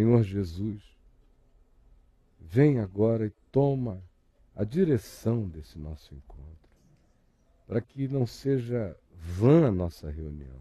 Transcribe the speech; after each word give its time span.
Senhor 0.00 0.22
Jesus, 0.22 0.82
vem 2.40 2.78
agora 2.78 3.26
e 3.26 3.30
toma 3.52 4.02
a 4.56 4.64
direção 4.64 5.46
desse 5.46 5.78
nosso 5.78 6.14
encontro, 6.14 6.70
para 7.66 7.82
que 7.82 8.08
não 8.08 8.26
seja 8.26 8.96
vã 9.12 9.68
a 9.68 9.70
nossa 9.70 10.10
reunião, 10.10 10.58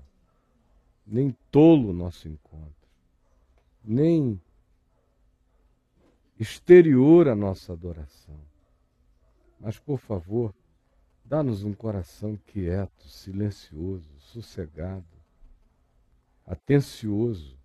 nem 1.07 1.33
tolo 1.49 1.91
o 1.91 1.94
nosso 1.94 2.27
encontro, 2.27 2.89
nem 3.81 4.41
exterior 6.38 7.30
a 7.30 7.35
nossa 7.35 7.71
adoração. 7.71 8.41
Mas, 9.58 9.80
por 9.80 9.99
favor, 9.99 10.53
dá-nos 11.23 11.63
um 11.63 11.73
coração 11.73 12.38
quieto, 12.45 13.08
silencioso, 13.08 14.11
sossegado, 14.19 15.08
atencioso, 16.45 17.59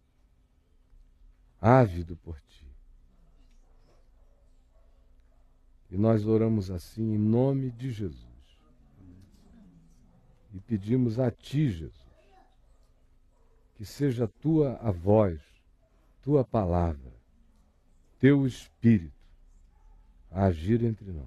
ávido 1.61 2.17
por 2.17 2.41
ti. 2.41 2.67
E 5.91 5.97
nós 5.97 6.27
oramos 6.27 6.71
assim 6.71 7.15
em 7.15 7.19
nome 7.19 7.71
de 7.71 7.91
Jesus. 7.91 8.35
E 10.53 10.61
pedimos 10.61 11.19
a 11.19 11.31
ti, 11.31 11.71
Jesus, 11.71 11.95
que 13.77 13.85
seja 13.85 14.27
tua 14.27 14.77
a 14.77 14.91
voz, 14.91 15.41
tua 16.23 16.45
palavra, 16.45 17.13
teu 18.19 18.47
espírito 18.47 19.13
a 20.31 20.47
agir 20.47 20.83
entre 20.83 21.13
nós. 21.13 21.27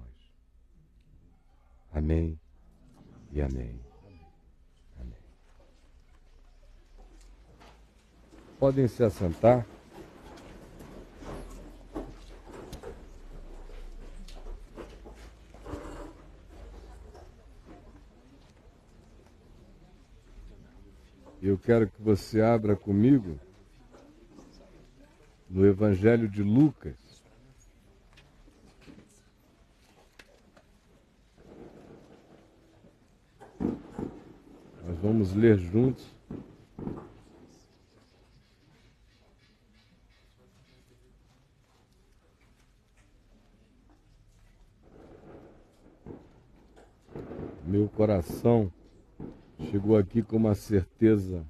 Amém 1.92 2.38
e 3.32 3.40
amém. 3.40 3.80
Amém. 5.00 5.18
Podem 8.58 8.86
se 8.86 9.02
assentar. 9.02 9.66
Eu 21.48 21.56
quero 21.56 21.88
que 21.88 22.02
você 22.02 22.42
abra 22.42 22.76
comigo 22.76 23.40
no 25.48 25.64
Evangelho 25.64 26.28
de 26.28 26.42
Lucas. 26.42 26.94
Nós 34.86 34.98
vamos 35.00 35.32
ler 35.32 35.56
juntos. 35.56 36.04
Meu 47.64 47.88
coração 47.88 48.70
chegou 49.70 49.98
aqui 49.98 50.22
com 50.22 50.36
uma 50.36 50.54
certeza 50.54 51.44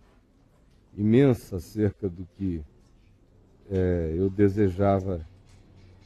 imensa 0.97 1.57
acerca 1.57 2.09
do 2.09 2.27
que 2.37 2.61
é, 3.71 4.15
eu 4.17 4.29
desejava 4.29 5.25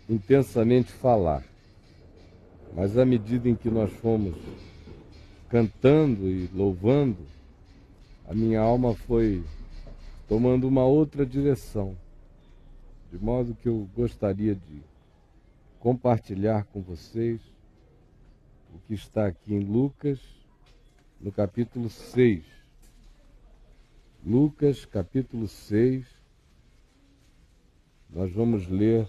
intensamente 0.08 0.92
falar. 0.92 1.42
Mas 2.74 2.98
à 2.98 3.04
medida 3.04 3.48
em 3.48 3.54
que 3.54 3.70
nós 3.70 3.90
fomos 3.94 4.36
cantando 5.48 6.28
e 6.28 6.48
louvando, 6.52 7.18
a 8.28 8.34
minha 8.34 8.60
alma 8.60 8.94
foi 8.94 9.42
tomando 10.28 10.68
uma 10.68 10.84
outra 10.84 11.24
direção, 11.24 11.96
de 13.10 13.18
modo 13.18 13.54
que 13.54 13.68
eu 13.68 13.88
gostaria 13.94 14.54
de 14.54 14.82
compartilhar 15.78 16.64
com 16.64 16.80
vocês 16.80 17.40
o 18.74 18.78
que 18.86 18.94
está 18.94 19.26
aqui 19.26 19.54
em 19.54 19.60
Lucas 19.60 20.41
no 21.22 21.30
capítulo 21.30 21.88
6. 21.88 22.44
Lucas, 24.26 24.84
capítulo 24.84 25.46
6. 25.46 26.04
Nós 28.10 28.32
vamos 28.32 28.66
ler 28.66 29.08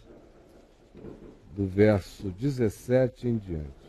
do 1.55 1.65
verso 1.65 2.29
17 2.29 3.27
em 3.27 3.37
diante. 3.37 3.83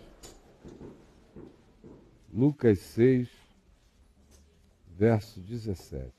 Lucas 2.33 2.79
6, 2.79 3.29
verso 4.97 5.39
17. 5.41 6.11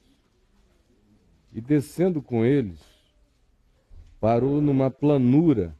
E 1.51 1.59
descendo 1.59 2.22
com 2.22 2.45
eles, 2.45 2.79
parou 4.19 4.61
numa 4.61 4.91
planura 4.91 5.75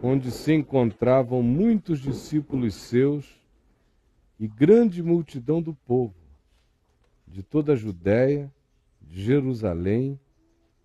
onde 0.00 0.30
se 0.30 0.52
encontravam 0.52 1.42
muitos 1.42 2.00
discípulos 2.00 2.74
seus 2.74 3.41
e 4.42 4.48
grande 4.48 5.04
multidão 5.04 5.62
do 5.62 5.72
povo, 5.72 6.16
de 7.28 7.44
toda 7.44 7.74
a 7.74 7.76
Judéia, 7.76 8.52
de 9.00 9.22
Jerusalém 9.22 10.18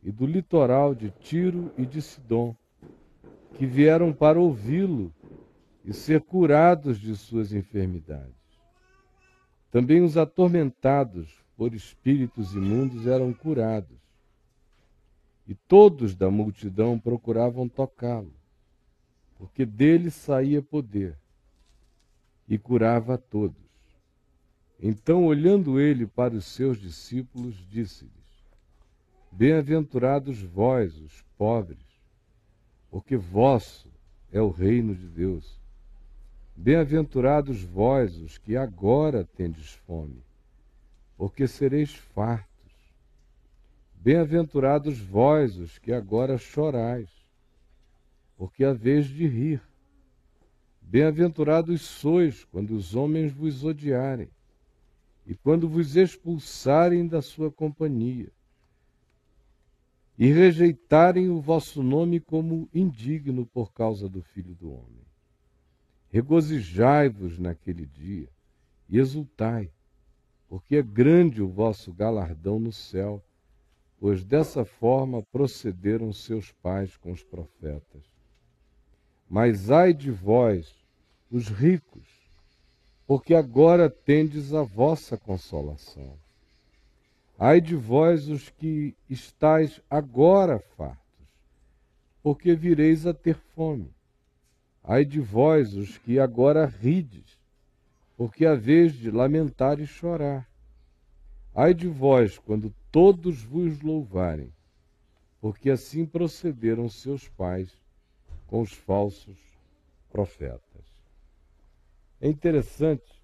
e 0.03 0.11
do 0.11 0.27
litoral 0.27 0.93
de 0.93 1.09
Tiro 1.09 1.71
e 1.75 1.83
de 1.83 1.99
Sidom, 1.99 2.55
que 3.55 3.65
vieram 3.65 4.13
para 4.13 4.39
ouvi-lo 4.39 5.11
e 5.83 5.91
ser 5.91 6.21
curados 6.21 6.99
de 6.99 7.15
suas 7.15 7.51
enfermidades. 7.51 8.35
Também 9.71 10.03
os 10.03 10.17
atormentados 10.17 11.43
por 11.55 11.73
espíritos 11.73 12.53
imundos 12.53 13.07
eram 13.07 13.33
curados. 13.33 13.97
E 15.47 15.55
todos 15.55 16.15
da 16.15 16.29
multidão 16.29 16.99
procuravam 16.99 17.67
tocá-lo, 17.67 18.35
porque 19.35 19.65
dele 19.65 20.11
saía 20.11 20.61
poder 20.61 21.17
e 22.47 22.57
curava 22.57 23.15
a 23.15 23.17
todos. 23.17 23.67
Então, 24.81 25.25
olhando 25.25 25.79
ele 25.79 26.05
para 26.05 26.35
os 26.35 26.45
seus 26.45 26.79
discípulos, 26.79 27.55
disse-lhes: 27.69 28.11
Bem-aventurados 29.31 30.41
vós, 30.41 30.95
os 30.97 31.23
pobres, 31.37 31.79
porque 32.89 33.17
vosso 33.17 33.89
é 34.31 34.41
o 34.41 34.49
reino 34.49 34.95
de 34.95 35.07
Deus. 35.07 35.57
Bem-aventurados 36.55 37.61
vós, 37.61 38.15
os 38.17 38.37
que 38.37 38.55
agora 38.55 39.27
tendes 39.35 39.73
fome, 39.85 40.23
porque 41.15 41.47
sereis 41.47 41.93
fartos. 41.93 42.47
Bem-aventurados 43.95 44.99
vós, 44.99 45.57
os 45.57 45.77
que 45.77 45.91
agora 45.91 46.37
chorais, 46.37 47.09
porque 48.37 48.63
haveis 48.63 49.07
de 49.07 49.27
rir. 49.27 49.61
Bem-aventurados 50.89 51.81
sois 51.81 52.45
quando 52.45 52.71
os 52.71 52.95
homens 52.95 53.33
vos 53.33 53.61
odiarem 53.61 54.29
e 55.25 55.35
quando 55.35 55.67
vos 55.67 55.97
expulsarem 55.97 57.05
da 57.05 57.21
sua 57.21 57.51
companhia 57.51 58.31
e 60.17 60.31
rejeitarem 60.31 61.29
o 61.29 61.41
vosso 61.41 61.83
nome 61.83 62.21
como 62.21 62.69
indigno 62.73 63.45
por 63.45 63.73
causa 63.73 64.07
do 64.07 64.21
Filho 64.21 64.55
do 64.55 64.71
Homem. 64.71 65.05
Regozijai-vos 66.09 67.37
naquele 67.37 67.85
dia 67.85 68.29
e 68.87 68.97
exultai, 68.97 69.69
porque 70.47 70.77
é 70.77 70.81
grande 70.81 71.41
o 71.41 71.49
vosso 71.49 71.91
galardão 71.91 72.59
no 72.59 72.71
céu, 72.71 73.21
pois 73.99 74.23
dessa 74.23 74.63
forma 74.63 75.21
procederam 75.21 76.13
seus 76.13 76.49
pais 76.49 76.95
com 76.95 77.11
os 77.11 77.23
profetas. 77.25 78.16
Mas 79.29 79.69
ai 79.69 79.93
de 79.93 80.09
vós, 80.09 80.73
os 81.29 81.47
ricos, 81.47 82.07
porque 83.05 83.33
agora 83.33 83.89
tendes 83.89 84.53
a 84.53 84.63
vossa 84.63 85.17
consolação. 85.17 86.17
Ai 87.37 87.59
de 87.59 87.75
vós, 87.75 88.29
os 88.29 88.49
que 88.49 88.95
estáis 89.09 89.81
agora 89.89 90.59
fartos, 90.59 91.27
porque 92.23 92.55
vireis 92.55 93.05
a 93.05 93.13
ter 93.13 93.35
fome. 93.53 93.93
Ai 94.83 95.03
de 95.03 95.19
vós, 95.19 95.73
os 95.73 95.97
que 95.97 96.19
agora 96.19 96.65
rides, 96.65 97.37
porque 98.15 98.45
haveis 98.45 98.93
de 98.93 99.11
lamentar 99.11 99.79
e 99.79 99.85
chorar. 99.85 100.49
Ai 101.53 101.73
de 101.73 101.87
vós, 101.87 102.37
quando 102.39 102.73
todos 102.91 103.43
vos 103.43 103.81
louvarem, 103.81 104.51
porque 105.41 105.69
assim 105.69 106.05
procederam 106.05 106.89
seus 106.89 107.27
pais 107.27 107.69
com 108.47 108.61
os 108.61 108.71
falsos 108.71 109.37
profetas. 110.11 110.61
É 112.19 112.27
interessante 112.27 113.21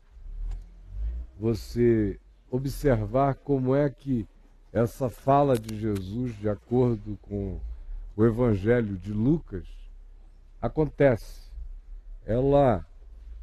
você 1.39 2.19
observar 2.51 3.35
como 3.35 3.75
é 3.75 3.89
que 3.89 4.27
essa 4.71 5.09
fala 5.09 5.57
de 5.57 5.79
Jesus, 5.79 6.37
de 6.39 6.49
acordo 6.49 7.17
com 7.23 7.59
o 8.15 8.25
Evangelho 8.25 8.95
de 8.97 9.11
Lucas, 9.11 9.65
acontece. 10.61 11.51
Ela, 12.25 12.85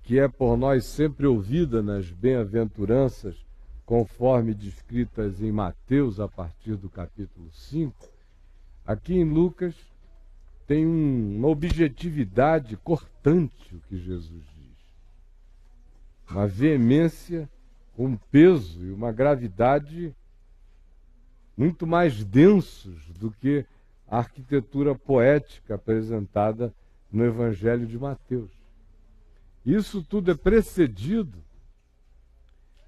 que 0.02 0.18
é 0.18 0.28
por 0.28 0.56
nós 0.56 0.84
sempre 0.84 1.26
ouvida 1.26 1.82
nas 1.82 2.10
bem-aventuranças, 2.10 3.36
conforme 3.84 4.54
descritas 4.54 5.42
em 5.42 5.50
Mateus 5.50 6.20
a 6.20 6.28
partir 6.28 6.76
do 6.76 6.88
capítulo 6.88 7.50
5, 7.50 8.10
Aqui 8.90 9.14
em 9.14 9.24
Lucas 9.24 9.76
tem 10.70 10.86
um, 10.86 11.38
uma 11.38 11.48
objetividade 11.48 12.76
cortante 12.76 13.74
o 13.74 13.80
que 13.88 13.98
Jesus 13.98 14.44
diz. 14.54 16.30
Uma 16.30 16.46
veemência, 16.46 17.50
um 17.98 18.16
peso 18.16 18.86
e 18.86 18.92
uma 18.92 19.10
gravidade 19.10 20.14
muito 21.56 21.88
mais 21.88 22.22
densos 22.22 23.04
do 23.18 23.32
que 23.32 23.66
a 24.06 24.18
arquitetura 24.18 24.94
poética 24.94 25.74
apresentada 25.74 26.72
no 27.10 27.24
Evangelho 27.24 27.84
de 27.84 27.98
Mateus. 27.98 28.52
Isso 29.66 30.04
tudo 30.04 30.30
é 30.30 30.36
precedido 30.36 31.42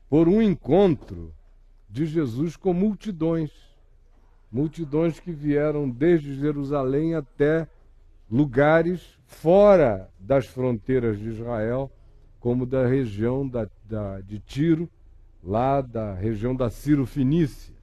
por 0.09 0.29
um 0.29 0.41
encontro 0.41 1.35
de 1.91 2.07
Jesus 2.07 2.55
com 2.55 2.73
multidões. 2.73 3.51
Multidões 4.53 5.19
que 5.19 5.33
vieram 5.33 5.89
desde 5.89 6.35
Jerusalém 6.35 7.15
até 7.15 7.67
lugares 8.31 9.19
fora 9.25 10.11
das 10.19 10.47
fronteiras 10.47 11.19
de 11.19 11.31
Israel, 11.31 11.91
como 12.39 12.67
da 12.67 12.87
região 12.87 13.49
da, 13.49 13.67
da, 13.85 14.21
de 14.21 14.39
Tiro, 14.41 14.89
lá 15.43 15.81
da 15.81 16.13
região 16.13 16.55
da 16.55 16.69
Ciro 16.69 17.07
Finícia, 17.07 17.75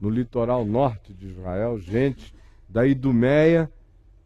no 0.00 0.08
litoral 0.08 0.64
norte 0.64 1.12
de 1.12 1.26
Israel, 1.26 1.78
gente 1.78 2.32
da 2.68 2.86
Idumeia, 2.86 3.70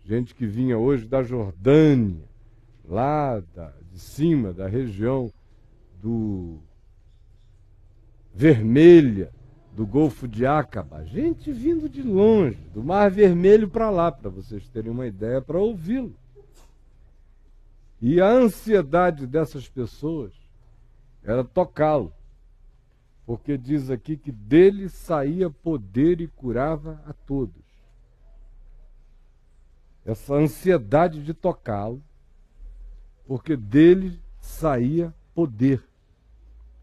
gente 0.04 0.34
que 0.34 0.46
vinha 0.46 0.76
hoje 0.76 1.06
da 1.06 1.22
Jordânia, 1.22 2.28
lá 2.86 3.40
da, 3.54 3.72
de 3.90 3.98
cima, 3.98 4.52
da 4.52 4.66
região 4.66 5.32
do 6.02 6.58
Vermelha, 8.34 9.30
do 9.72 9.86
Golfo 9.86 10.26
de 10.26 10.44
Acaba, 10.44 11.04
gente 11.04 11.52
vindo 11.52 11.88
de 11.88 12.02
longe, 12.02 12.58
do 12.74 12.82
Mar 12.82 13.10
Vermelho 13.10 13.68
para 13.68 13.90
lá, 13.90 14.10
para 14.10 14.28
vocês 14.28 14.68
terem 14.68 14.90
uma 14.90 15.06
ideia, 15.06 15.40
para 15.40 15.58
ouvi-lo. 15.58 16.14
E 18.00 18.20
a 18.20 18.28
ansiedade 18.28 19.26
dessas 19.26 19.68
pessoas 19.68 20.32
era 21.22 21.44
tocá-lo, 21.44 22.12
porque 23.26 23.58
diz 23.58 23.90
aqui 23.90 24.16
que 24.16 24.32
dele 24.32 24.88
saía 24.88 25.50
poder 25.50 26.20
e 26.20 26.26
curava 26.26 27.00
a 27.06 27.12
todos. 27.12 27.62
Essa 30.04 30.34
ansiedade 30.34 31.22
de 31.22 31.34
tocá-lo, 31.34 32.02
porque 33.26 33.56
dele 33.56 34.18
saía 34.40 35.14
poder 35.34 35.84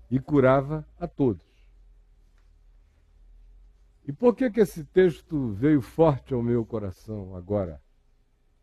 e 0.09 0.19
curava 0.19 0.85
a 0.99 1.07
todos. 1.07 1.46
E 4.07 4.13
por 4.13 4.33
que, 4.33 4.49
que 4.49 4.61
esse 4.61 4.85
texto 4.85 5.51
veio 5.51 5.81
forte 5.81 6.33
ao 6.33 6.41
meu 6.41 6.65
coração 6.65 7.35
agora? 7.35 7.81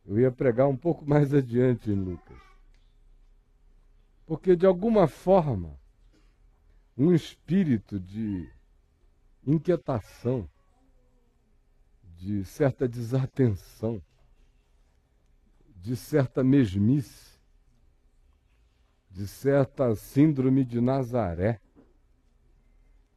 Eu 0.06 0.18
ia 0.18 0.32
pregar 0.32 0.66
um 0.66 0.76
pouco 0.76 1.06
mais 1.06 1.34
adiante 1.34 1.90
em 1.90 1.94
Lucas. 1.94 2.40
Porque, 4.24 4.56
de 4.56 4.64
alguma 4.64 5.06
forma, 5.06 5.78
um 6.96 7.12
espírito 7.12 8.00
de 8.00 8.50
inquietação, 9.46 10.48
de 12.16 12.42
certa 12.46 12.88
desatenção, 12.88 14.02
de 15.76 15.94
certa 15.94 16.42
mesmice, 16.42 17.38
de 19.10 19.28
certa 19.28 19.94
síndrome 19.94 20.64
de 20.64 20.80
Nazaré 20.80 21.60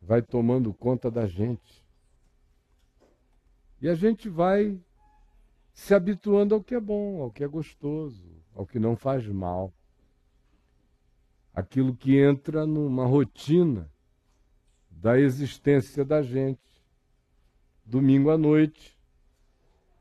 vai 0.01 0.21
tomando 0.21 0.73
conta 0.73 1.09
da 1.09 1.25
gente. 1.25 1.86
E 3.81 3.88
a 3.88 3.95
gente 3.95 4.27
vai 4.27 4.79
se 5.74 5.94
habituando 5.94 6.56
ao 6.56 6.63
que 6.63 6.74
é 6.74 6.79
bom, 6.79 7.21
ao 7.21 7.31
que 7.31 7.44
é 7.44 7.47
gostoso, 7.47 8.25
ao 8.56 8.65
que 8.65 8.79
não 8.79 8.95
faz 8.95 9.27
mal. 9.27 9.71
Aquilo 11.53 11.95
que 11.95 12.18
entra 12.18 12.65
numa 12.65 13.06
rotina 13.06 13.89
da 14.89 15.19
existência 15.19 16.03
da 16.03 16.21
gente. 16.21 16.59
Domingo 17.85 18.31
à 18.31 18.38
noite, 18.38 18.97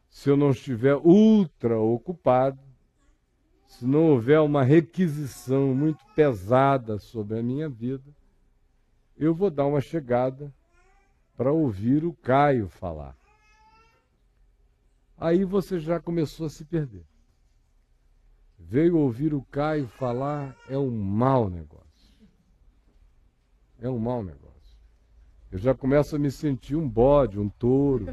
se 0.09 0.31
eu 0.31 0.37
não 0.37 0.51
estiver 0.51 0.97
ultra 0.97 1.79
ocupado, 1.79 2.59
se 3.67 3.87
não 3.87 4.07
houver 4.07 4.41
uma 4.41 4.63
requisição 4.63 5.75
muito 5.75 6.05
pesada 6.15 6.99
sobre 6.99 7.39
a 7.39 7.43
minha 7.43 7.69
vida, 7.69 8.11
eu 9.17 9.35
vou 9.35 9.51
dar 9.51 9.67
uma 9.67 9.81
chegada 9.81 10.53
para 11.37 11.53
ouvir 11.53 12.05
o 12.05 12.15
Caio 12.15 12.69
falar. 12.69 13.15
Aí 15.19 15.45
você 15.45 15.79
já 15.79 15.99
começou 16.01 16.47
a 16.47 16.51
se 16.51 16.65
perder. 16.65 17.05
Veio 18.59 18.99
ouvir 18.99 19.35
o 19.35 19.43
Caio 19.43 19.87
falar 19.87 20.57
é 20.69 20.77
um 20.77 20.91
mau 20.91 21.49
negócio. 21.49 21.87
É 23.79 23.89
um 23.89 23.99
mau 23.99 24.23
negócio. 24.23 24.47
Eu 25.51 25.59
já 25.59 25.75
começo 25.75 26.17
a 26.17 26.19
me 26.19 26.31
sentir 26.31 26.77
um 26.77 26.89
bode, 26.89 27.39
um 27.39 27.49
touro, 27.49 28.07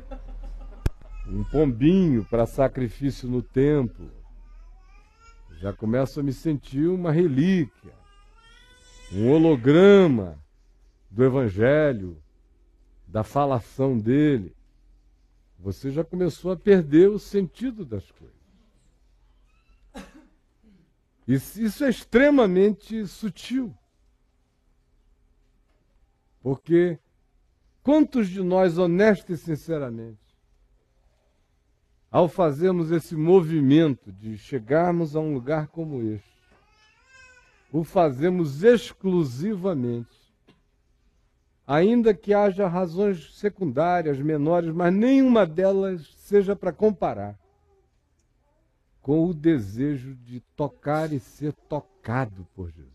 um 1.27 1.43
pombinho 1.45 2.23
para 2.25 2.45
sacrifício 2.45 3.27
no 3.27 3.41
templo 3.41 4.23
já 5.63 5.71
começo 5.71 6.19
a 6.19 6.23
me 6.23 6.33
sentir 6.33 6.87
uma 6.89 7.09
relíquia, 7.09 7.93
um 9.13 9.31
holograma 9.31 10.37
do 11.09 11.23
Evangelho, 11.23 12.21
da 13.07 13.23
falação 13.23 13.97
dele. 13.97 14.53
Você 15.63 15.91
já 15.91 16.03
começou 16.03 16.51
a 16.51 16.57
perder 16.57 17.09
o 17.09 17.17
sentido 17.17 17.85
das 17.85 18.11
coisas. 18.11 18.35
Isso 21.25 21.85
é 21.85 21.89
extremamente 21.89 23.07
sutil. 23.07 23.73
Porque 26.41 26.99
quantos 27.81 28.27
de 28.27 28.43
nós, 28.43 28.77
honestos 28.77 29.39
e 29.39 29.41
sinceramente, 29.41 30.19
ao 32.11 32.27
fazermos 32.27 32.91
esse 32.91 33.15
movimento 33.15 34.11
de 34.11 34.37
chegarmos 34.37 35.15
a 35.15 35.21
um 35.21 35.33
lugar 35.33 35.67
como 35.67 36.01
este, 36.01 36.43
o 37.71 37.85
fazemos 37.85 38.65
exclusivamente, 38.65 40.22
ainda 41.65 42.13
que 42.13 42.33
haja 42.33 42.67
razões 42.67 43.35
secundárias, 43.35 44.19
menores, 44.19 44.73
mas 44.73 44.93
nenhuma 44.93 45.45
delas 45.45 46.13
seja 46.17 46.55
para 46.55 46.73
comparar 46.73 47.39
com 49.01 49.25
o 49.25 49.33
desejo 49.33 50.15
de 50.15 50.39
tocar 50.55 51.11
e 51.11 51.19
ser 51.19 51.53
tocado 51.53 52.47
por 52.55 52.71
Jesus. 52.71 52.93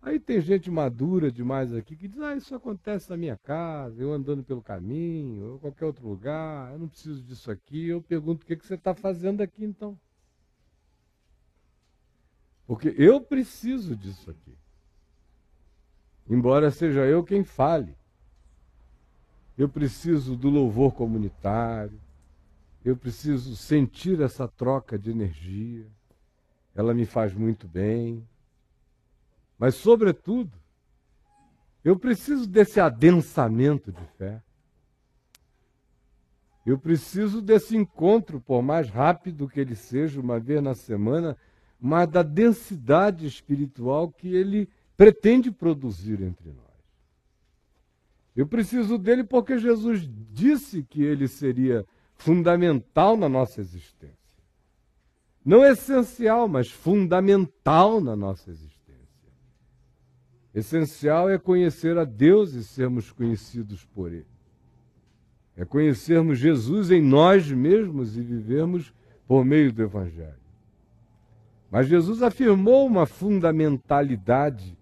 Aí 0.00 0.20
tem 0.20 0.38
gente 0.40 0.70
madura 0.70 1.32
demais 1.32 1.72
aqui 1.72 1.96
que 1.96 2.08
diz: 2.08 2.20
ah, 2.20 2.36
isso 2.36 2.54
acontece 2.54 3.08
na 3.08 3.16
minha 3.16 3.38
casa, 3.38 4.02
eu 4.02 4.12
andando 4.12 4.42
pelo 4.42 4.60
caminho, 4.60 5.52
ou 5.52 5.58
qualquer 5.58 5.86
outro 5.86 6.06
lugar, 6.06 6.72
eu 6.72 6.78
não 6.78 6.88
preciso 6.88 7.22
disso 7.22 7.50
aqui. 7.50 7.88
Eu 7.88 8.02
pergunto: 8.02 8.42
o 8.42 8.46
que, 8.46 8.56
que 8.56 8.66
você 8.66 8.74
está 8.74 8.94
fazendo 8.94 9.40
aqui 9.40 9.64
então? 9.64 9.98
Porque 12.66 12.94
eu 12.98 13.20
preciso 13.20 13.96
disso 13.96 14.30
aqui. 14.30 14.54
Embora 16.28 16.70
seja 16.70 17.04
eu 17.06 17.22
quem 17.22 17.44
fale. 17.44 17.96
Eu 19.56 19.68
preciso 19.68 20.36
do 20.36 20.50
louvor 20.50 20.92
comunitário, 20.94 22.00
eu 22.84 22.96
preciso 22.96 23.56
sentir 23.56 24.20
essa 24.20 24.48
troca 24.48 24.98
de 24.98 25.10
energia, 25.10 25.86
ela 26.74 26.92
me 26.92 27.06
faz 27.06 27.32
muito 27.32 27.68
bem 27.68 28.26
mas, 29.58 29.76
sobretudo, 29.76 30.52
eu 31.84 31.98
preciso 31.98 32.46
desse 32.46 32.80
adensamento 32.80 33.92
de 33.92 34.04
fé. 34.18 34.42
Eu 36.66 36.78
preciso 36.78 37.42
desse 37.42 37.76
encontro, 37.76 38.40
por 38.40 38.62
mais 38.62 38.88
rápido 38.88 39.48
que 39.48 39.60
ele 39.60 39.76
seja, 39.76 40.20
uma 40.20 40.40
vez 40.40 40.62
na 40.62 40.74
semana, 40.74 41.36
mas 41.78 42.08
da 42.08 42.22
densidade 42.22 43.26
espiritual 43.26 44.10
que 44.10 44.34
ele 44.34 44.68
pretende 44.96 45.50
produzir 45.50 46.22
entre 46.22 46.48
nós. 46.48 46.64
Eu 48.36 48.46
preciso 48.46 48.98
dele 48.98 49.24
porque 49.24 49.58
Jesus 49.58 50.08
disse 50.32 50.82
que 50.82 51.02
ele 51.02 51.28
seria 51.28 51.84
fundamental 52.16 53.16
na 53.16 53.28
nossa 53.28 53.60
existência. 53.60 54.18
Não 55.44 55.64
essencial, 55.64 56.48
mas 56.48 56.70
fundamental 56.70 58.00
na 58.00 58.16
nossa 58.16 58.50
existência. 58.50 58.84
Essencial 60.54 61.28
é 61.28 61.36
conhecer 61.36 61.98
a 61.98 62.04
Deus 62.04 62.54
e 62.54 62.64
sermos 62.64 63.10
conhecidos 63.10 63.84
por 63.84 64.12
Ele. 64.12 64.26
É 65.56 65.64
conhecermos 65.64 66.38
Jesus 66.38 66.90
em 66.90 67.02
nós 67.02 67.50
mesmos 67.50 68.16
e 68.16 68.20
vivermos 68.20 68.92
por 69.26 69.44
meio 69.44 69.72
do 69.72 69.82
Evangelho. 69.82 70.34
Mas 71.70 71.88
Jesus 71.88 72.22
afirmou 72.22 72.86
uma 72.86 73.04
fundamentalidade 73.04 74.78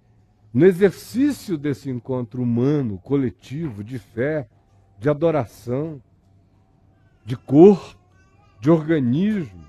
no 0.52 0.66
exercício 0.66 1.56
desse 1.56 1.88
encontro 1.88 2.42
humano, 2.42 2.98
coletivo, 2.98 3.82
de 3.82 3.98
fé, 3.98 4.48
de 4.98 5.08
adoração, 5.08 6.02
de 7.24 7.36
corpo, 7.36 7.98
de 8.60 8.70
organismo, 8.70 9.64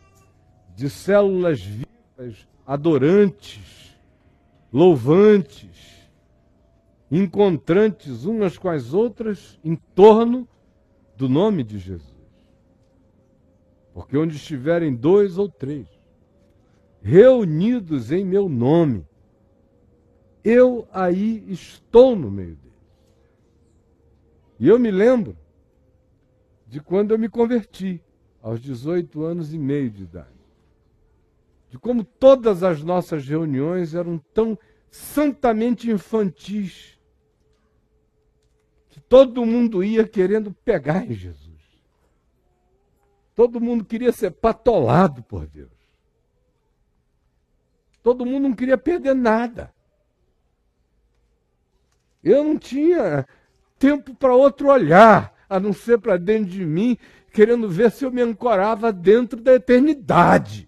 de 0.76 0.90
células 0.90 1.62
vivas, 1.62 2.48
adorantes, 2.66 3.98
louvantes, 4.72 6.10
encontrantes 7.10 8.26
umas 8.26 8.58
com 8.58 8.70
as 8.70 8.94
outras 8.94 9.60
em 9.64 9.76
torno 9.76 10.48
do 11.16 11.30
nome 11.30 11.64
de 11.64 11.78
Jesus. 11.80 12.12
Porque 13.94 14.18
onde 14.18 14.36
estiverem 14.36 14.94
dois 14.94 15.38
ou 15.38 15.48
três 15.48 15.88
reunidos 17.04 18.12
em 18.12 18.24
meu 18.24 18.48
nome, 18.48 19.06
eu 20.44 20.88
aí 20.92 21.44
estou 21.50 22.16
no 22.16 22.30
meio 22.30 22.56
deles. 22.56 22.74
E 24.60 24.68
eu 24.68 24.78
me 24.78 24.92
lembro 24.92 25.38
de 26.68 26.80
quando 26.80 27.12
eu 27.12 27.20
me 27.20 27.30
converti, 27.30 28.04
aos 28.42 28.60
18 28.60 29.24
anos 29.24 29.54
e 29.54 29.58
meio 29.58 29.90
de 29.90 30.04
idade. 30.04 30.28
De 31.70 31.80
como 31.80 32.04
todas 32.04 32.62
as 32.62 32.84
nossas 32.84 33.26
reuniões 33.26 33.96
eram 33.96 34.18
tão 34.34 34.60
santamente 34.92 35.90
infantis, 35.90 37.00
que 38.90 39.00
todo 39.00 39.46
mundo 39.46 39.84
ia 39.84 40.08
querendo 40.08 40.52
pegar 40.52 41.10
em 41.10 41.14
Jesus. 41.14 41.54
Todo 43.34 43.60
mundo 43.60 43.84
queria 43.84 44.12
ser 44.12 44.32
patolado 44.32 45.24
por 45.24 45.48
Deus. 45.48 45.72
Todo 48.04 48.26
mundo 48.26 48.50
não 48.50 48.56
queria 48.56 48.78
perder 48.78 49.16
nada. 49.16 49.73
Eu 52.24 52.44
não 52.44 52.58
tinha 52.58 53.28
tempo 53.78 54.16
para 54.16 54.34
outro 54.34 54.70
olhar, 54.70 55.34
a 55.50 55.60
não 55.60 55.74
ser 55.74 56.00
para 56.00 56.18
dentro 56.18 56.52
de 56.52 56.66
mim, 56.66 56.98
querendo 57.34 57.70
ver 57.70 57.92
se 57.92 58.06
eu 58.06 58.12
me 58.12 58.22
ancorava 58.22 58.94
dentro 58.94 59.42
da 59.42 59.54
eternidade. 59.54 60.68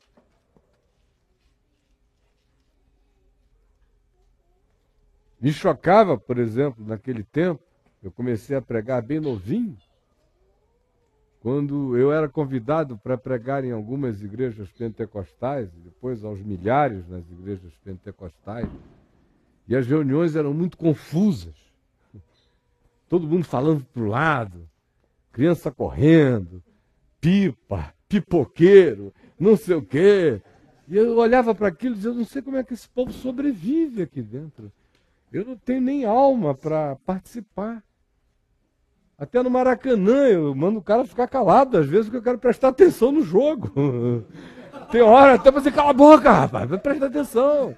Me 5.39 5.53
chocava, 5.53 6.17
por 6.17 6.37
exemplo, 6.37 6.83
naquele 6.85 7.23
tempo, 7.23 7.61
eu 8.03 8.11
comecei 8.11 8.57
a 8.57 8.61
pregar 8.61 9.01
bem 9.01 9.19
novinho, 9.19 9.77
quando 11.39 11.95
eu 11.95 12.11
era 12.11 12.27
convidado 12.27 12.97
para 12.97 13.15
pregar 13.15 13.63
em 13.63 13.71
algumas 13.71 14.23
igrejas 14.23 14.71
pentecostais, 14.71 15.69
depois 15.83 16.23
aos 16.23 16.41
milhares 16.41 17.07
nas 17.07 17.23
igrejas 17.29 17.71
pentecostais, 17.83 18.67
e 19.67 19.75
as 19.75 19.87
reuniões 19.87 20.35
eram 20.35 20.53
muito 20.53 20.77
confusas. 20.77 21.53
Todo 23.09 23.27
mundo 23.27 23.43
falando 23.43 23.85
para 23.93 24.03
o 24.03 24.07
lado, 24.07 24.69
criança 25.31 25.71
correndo, 25.71 26.63
pipa, 27.19 27.93
pipoqueiro, 28.07 29.13
não 29.39 29.55
sei 29.55 29.75
o 29.75 29.81
quê. 29.81 30.41
E 30.87 30.97
eu 30.97 31.17
olhava 31.17 31.53
para 31.55 31.67
aquilo 31.67 31.93
e 31.93 31.97
dizia, 31.97 32.11
eu 32.11 32.15
não 32.15 32.25
sei 32.25 32.41
como 32.41 32.57
é 32.57 32.63
que 32.63 32.73
esse 32.73 32.87
povo 32.87 33.11
sobrevive 33.11 34.03
aqui 34.03 34.21
dentro. 34.21 34.71
Eu 35.31 35.43
não 35.45 35.57
tenho 35.57 35.81
nem 35.81 36.05
alma 36.05 36.53
para 36.53 36.95
participar. 37.05 37.83
Até 39.17 39.41
no 39.41 39.49
Maracanã, 39.49 40.27
eu 40.27 40.53
mando 40.53 40.79
o 40.79 40.83
cara 40.83 41.05
ficar 41.05 41.27
calado, 41.27 41.77
às 41.77 41.87
vezes, 41.87 42.05
porque 42.05 42.17
eu 42.17 42.23
quero 42.23 42.37
prestar 42.37 42.69
atenção 42.69 43.11
no 43.11 43.21
jogo. 43.21 43.71
Tem 44.91 45.01
hora 45.01 45.35
até 45.35 45.51
pra 45.51 45.61
você 45.61 45.71
cala 45.71 45.89
a 45.89 45.93
boca, 45.93 46.31
rapaz, 46.31 46.69
presta 46.81 47.07
atenção. 47.07 47.75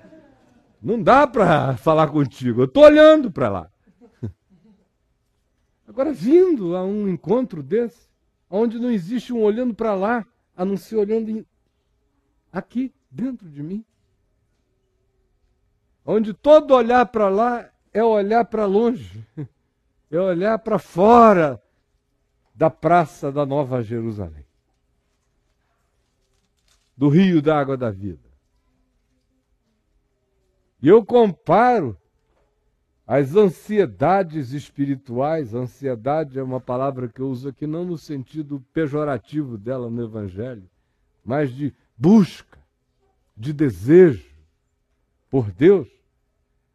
Não 0.81 1.01
dá 1.01 1.25
para 1.25 1.75
falar 1.77 2.07
contigo, 2.07 2.62
eu 2.62 2.65
estou 2.65 2.84
olhando 2.84 3.31
para 3.31 3.50
lá. 3.50 3.72
Agora, 5.88 6.13
vindo 6.13 6.75
a 6.75 6.84
um 6.84 7.07
encontro 7.07 7.63
desse, 7.63 8.07
onde 8.50 8.79
não 8.79 8.91
existe 8.91 9.34
um 9.34 9.41
olhando 9.41 9.74
para 9.74 9.96
lá, 9.96 10.25
a 10.55 10.63
não 10.63 10.77
ser 10.77 10.98
olhando 10.98 11.29
em... 11.29 11.46
aqui, 12.51 12.93
dentro 13.10 13.50
de 13.50 13.63
mim. 13.63 13.84
Onde 16.05 16.34
todo 16.34 16.74
olhar 16.74 17.05
para 17.07 17.27
lá 17.27 17.69
é 17.93 18.03
olhar 18.03 18.46
para 18.46 18.65
longe 18.65 19.25
é 20.10 20.19
olhar 20.19 20.57
para 20.60 20.79
fora 20.79 21.62
da 22.55 22.69
praça 22.69 23.31
da 23.31 23.46
Nova 23.46 23.84
Jerusalém, 23.84 24.46
do 26.96 27.10
rio 27.10 27.41
da 27.41 27.60
água 27.60 27.77
da 27.77 27.91
vida. 27.91 28.26
E 30.81 30.88
eu 30.88 31.03
comparo 31.03 31.98
as 33.05 33.36
ansiedades 33.36 34.51
espirituais, 34.51 35.53
ansiedade 35.53 36.38
é 36.38 36.43
uma 36.43 36.60
palavra 36.60 37.07
que 37.07 37.22
eu 37.22 37.29
uso 37.29 37.50
aqui 37.50 37.65
não 37.65 37.86
no 37.86 37.98
sentido 37.98 38.63
pejorativo 38.74 39.57
dela 39.57 39.89
no 39.89 40.03
Evangelho, 40.03 40.69
mas 41.24 41.53
de 41.53 41.74
busca, 41.98 42.60
de 43.36 43.53
desejo 43.53 44.29
por 45.29 45.51
Deus, 45.51 45.88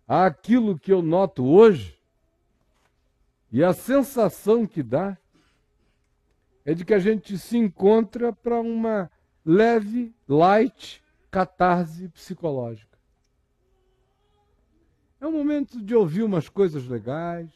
aquilo 0.08 0.78
que 0.78 0.92
eu 0.92 1.02
noto 1.02 1.44
hoje 1.44 1.98
e 3.52 3.62
a 3.62 3.74
sensação 3.74 4.66
que 4.66 4.82
dá 4.82 5.16
é 6.64 6.72
de 6.72 6.84
que 6.84 6.94
a 6.94 6.98
gente 6.98 7.36
se 7.36 7.58
encontra 7.58 8.32
para 8.32 8.58
uma 8.58 9.10
leve, 9.44 10.14
light 10.26 11.02
catarse 11.30 12.08
psicológica. 12.08 12.91
É 15.22 15.26
um 15.28 15.30
momento 15.30 15.80
de 15.80 15.94
ouvir 15.94 16.24
umas 16.24 16.48
coisas 16.48 16.84
legais, 16.88 17.48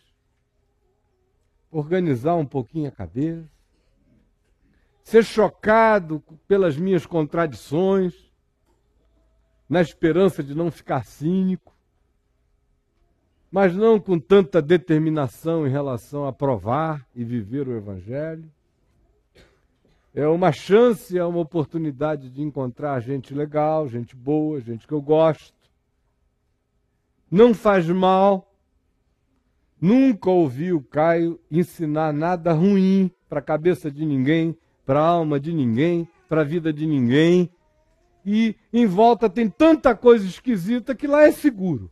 organizar 1.69 2.37
um 2.37 2.47
pouquinho 2.47 2.87
a 2.87 2.93
cabeça, 2.93 3.51
ser 5.03 5.25
chocado 5.25 6.23
pelas 6.47 6.77
minhas 6.77 7.05
contradições, 7.05 8.15
na 9.69 9.81
esperança 9.81 10.45
de 10.45 10.55
não 10.55 10.71
ficar 10.71 11.05
cínico, 11.05 11.75
mas 13.51 13.75
não 13.75 13.99
com 13.99 14.17
tanta 14.17 14.63
determinação 14.63 15.67
em 15.67 15.71
relação 15.71 16.25
a 16.25 16.33
provar 16.33 17.05
e 17.17 17.25
viver 17.25 17.67
o 17.67 17.77
Evangelho. 17.77 18.49
É 20.15 20.29
uma 20.29 20.53
chance, 20.53 21.19
é 21.19 21.25
uma 21.25 21.41
oportunidade 21.41 22.31
de 22.31 22.43
encontrar 22.43 23.01
gente 23.01 23.35
legal, 23.35 23.89
gente 23.89 24.15
boa, 24.15 24.61
gente 24.61 24.87
que 24.87 24.95
eu 24.95 25.03
gosto. 25.03 25.56
Não 27.31 27.53
faz 27.53 27.89
mal. 27.89 28.53
Nunca 29.81 30.31
ouvi 30.31 30.73
o 30.73 30.81
Caio 30.81 31.41
ensinar 31.51 32.13
nada 32.13 32.53
ruim 32.53 33.11
para 33.29 33.41
a 33.41 33.43
cabeça 33.43 33.91
de 33.91 34.07
ninguém, 34.07 34.57
para 34.85 35.01
a 35.01 35.07
alma 35.07 35.39
de 35.39 35.53
ninguém, 35.53 36.09
para 36.29 36.41
a 36.41 36.45
vida 36.45 36.73
de 36.73 36.87
ninguém. 36.87 37.51
E 38.25 38.57
em 38.73 38.87
volta 38.87 39.29
tem 39.29 39.49
tanta 39.49 39.95
coisa 39.95 40.27
esquisita 40.27 40.95
que 40.95 41.07
lá 41.07 41.25
é 41.25 41.33
seguro. 41.33 41.91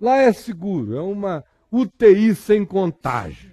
Lá 0.00 0.16
é 0.18 0.32
seguro, 0.32 0.96
é 0.96 1.00
uma 1.00 1.44
UTI 1.70 2.34
sem 2.34 2.64
contágio. 2.64 3.52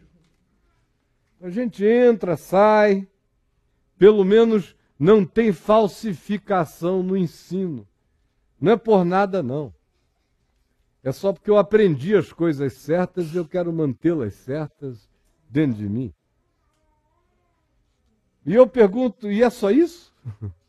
A 1.42 1.50
gente 1.50 1.84
entra, 1.84 2.38
sai, 2.38 3.08
pelo 3.98 4.24
menos 4.24 4.76
não 5.00 5.26
tem 5.26 5.52
falsificação 5.52 7.02
no 7.02 7.18
ensino. 7.18 7.88
Não 8.62 8.74
é 8.74 8.78
por 8.78 9.04
nada, 9.04 9.42
não. 9.42 9.74
É 11.04 11.12
só 11.12 11.34
porque 11.34 11.50
eu 11.50 11.58
aprendi 11.58 12.16
as 12.16 12.32
coisas 12.32 12.74
certas 12.74 13.34
e 13.34 13.38
eu 13.38 13.46
quero 13.46 13.74
mantê-las 13.74 14.36
certas 14.36 15.10
dentro 15.50 15.78
de 15.78 15.90
mim. 15.90 16.14
E 18.46 18.54
eu 18.54 18.68
pergunto, 18.68 19.32
e 19.32 19.42
é 19.42 19.50
só 19.50 19.72
isso? 19.72 20.14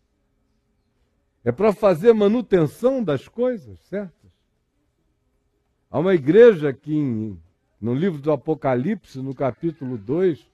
É 1.44 1.50
para 1.50 1.72
fazer 1.72 2.12
manutenção 2.12 3.02
das 3.02 3.26
coisas, 3.26 3.76
certo? 3.80 4.30
Há 5.90 5.98
uma 5.98 6.14
igreja 6.14 6.72
que, 6.72 7.36
no 7.80 7.94
livro 7.96 8.20
do 8.20 8.30
Apocalipse, 8.30 9.18
no 9.18 9.34
capítulo 9.34 9.98
2, 9.98 10.48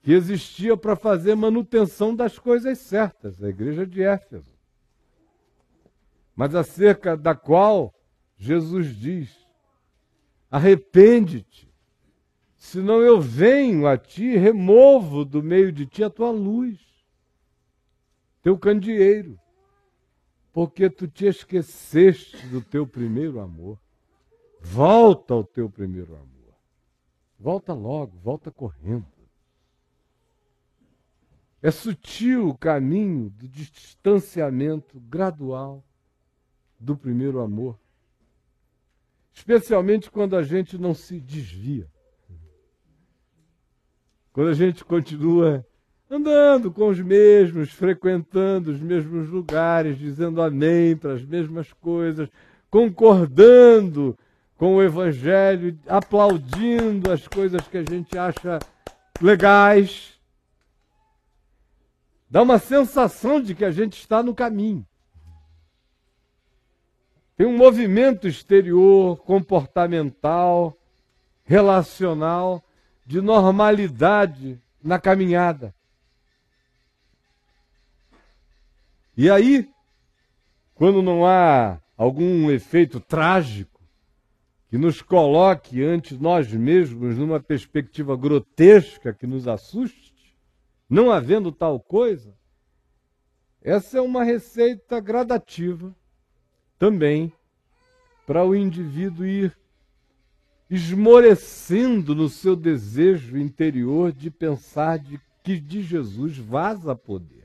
que 0.00 0.12
existia 0.14 0.78
para 0.78 0.96
fazer 0.96 1.34
manutenção 1.34 2.16
das 2.16 2.38
coisas 2.38 2.78
certas, 2.78 3.44
a 3.44 3.50
igreja 3.50 3.86
de 3.86 4.02
Éfeso. 4.02 4.57
Mas 6.38 6.54
acerca 6.54 7.16
da 7.16 7.34
qual 7.34 7.92
Jesus 8.36 8.94
diz: 8.94 9.36
arrepende-te, 10.48 11.68
senão 12.56 13.02
eu 13.02 13.20
venho 13.20 13.88
a 13.88 13.98
ti 13.98 14.22
e 14.22 14.36
removo 14.36 15.24
do 15.24 15.42
meio 15.42 15.72
de 15.72 15.84
ti 15.84 16.04
a 16.04 16.08
tua 16.08 16.30
luz, 16.30 16.78
teu 18.40 18.56
candeeiro, 18.56 19.36
porque 20.52 20.88
tu 20.88 21.08
te 21.08 21.26
esqueceste 21.26 22.46
do 22.46 22.62
teu 22.62 22.86
primeiro 22.86 23.40
amor. 23.40 23.76
Volta 24.60 25.34
ao 25.34 25.42
teu 25.42 25.68
primeiro 25.68 26.14
amor. 26.14 26.54
Volta 27.36 27.74
logo, 27.74 28.16
volta 28.18 28.48
correndo. 28.52 29.08
É 31.60 31.72
sutil 31.72 32.50
o 32.50 32.56
caminho 32.56 33.28
do 33.28 33.48
distanciamento 33.48 35.00
gradual 35.00 35.82
do 36.78 36.96
primeiro 36.96 37.40
amor. 37.40 37.78
Especialmente 39.32 40.10
quando 40.10 40.36
a 40.36 40.42
gente 40.42 40.76
não 40.76 40.94
se 40.94 41.20
desvia. 41.20 41.88
quando 44.32 44.50
a 44.50 44.54
gente 44.54 44.84
continua 44.84 45.66
andando 46.10 46.70
com 46.70 46.88
os 46.88 47.00
mesmos, 47.00 47.70
frequentando 47.70 48.70
os 48.70 48.80
mesmos 48.80 49.28
lugares, 49.28 49.98
dizendo 49.98 50.40
amém 50.40 50.96
para 50.96 51.14
as 51.14 51.24
mesmas 51.24 51.72
coisas, 51.72 52.28
concordando 52.70 54.16
com 54.56 54.76
o 54.76 54.82
Evangelho, 54.82 55.78
aplaudindo 55.86 57.12
as 57.12 57.26
coisas 57.28 57.66
que 57.68 57.78
a 57.78 57.84
gente 57.84 58.16
acha 58.16 58.58
legais. 59.20 60.18
Dá 62.30 62.42
uma 62.42 62.58
sensação 62.58 63.40
de 63.40 63.54
que 63.54 63.64
a 63.64 63.70
gente 63.70 63.98
está 63.98 64.22
no 64.22 64.34
caminho. 64.34 64.86
Tem 67.38 67.46
um 67.46 67.56
movimento 67.56 68.26
exterior, 68.26 69.16
comportamental, 69.18 70.76
relacional, 71.44 72.60
de 73.06 73.20
normalidade 73.20 74.60
na 74.82 74.98
caminhada. 74.98 75.72
E 79.16 79.30
aí, 79.30 79.70
quando 80.74 81.00
não 81.00 81.24
há 81.24 81.78
algum 81.96 82.50
efeito 82.50 82.98
trágico 82.98 83.80
que 84.68 84.76
nos 84.76 85.00
coloque 85.00 85.80
ante 85.80 86.16
nós 86.16 86.52
mesmos 86.52 87.16
numa 87.16 87.38
perspectiva 87.38 88.16
grotesca 88.16 89.14
que 89.14 89.28
nos 89.28 89.46
assuste, 89.46 90.36
não 90.90 91.08
havendo 91.08 91.52
tal 91.52 91.78
coisa, 91.78 92.36
essa 93.62 93.98
é 93.98 94.00
uma 94.00 94.24
receita 94.24 94.98
gradativa 94.98 95.94
também 96.78 97.32
para 98.26 98.44
o 98.44 98.54
indivíduo 98.54 99.26
ir 99.26 99.56
esmorecendo 100.70 102.14
no 102.14 102.28
seu 102.28 102.54
desejo 102.54 103.38
interior 103.38 104.12
de 104.12 104.30
pensar 104.30 104.98
de 104.98 105.20
que 105.42 105.58
de 105.58 105.82
Jesus 105.82 106.36
vaza 106.36 106.94
poder 106.94 107.38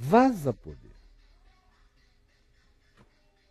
vaza 0.00 0.52
poder. 0.52 0.96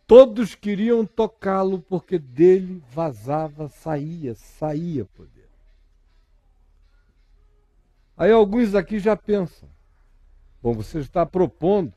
Todos 0.06 0.56
queriam 0.56 1.06
tocá-lo 1.06 1.80
porque 1.80 2.18
dele 2.18 2.82
vazava, 2.90 3.68
saía, 3.68 4.34
saía 4.34 5.04
poder. 5.04 5.48
Aí 8.16 8.32
alguns 8.32 8.74
aqui 8.74 8.98
já 8.98 9.16
pensam: 9.16 9.68
bom, 10.60 10.74
você 10.74 10.98
está 10.98 11.24
propondo 11.24 11.94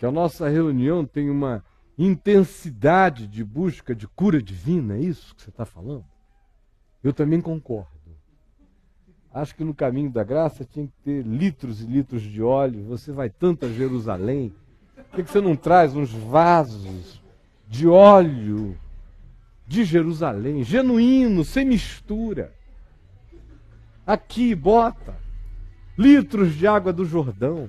que 0.00 0.06
a 0.06 0.10
nossa 0.10 0.48
reunião 0.48 1.04
tenha 1.04 1.30
uma 1.30 1.62
intensidade 1.98 3.26
de 3.26 3.44
busca 3.44 3.94
de 3.94 4.08
cura 4.08 4.42
divina, 4.42 4.96
é 4.96 5.00
isso 5.00 5.36
que 5.36 5.42
você 5.42 5.50
está 5.50 5.66
falando? 5.66 6.06
Eu 7.04 7.12
também 7.12 7.38
concordo. 7.38 7.90
Acho 9.30 9.54
que 9.54 9.62
no 9.62 9.74
caminho 9.74 10.10
da 10.10 10.24
graça 10.24 10.64
tinha 10.64 10.86
que 10.86 10.94
ter 11.04 11.22
litros 11.22 11.82
e 11.82 11.86
litros 11.86 12.22
de 12.22 12.42
óleo. 12.42 12.82
Você 12.84 13.12
vai 13.12 13.28
tanto 13.28 13.66
a 13.66 13.68
Jerusalém. 13.68 14.54
Por 14.94 15.16
que, 15.16 15.22
que 15.22 15.30
você 15.30 15.40
não 15.42 15.54
traz 15.54 15.94
uns 15.94 16.10
vasos 16.10 17.22
de 17.68 17.86
óleo 17.86 18.78
de 19.66 19.84
Jerusalém, 19.84 20.64
genuíno, 20.64 21.44
sem 21.44 21.66
mistura? 21.66 22.54
Aqui, 24.06 24.54
bota. 24.54 25.14
Litros 25.98 26.54
de 26.56 26.66
água 26.66 26.90
do 26.90 27.04
Jordão. 27.04 27.68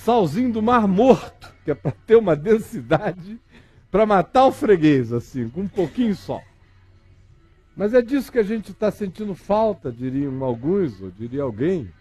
Salzinho 0.00 0.50
do 0.50 0.62
Mar 0.62 0.88
Morto, 0.88 1.54
que 1.62 1.70
é 1.70 1.74
para 1.74 1.92
ter 1.92 2.16
uma 2.16 2.34
densidade 2.34 3.38
para 3.90 4.06
matar 4.06 4.46
o 4.46 4.52
freguês, 4.52 5.12
assim, 5.12 5.48
com 5.48 5.60
um 5.60 5.68
pouquinho 5.68 6.14
só. 6.14 6.40
Mas 7.76 7.92
é 7.92 8.00
disso 8.00 8.32
que 8.32 8.38
a 8.38 8.42
gente 8.42 8.70
está 8.70 8.90
sentindo 8.90 9.34
falta, 9.34 9.92
diriam 9.92 10.42
alguns, 10.42 11.00
ou 11.02 11.10
diria 11.10 11.42
alguém. 11.42 11.92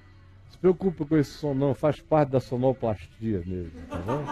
Se 0.50 0.58
preocupe 0.58 1.06
com 1.06 1.18
esse 1.18 1.32
som, 1.32 1.54
não, 1.54 1.74
faz 1.74 2.00
parte 2.00 2.30
da 2.30 2.40
sonoplastia 2.40 3.44
mesmo, 3.46 3.80
tá 3.90 3.98
bom? 3.98 4.24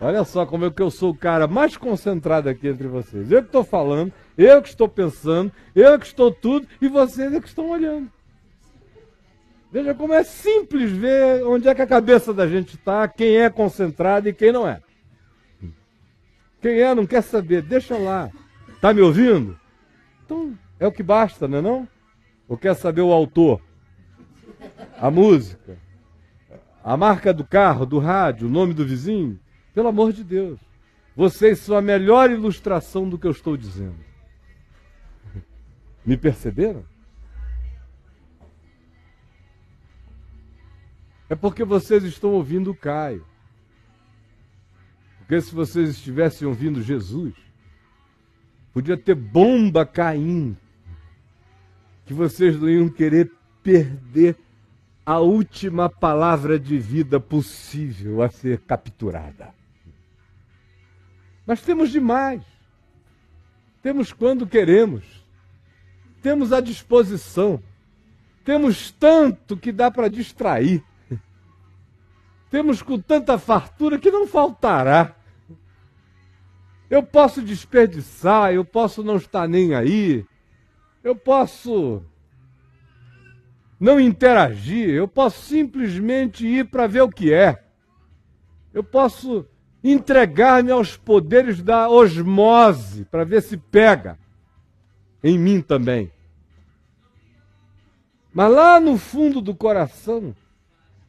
Olha 0.00 0.24
só 0.24 0.44
como 0.44 0.64
é 0.64 0.70
que 0.70 0.82
eu 0.82 0.90
sou 0.90 1.10
o 1.10 1.16
cara 1.16 1.46
mais 1.46 1.76
concentrado 1.76 2.48
aqui 2.48 2.66
entre 2.66 2.88
vocês. 2.88 3.30
Eu 3.30 3.42
que 3.42 3.48
estou 3.48 3.62
falando, 3.62 4.12
eu 4.36 4.60
que 4.60 4.68
estou 4.68 4.88
pensando, 4.88 5.52
eu 5.76 5.98
que 5.98 6.06
estou 6.06 6.32
tudo, 6.32 6.66
e 6.80 6.88
vocês 6.88 7.32
é 7.32 7.40
que 7.40 7.48
estão 7.48 7.70
olhando. 7.70 8.10
Veja 9.72 9.94
como 9.94 10.12
é 10.12 10.24
simples 10.24 10.90
ver 10.90 11.44
onde 11.44 11.68
é 11.68 11.74
que 11.74 11.82
a 11.82 11.86
cabeça 11.86 12.34
da 12.34 12.46
gente 12.46 12.76
está, 12.76 13.06
quem 13.06 13.36
é 13.36 13.48
concentrado 13.48 14.28
e 14.28 14.32
quem 14.32 14.50
não 14.50 14.66
é. 14.66 14.80
Quem 16.60 16.80
é 16.80 16.94
não 16.94 17.06
quer 17.06 17.22
saber, 17.22 17.62
deixa 17.62 17.96
lá. 17.96 18.30
Tá 18.80 18.92
me 18.92 19.00
ouvindo? 19.00 19.58
Então, 20.24 20.58
é 20.78 20.86
o 20.86 20.92
que 20.92 21.02
basta, 21.02 21.46
não 21.46 21.58
é 21.58 21.62
não? 21.62 21.88
Ou 22.48 22.56
quer 22.56 22.74
saber 22.74 23.02
o 23.02 23.12
autor? 23.12 23.62
A 24.98 25.10
música? 25.10 25.78
A 26.82 26.96
marca 26.96 27.32
do 27.32 27.44
carro, 27.44 27.86
do 27.86 27.98
rádio, 27.98 28.48
o 28.48 28.50
nome 28.50 28.74
do 28.74 28.84
vizinho? 28.84 29.38
Pelo 29.72 29.88
amor 29.88 30.12
de 30.12 30.24
Deus. 30.24 30.58
Vocês 31.14 31.60
são 31.60 31.76
a 31.76 31.82
melhor 31.82 32.30
ilustração 32.30 33.08
do 33.08 33.18
que 33.18 33.26
eu 33.26 33.30
estou 33.30 33.56
dizendo. 33.56 33.98
Me 36.04 36.16
perceberam? 36.16 36.84
É 41.30 41.34
porque 41.34 41.64
vocês 41.64 42.04
estão 42.04 42.32
ouvindo 42.32 42.74
Caio. 42.74 43.24
Porque 45.20 45.40
se 45.40 45.54
vocês 45.54 45.88
estivessem 45.90 46.46
ouvindo 46.46 46.82
Jesus, 46.82 47.32
Podia 48.72 48.96
ter 48.96 49.14
bomba 49.14 49.84
caindo. 49.84 50.56
Que 52.06 52.14
vocês 52.14 52.58
não 52.60 52.68
iam 52.68 52.88
querer 52.88 53.30
perder 53.62 54.36
a 55.04 55.18
última 55.18 55.88
palavra 55.88 56.58
de 56.58 56.78
vida 56.78 57.18
possível 57.18 58.22
a 58.22 58.28
ser 58.28 58.60
capturada. 58.60 59.52
Mas 61.46 61.62
temos 61.62 61.90
demais. 61.90 62.42
Temos 63.82 64.12
quando 64.12 64.46
queremos. 64.46 65.04
Temos 66.22 66.52
à 66.52 66.60
disposição. 66.60 67.60
Temos 68.44 68.90
tanto 68.92 69.56
que 69.56 69.72
dá 69.72 69.90
para 69.90 70.08
distrair. 70.08 70.82
Temos 72.50 72.82
com 72.82 72.98
tanta 72.98 73.38
fartura 73.38 73.98
que 73.98 74.10
não 74.10 74.26
faltará. 74.26 75.14
Eu 76.90 77.02
posso 77.02 77.40
desperdiçar, 77.40 78.52
eu 78.52 78.64
posso 78.64 79.04
não 79.04 79.16
estar 79.16 79.48
nem 79.48 79.74
aí, 79.74 80.26
eu 81.04 81.14
posso 81.14 82.02
não 83.78 84.00
interagir, 84.00 84.90
eu 84.90 85.06
posso 85.06 85.40
simplesmente 85.42 86.44
ir 86.44 86.66
para 86.66 86.88
ver 86.88 87.02
o 87.02 87.08
que 87.08 87.32
é. 87.32 87.62
Eu 88.74 88.82
posso 88.82 89.46
entregar-me 89.82 90.72
aos 90.72 90.96
poderes 90.96 91.62
da 91.62 91.88
osmose 91.88 93.04
para 93.04 93.24
ver 93.24 93.42
se 93.42 93.56
pega 93.56 94.18
em 95.22 95.38
mim 95.38 95.62
também. 95.62 96.10
Mas 98.32 98.52
lá 98.52 98.80
no 98.80 98.98
fundo 98.98 99.40
do 99.40 99.54
coração, 99.54 100.34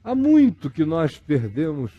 há 0.03 0.15
muito 0.15 0.69
que 0.69 0.85
nós 0.85 1.17
perdemos 1.17 1.91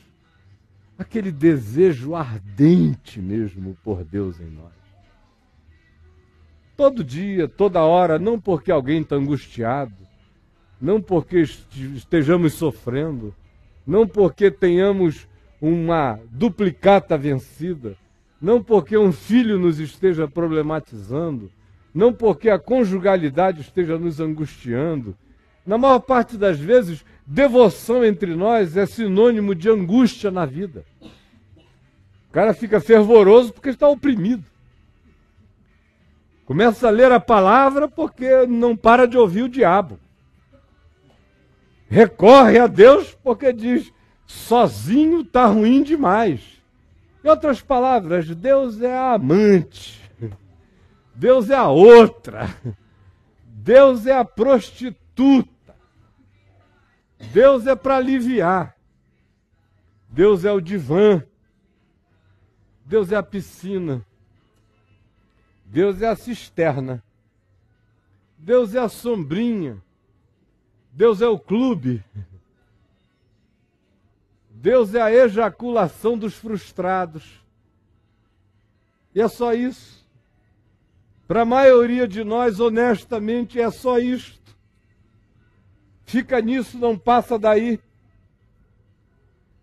aquele 0.98 1.32
desejo 1.32 2.14
ardente 2.14 3.20
mesmo 3.20 3.76
por 3.82 4.04
Deus 4.04 4.40
em 4.40 4.50
nós. 4.50 4.72
Todo 6.76 7.04
dia, 7.04 7.48
toda 7.48 7.82
hora, 7.82 8.18
não 8.18 8.40
porque 8.40 8.70
alguém 8.70 9.02
está 9.02 9.16
angustiado, 9.16 9.94
não 10.80 11.00
porque 11.00 11.40
estejamos 11.40 12.54
sofrendo, 12.54 13.34
não 13.86 14.06
porque 14.06 14.50
tenhamos 14.50 15.28
uma 15.60 16.18
duplicata 16.30 17.16
vencida, 17.16 17.96
não 18.40 18.62
porque 18.62 18.98
um 18.98 19.12
filho 19.12 19.58
nos 19.58 19.78
esteja 19.78 20.26
problematizando, 20.26 21.50
não 21.94 22.12
porque 22.12 22.50
a 22.50 22.58
conjugalidade 22.58 23.60
esteja 23.60 23.98
nos 23.98 24.18
angustiando. 24.18 25.16
Na 25.64 25.78
maior 25.78 26.00
parte 26.00 26.36
das 26.36 26.58
vezes, 26.58 27.04
Devoção 27.26 28.04
entre 28.04 28.34
nós 28.34 28.76
é 28.76 28.84
sinônimo 28.84 29.54
de 29.54 29.70
angústia 29.70 30.30
na 30.30 30.44
vida. 30.44 30.84
O 32.28 32.32
cara 32.32 32.52
fica 32.52 32.80
fervoroso 32.80 33.52
porque 33.52 33.68
está 33.68 33.88
oprimido. 33.88 34.44
Começa 36.44 36.88
a 36.88 36.90
ler 36.90 37.12
a 37.12 37.20
palavra 37.20 37.88
porque 37.88 38.46
não 38.46 38.76
para 38.76 39.06
de 39.06 39.16
ouvir 39.16 39.42
o 39.42 39.48
diabo. 39.48 39.98
Recorre 41.88 42.58
a 42.58 42.66
Deus 42.66 43.16
porque 43.22 43.52
diz: 43.52 43.92
sozinho 44.26 45.20
está 45.20 45.46
ruim 45.46 45.82
demais. 45.82 46.40
Em 47.24 47.28
outras 47.28 47.60
palavras, 47.60 48.26
Deus 48.34 48.80
é 48.80 48.96
a 48.96 49.12
amante. 49.12 50.00
Deus 51.14 51.50
é 51.50 51.54
a 51.54 51.68
outra. 51.68 52.48
Deus 53.44 54.06
é 54.06 54.16
a 54.16 54.24
prostituta. 54.24 55.51
Deus 57.30 57.66
é 57.66 57.76
para 57.76 57.96
aliviar. 57.96 58.76
Deus 60.08 60.44
é 60.44 60.52
o 60.52 60.60
divã. 60.60 61.22
Deus 62.84 63.12
é 63.12 63.16
a 63.16 63.22
piscina. 63.22 64.04
Deus 65.64 66.02
é 66.02 66.08
a 66.08 66.16
cisterna. 66.16 67.02
Deus 68.36 68.74
é 68.74 68.80
a 68.80 68.88
sombrinha. 68.88 69.82
Deus 70.92 71.22
é 71.22 71.28
o 71.28 71.38
clube. 71.38 72.04
Deus 74.50 74.94
é 74.94 75.00
a 75.00 75.12
ejaculação 75.12 76.18
dos 76.18 76.34
frustrados. 76.34 77.42
E 79.14 79.20
é 79.20 79.28
só 79.28 79.54
isso. 79.54 80.06
Para 81.26 81.42
a 81.42 81.46
maioria 81.46 82.06
de 82.06 82.22
nós, 82.22 82.60
honestamente, 82.60 83.58
é 83.58 83.70
só 83.70 83.98
isto. 83.98 84.41
Fica 86.12 86.42
nisso, 86.42 86.76
não 86.76 86.98
passa 86.98 87.38
daí. 87.38 87.80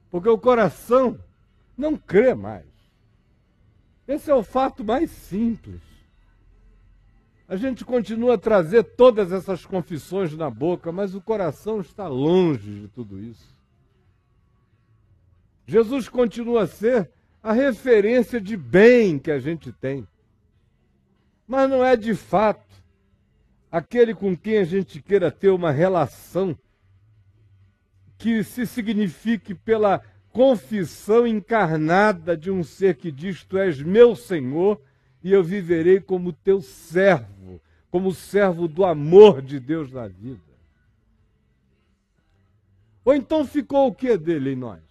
Porque 0.10 0.28
o 0.28 0.36
coração 0.36 1.20
não 1.78 1.96
crê 1.96 2.34
mais. 2.34 2.66
Esse 4.08 4.32
é 4.32 4.34
o 4.34 4.42
fato 4.42 4.84
mais 4.84 5.12
simples. 5.12 5.80
A 7.48 7.56
gente 7.56 7.86
continua 7.86 8.34
a 8.34 8.38
trazer 8.40 8.82
todas 8.82 9.32
essas 9.32 9.64
confissões 9.64 10.36
na 10.36 10.50
boca, 10.50 10.92
mas 10.92 11.14
o 11.14 11.22
coração 11.22 11.82
está 11.82 12.08
longe 12.08 12.82
de 12.82 12.88
tudo 12.88 13.20
isso. 13.20 13.56
Jesus 15.68 16.10
continua 16.10 16.64
a 16.64 16.68
ser 16.68 17.12
a 17.44 17.54
referência 17.54 18.42
de 18.42 18.58
bem 18.58 19.20
que 19.20 19.30
a 19.30 19.38
gente 19.38 19.72
tem. 19.72 20.08
Mas 21.48 21.70
não 21.70 21.86
é 21.86 21.96
de 21.96 22.16
fato 22.16 22.69
aquele 23.72 24.14
com 24.14 24.36
quem 24.36 24.58
a 24.58 24.64
gente 24.64 25.02
queira 25.02 25.32
ter 25.32 25.50
uma 25.50 25.72
relação 25.72 26.58
que 28.18 28.44
se 28.44 28.66
signifique 28.66 29.54
pela 29.54 30.02
confissão 30.32 31.26
encarnada 31.26 32.36
de 32.36 32.52
um 32.52 32.64
ser 32.64 32.96
que 32.96 33.12
diz: 33.12 33.44
Tu 33.44 33.58
és 33.58 33.82
meu 33.82 34.16
Senhor 34.16 34.82
e 35.24 35.32
eu 35.32 35.44
viverei 35.44 36.00
como 36.00 36.34
teu 36.34 36.62
servo, 36.62 37.62
como 37.90 38.14
servo 38.14 38.68
do 38.68 38.86
amor 38.86 39.42
de 39.42 39.60
Deus 39.60 39.92
na 39.92 40.08
vida. 40.08 40.42
Ou 43.04 43.14
então 43.14 43.46
ficou 43.46 43.88
o 43.88 43.96
que 43.96 44.18
dele 44.18 44.52
em 44.52 44.56
nós? 44.56 44.82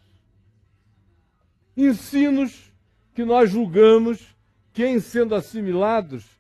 Ensinos 1.77 2.73
que 3.15 3.25
nós 3.25 3.51
julgamos 3.51 4.35
que, 4.73 4.85
em 4.85 4.99
sendo 4.99 5.35
assimilados, 5.35 6.38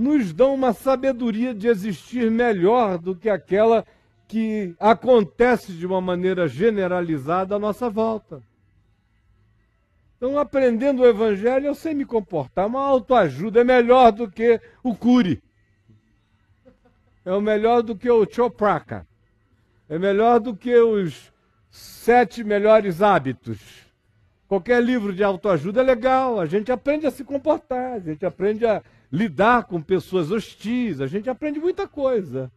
nos 0.00 0.32
dão 0.32 0.54
uma 0.54 0.72
sabedoria 0.72 1.54
de 1.54 1.68
existir 1.68 2.30
melhor 2.30 2.96
do 2.98 3.14
que 3.14 3.28
aquela 3.28 3.84
que 4.26 4.74
acontece 4.80 5.72
de 5.72 5.86
uma 5.86 6.00
maneira 6.00 6.48
generalizada 6.48 7.56
à 7.56 7.58
nossa 7.58 7.90
volta. 7.90 8.42
Então, 10.16 10.38
aprendendo 10.38 11.02
o 11.02 11.06
Evangelho, 11.06 11.66
eu 11.66 11.74
sei 11.74 11.92
me 11.94 12.04
comportar. 12.04 12.66
Uma 12.66 12.80
autoajuda 12.80 13.60
é 13.60 13.64
melhor 13.64 14.12
do 14.12 14.30
que 14.30 14.60
o 14.82 14.94
cure. 14.94 15.42
É 17.24 17.38
melhor 17.38 17.82
do 17.82 17.94
que 17.94 18.10
o 18.10 18.26
chopraka. 18.30 19.06
É 19.88 19.98
melhor 19.98 20.40
do 20.40 20.56
que 20.56 20.74
os 20.76 21.32
sete 21.70 22.42
melhores 22.42 23.02
hábitos. 23.02 23.58
Qualquer 24.48 24.82
livro 24.82 25.12
de 25.12 25.22
autoajuda 25.22 25.80
é 25.80 25.84
legal. 25.84 26.40
A 26.40 26.46
gente 26.46 26.72
aprende 26.72 27.06
a 27.06 27.10
se 27.10 27.22
comportar. 27.22 27.94
A 27.94 28.00
gente 28.00 28.24
aprende 28.24 28.66
a 28.66 28.82
lidar 29.10 29.64
com 29.64 29.82
pessoas 29.82 30.30
hostis. 30.30 31.00
A 31.00 31.06
gente 31.06 31.28
aprende 31.28 31.58
muita 31.58 31.88
coisa. 31.88 32.50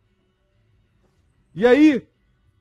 E 1.56 1.66
aí, 1.66 2.06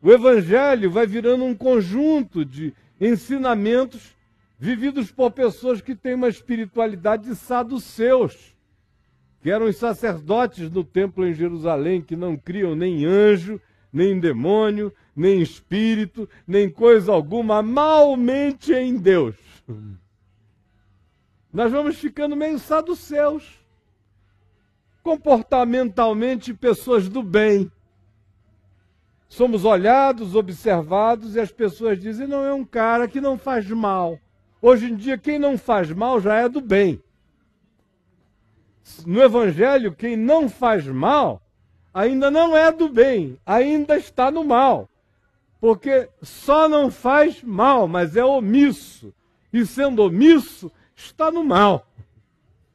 o 0.01 0.11
Evangelho 0.11 0.91
vai 0.91 1.07
virando 1.07 1.45
um 1.45 1.55
conjunto 1.55 2.45
de 2.45 2.75
ensinamentos 3.01 4.15
vividos 4.59 5.11
por 5.11 5.31
pessoas 5.31 5.81
que 5.81 5.95
têm 5.95 6.15
uma 6.15 6.29
espiritualidade 6.29 7.25
de 7.25 7.35
saduceus, 7.35 8.55
que 9.41 9.51
eram 9.51 9.67
os 9.67 9.77
sacerdotes 9.77 10.71
no 10.71 10.85
templo 10.85 11.27
em 11.27 11.35
Jerusalém, 11.35 12.01
que 12.01 12.15
não 12.15 12.37
criam 12.37 12.77
nem 12.77 13.05
anjo, 13.05 13.61
nem 13.93 14.21
demônio, 14.21 14.93
nem 15.15 15.43
espírito, 15.43 16.29
nem 16.47 16.71
coisa 16.71 17.13
alguma, 17.13 17.63
malmente 17.63 18.73
em 18.73 18.97
Deus. 18.97 19.35
Nós 21.53 21.71
vamos 21.71 21.99
ficando 21.99 22.35
meio 22.35 22.59
saduceus. 22.59 23.62
Comportamentalmente, 25.03 26.55
pessoas 26.55 27.09
do 27.09 27.23
bem. 27.23 27.71
Somos 29.29 29.65
olhados, 29.65 30.35
observados, 30.35 31.35
e 31.35 31.41
as 31.41 31.51
pessoas 31.51 31.99
dizem: 31.99 32.27
não, 32.27 32.45
é 32.45 32.53
um 32.53 32.65
cara 32.65 33.09
que 33.09 33.21
não 33.21 33.39
faz 33.39 33.69
mal. 33.69 34.19
Hoje 34.61 34.93
em 34.93 34.95
dia, 34.95 35.19
quem 35.19 35.39
não 35.39 35.59
faz 35.59 35.91
mal 35.91 36.21
já 36.21 36.37
é 36.37 36.49
do 36.49 36.61
bem. 36.61 37.03
No 39.07 39.23
Evangelho, 39.23 39.95
quem 39.95 40.17
não 40.17 40.49
faz 40.49 40.87
mal 40.87 41.41
ainda 41.93 42.31
não 42.31 42.57
é 42.57 42.71
do 42.73 42.89
bem, 42.89 43.39
ainda 43.45 43.97
está 43.97 44.31
no 44.31 44.45
mal. 44.45 44.89
Porque 45.61 46.09
só 46.21 46.69
não 46.69 46.91
faz 46.91 47.43
mal, 47.43 47.87
mas 47.87 48.17
é 48.17 48.25
omisso. 48.25 49.15
E 49.53 49.65
sendo 49.65 50.03
omisso, 50.03 50.73
está 50.97 51.31
no 51.31 51.45
mal. 51.45 51.87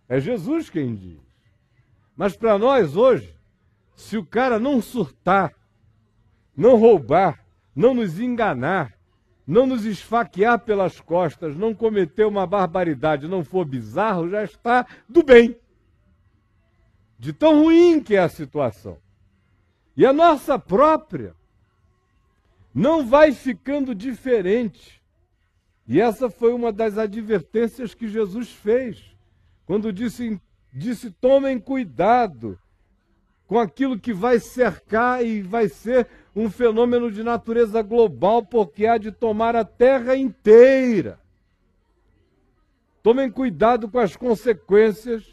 É 0.07 0.19
Jesus 0.19 0.69
quem 0.69 0.95
diz. 0.95 1.26
Mas 2.17 2.35
para 2.35 2.57
nós 2.57 2.95
hoje, 2.95 3.37
se 3.95 4.17
o 4.17 4.25
cara 4.25 4.57
não 4.59 4.81
surtar, 4.81 5.53
não 6.55 6.75
roubar, 6.75 7.45
não 7.75 7.93
nos 7.93 8.19
enganar, 8.19 8.97
não 9.45 9.67
nos 9.67 9.85
esfaquear 9.85 10.59
pelas 10.59 10.99
costas, 10.99 11.55
não 11.55 11.75
cometer 11.75 12.25
uma 12.25 12.47
barbaridade, 12.47 13.27
não 13.27 13.45
for 13.45 13.63
bizarro, 13.63 14.29
já 14.29 14.43
está 14.43 14.85
do 15.07 15.23
bem. 15.23 15.55
De 17.19 17.31
tão 17.31 17.63
ruim 17.63 18.01
que 18.01 18.15
é 18.15 18.19
a 18.19 18.29
situação. 18.29 18.97
E 19.95 20.05
a 20.05 20.11
nossa 20.11 20.57
própria 20.57 21.35
não 22.73 23.05
vai 23.05 23.31
ficando 23.31 23.93
diferente. 23.93 25.01
E 25.87 26.01
essa 26.01 26.29
foi 26.29 26.51
uma 26.51 26.71
das 26.71 26.97
advertências 26.97 27.93
que 27.93 28.07
Jesus 28.07 28.51
fez, 28.51 29.15
quando 29.65 29.93
disse, 29.93 30.39
disse: 30.73 31.11
tomem 31.11 31.59
cuidado 31.59 32.59
com 33.47 33.57
aquilo 33.57 33.99
que 33.99 34.13
vai 34.13 34.39
cercar 34.39 35.25
e 35.25 35.41
vai 35.41 35.69
ser 35.69 36.07
um 36.35 36.49
fenômeno 36.49 37.11
de 37.11 37.23
natureza 37.23 37.81
global, 37.81 38.45
porque 38.45 38.85
há 38.85 38.97
de 38.97 39.11
tomar 39.11 39.55
a 39.55 39.63
terra 39.63 40.15
inteira. 40.15 41.19
Tomem 43.01 43.31
cuidado 43.31 43.89
com 43.89 43.99
as 43.99 44.15
consequências 44.15 45.23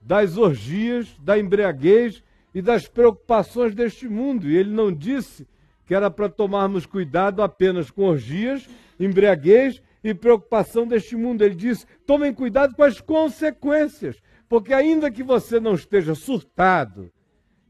das 0.00 0.38
orgias, 0.38 1.14
da 1.20 1.38
embriaguez 1.38 2.22
e 2.54 2.62
das 2.62 2.88
preocupações 2.88 3.74
deste 3.74 4.08
mundo. 4.08 4.48
E 4.48 4.56
ele 4.56 4.70
não 4.70 4.90
disse 4.90 5.46
que 5.86 5.94
era 5.94 6.10
para 6.10 6.28
tomarmos 6.28 6.86
cuidado 6.86 7.42
apenas 7.42 7.90
com 7.90 8.04
orgias, 8.04 8.66
embriaguez 8.98 9.82
e 10.02 10.14
preocupação 10.14 10.86
deste 10.86 11.14
mundo. 11.14 11.44
Ele 11.44 11.54
disse: 11.54 11.86
tomem 12.06 12.32
cuidado 12.32 12.74
com 12.74 12.82
as 12.82 13.00
consequências, 13.00 14.16
porque 14.50 14.74
ainda 14.74 15.12
que 15.12 15.22
você 15.22 15.60
não 15.60 15.74
esteja 15.74 16.12
surtado, 16.12 17.08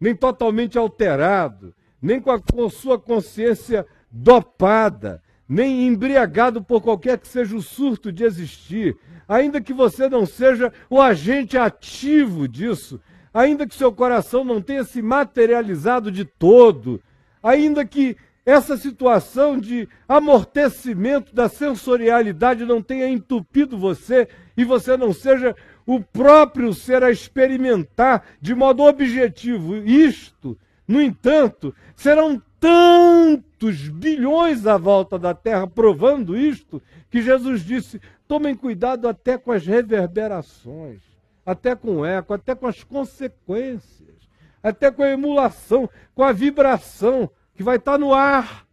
nem 0.01 0.17
totalmente 0.17 0.79
alterado, 0.79 1.75
nem 2.01 2.19
com 2.19 2.31
a 2.31 2.41
com 2.41 2.71
sua 2.71 2.99
consciência 2.99 3.87
dopada, 4.11 5.23
nem 5.47 5.87
embriagado 5.87 6.65
por 6.65 6.81
qualquer 6.81 7.19
que 7.19 7.29
seja 7.29 7.55
o 7.55 7.61
surto 7.61 8.11
de 8.11 8.25
existir, 8.25 8.97
ainda 9.29 9.61
que 9.61 9.75
você 9.75 10.09
não 10.09 10.25
seja 10.25 10.73
o 10.89 10.99
agente 10.99 11.59
ativo 11.59 12.49
disso, 12.49 12.99
ainda 13.33 13.67
que 13.67 13.75
seu 13.75 13.93
coração 13.93 14.43
não 14.43 14.63
tenha 14.63 14.83
se 14.83 15.03
materializado 15.03 16.11
de 16.11 16.25
todo, 16.25 16.99
ainda 17.43 17.85
que 17.85 18.17
essa 18.47 18.77
situação 18.79 19.59
de 19.59 19.87
amortecimento 20.09 21.35
da 21.35 21.47
sensorialidade 21.47 22.65
não 22.65 22.83
tenha 22.83 23.07
entupido 23.07 23.77
você 23.77 24.27
e 24.57 24.65
você 24.65 24.97
não 24.97 25.13
seja 25.13 25.55
o 25.87 26.01
próprio 26.01 26.73
ser 26.73 27.03
a 27.03 27.11
experimentar 27.11 28.25
de 28.41 28.55
modo 28.55 28.83
objetivo 28.83 29.77
isto, 29.77 30.59
no 30.87 31.01
entanto, 31.01 31.75
serão 31.95 32.43
tantos 32.59 33.89
bilhões 33.89 34.67
à 34.67 34.77
volta 34.77 35.19
da 35.19 35.33
terra 35.33 35.67
provando 35.67 36.37
isto, 36.37 36.83
que 37.11 37.23
Jesus 37.23 37.65
disse: 37.65 38.01
tomem 38.29 38.55
cuidado 38.55 39.09
até 39.09 39.39
com 39.39 39.51
as 39.51 39.67
reverberações, 39.67 41.01
até 41.45 41.75
com 41.75 41.99
o 41.99 42.05
eco, 42.05 42.35
até 42.35 42.55
com 42.55 42.67
as 42.67 42.85
consequências, 42.85 44.29
até 44.63 44.91
com 44.91 45.03
a 45.03 45.11
emulação, 45.11 45.89
com 46.15 46.23
a 46.23 46.33
vibração 46.33 47.31
que 47.55 47.63
vai 47.63 47.77
estar 47.77 47.99
no 47.99 48.13
ar. 48.13 48.67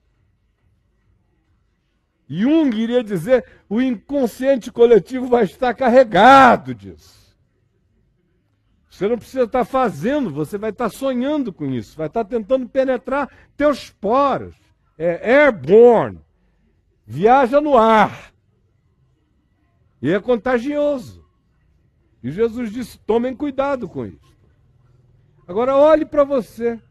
Jung 2.27 2.75
iria 2.75 3.03
dizer: 3.03 3.45
o 3.69 3.81
inconsciente 3.81 4.71
coletivo 4.71 5.27
vai 5.27 5.45
estar 5.45 5.73
carregado 5.73 6.75
disso. 6.75 7.17
Você 8.89 9.07
não 9.07 9.17
precisa 9.17 9.43
estar 9.43 9.63
fazendo, 9.63 10.31
você 10.31 10.57
vai 10.57 10.71
estar 10.71 10.89
sonhando 10.89 11.53
com 11.53 11.65
isso, 11.65 11.95
vai 11.95 12.07
estar 12.07 12.25
tentando 12.25 12.67
penetrar 12.67 13.29
teus 13.55 13.89
poros. 13.89 14.55
É 14.97 15.41
airborne. 15.43 16.19
Viaja 17.05 17.61
no 17.61 17.77
ar. 17.77 18.33
E 20.01 20.11
é 20.11 20.19
contagioso. 20.19 21.23
E 22.23 22.31
Jesus 22.31 22.71
disse: 22.71 22.97
tomem 22.99 23.35
cuidado 23.35 23.87
com 23.87 24.05
isso. 24.05 24.35
Agora 25.47 25.77
olhe 25.77 26.05
para 26.05 26.23
você, 26.23 26.81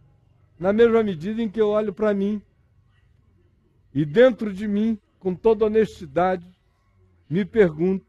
na 0.59 0.73
mesma 0.73 1.03
medida 1.03 1.43
em 1.43 1.49
que 1.49 1.61
eu 1.61 1.69
olho 1.69 1.93
para 1.93 2.15
mim. 2.15 2.41
E 3.93 4.05
dentro 4.05 4.53
de 4.53 4.67
mim, 4.67 4.99
com 5.19 5.35
toda 5.35 5.67
honestidade, 5.67 6.47
me 7.29 7.45
pergunto: 7.45 8.07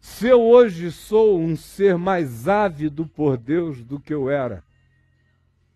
se 0.00 0.26
eu 0.26 0.40
hoje 0.40 0.92
sou 0.92 1.40
um 1.40 1.56
ser 1.56 1.96
mais 1.96 2.46
ávido 2.46 3.06
por 3.06 3.36
Deus 3.36 3.82
do 3.82 3.98
que 3.98 4.12
eu 4.12 4.28
era 4.28 4.62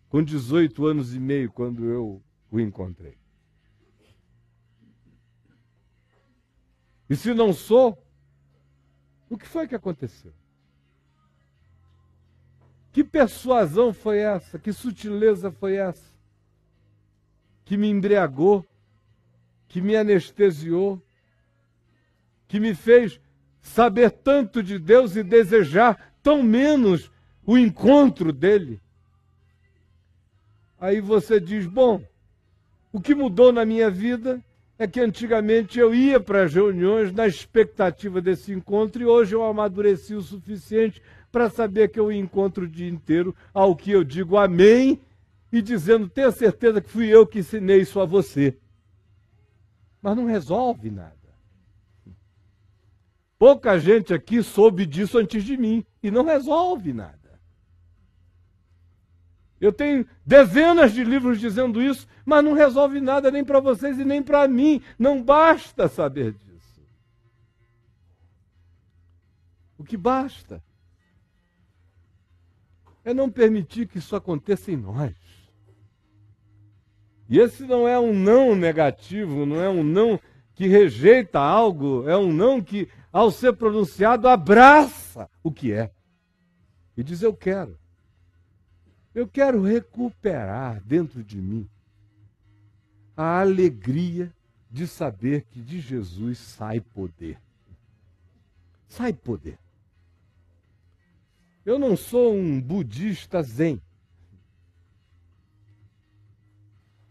com 0.09 0.23
18 0.23 0.87
anos 0.87 1.15
e 1.15 1.21
meio, 1.21 1.51
quando 1.51 1.85
eu 1.85 2.23
o 2.51 2.61
encontrei. 2.61 3.17
E 7.09 7.17
se 7.17 7.33
não 7.33 7.53
sou, 7.53 8.03
o 9.31 9.37
que 9.37 9.47
foi 9.47 9.67
que 9.67 9.75
aconteceu? 9.75 10.33
Que 12.93 13.05
persuasão 13.05 13.93
foi 13.93 14.19
essa? 14.19 14.59
Que 14.59 14.73
sutileza 14.73 15.51
foi 15.51 15.77
essa? 15.77 16.13
Que 17.65 17.77
me 17.77 17.89
embriagou, 17.89 18.67
que 19.69 19.81
me 19.81 19.95
anestesiou, 19.95 21.01
que 22.49 22.59
me 22.59 22.75
fez 22.75 23.21
saber 23.61 24.11
tanto 24.11 24.63
de 24.63 24.79
Deus 24.79 25.15
e 25.15 25.23
desejar 25.23 26.13
tão 26.23 26.43
menos 26.43 27.13
o 27.47 27.57
encontro 27.57 28.33
dele. 28.33 28.81
Aí 30.81 31.01
você 31.01 31.39
diz: 31.39 31.67
bom, 31.67 32.03
o 32.93 33.01
que 33.01 33.15
mudou 33.15 33.53
na 33.53 33.65
minha 33.65 33.91
vida 33.91 34.43
é 34.79 34.87
que 34.87 35.01
antigamente 35.01 35.79
eu 35.79 35.95
ia 35.95 36.21
para 36.21 36.45
as 36.45 36.55
reuniões 36.55 37.13
na 37.13 37.27
expectativa 37.27 38.21
desse 38.21 38.53
encontro 38.53 39.03
e 39.03 39.07
hoje 39.07 39.35
eu 39.35 39.43
amadureci 39.43 40.15
o 40.15 40.23
suficiente 40.23 41.03
para 41.33 41.51
saber 41.51 41.89
que 41.89 41.99
eu 41.99 42.11
encontro 42.13 42.65
o 42.65 42.69
dia 42.69 42.89
inteiro, 42.89 43.35
ao 43.53 43.75
que 43.77 43.91
eu 43.91 44.05
digo 44.05 44.37
amém 44.37 45.01
e 45.53 45.61
dizendo: 45.61 46.09
tenha 46.09 46.31
certeza 46.31 46.81
que 46.81 46.89
fui 46.89 47.09
eu 47.09 47.27
que 47.27 47.41
ensinei 47.41 47.81
isso 47.81 48.01
a 48.01 48.07
você. 48.07 48.57
Mas 50.01 50.17
não 50.17 50.27
resolve 50.27 50.91
nada. 50.91 51.17
Pouca 53.39 53.79
gente 53.79 54.13
aqui 54.13 54.43
soube 54.43 54.85
disso 54.85 55.19
antes 55.19 55.45
de 55.45 55.57
mim 55.57 55.85
e 56.03 56.11
não 56.11 56.25
resolve 56.25 56.93
nada. 56.93 57.19
Eu 59.61 59.73
tenho 59.73 60.07
dezenas 60.25 60.93
de 60.93 61.03
livros 61.03 61.41
dizendo 61.41 61.83
isso, 61.83 62.07
mas 62.25 62.45
não 62.45 62.53
resolve 62.53 63.01
nada 63.01 63.31
nem 63.31 63.45
para 63.45 63.61
vocês 63.61 63.99
e 63.99 64.05
nem 64.05 64.23
para 64.23 64.47
mim. 64.47 64.81
Não 64.99 65.23
basta 65.23 65.89
saber 65.89 66.33
disso. 66.33 66.83
O 69.77 69.85
que 69.85 69.97
basta 69.97 70.63
é 73.05 73.15
não 73.15 73.31
permitir 73.31 73.89
que 73.89 73.99
isso 73.99 74.15
aconteça 74.15 74.71
em 74.71 74.77
nós. 74.77 75.15
E 77.29 77.39
esse 77.39 77.65
não 77.65 77.87
é 77.87 77.99
um 77.99 78.13
não 78.13 78.55
negativo, 78.55 79.45
não 79.45 79.61
é 79.61 79.69
um 79.69 79.83
não 79.83 80.19
que 80.55 80.67
rejeita 80.67 81.39
algo, 81.39 82.09
é 82.09 82.17
um 82.17 82.33
não 82.33 82.63
que, 82.63 82.89
ao 83.13 83.31
ser 83.31 83.53
pronunciado, 83.53 84.27
abraça 84.27 85.29
o 85.43 85.53
que 85.53 85.73
é. 85.73 85.91
E 86.97 87.03
diz: 87.03 87.23
Eu 87.23 87.35
quero. 87.35 87.79
Eu 89.15 89.29
quero 89.29 89.63
recuperar 89.63 90.83
dentro 90.85 91.23
de 91.23 91.37
mim 91.37 91.69
a 93.17 93.41
alegria 93.41 94.33
de 94.71 94.87
saber 94.87 95.43
que 95.51 95.61
de 95.61 95.81
Jesus 95.81 96.39
sai 96.39 96.81
poder. 96.81 97.39
Sai 98.87 99.13
poder. 99.13 99.59
Eu 101.65 101.79
não 101.79 101.97
sou 101.97 102.35
um 102.35 102.61
budista 102.61 103.43
zen. 103.43 103.83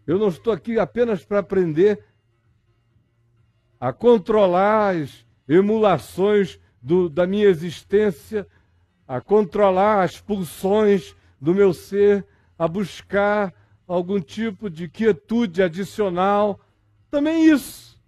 Eu 0.07 0.17
não 0.17 0.29
estou 0.29 0.53
aqui 0.53 0.79
apenas 0.79 1.23
para 1.23 1.39
aprender 1.39 2.03
a 3.79 3.93
controlar 3.93 4.95
as 4.95 5.25
emulações 5.47 6.59
do, 6.81 7.09
da 7.09 7.27
minha 7.27 7.45
existência, 7.45 8.47
a 9.07 9.21
controlar 9.21 10.03
as 10.03 10.19
pulsões 10.19 11.15
do 11.39 11.53
meu 11.53 11.73
ser 11.73 12.25
a 12.57 12.67
buscar 12.67 13.53
algum 13.87 14.19
tipo 14.19 14.69
de 14.69 14.87
quietude 14.87 15.61
adicional. 15.61 16.59
Também 17.11 17.45
isso. 17.45 18.01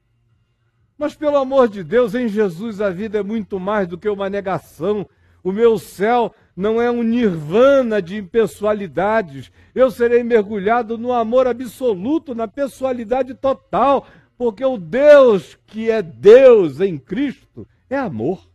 Mas 0.98 1.16
pelo 1.16 1.38
amor 1.38 1.70
de 1.70 1.84
Deus, 1.84 2.16
em 2.16 2.28
Jesus 2.28 2.82
a 2.82 2.90
vida 2.90 3.20
é 3.20 3.24
muito 3.24 3.60
mais 3.60 3.88
do 3.88 3.98
que 3.98 4.10
uma 4.10 4.30
negação. 4.30 5.08
O 5.44 5.52
meu 5.52 5.78
céu 5.78 6.34
não 6.60 6.82
é 6.82 6.92
um 6.92 7.04
nirvana 7.04 8.02
de 8.02 8.18
impessoalidades. 8.18 9.50
Eu 9.74 9.90
serei 9.90 10.24
mergulhado 10.24 10.98
no 10.98 11.14
amor 11.14 11.48
absoluto, 11.48 12.36
na 12.36 12.50
pessoalidade 12.50 13.34
total, 13.34 14.06
porque 14.38 14.66
o 14.66 14.78
Deus 14.78 15.58
que 15.66 15.90
é 15.90 16.02
Deus 16.02 16.82
em 16.82 16.98
Cristo 16.98 17.66
é 17.90 17.98
amor, 17.98 18.46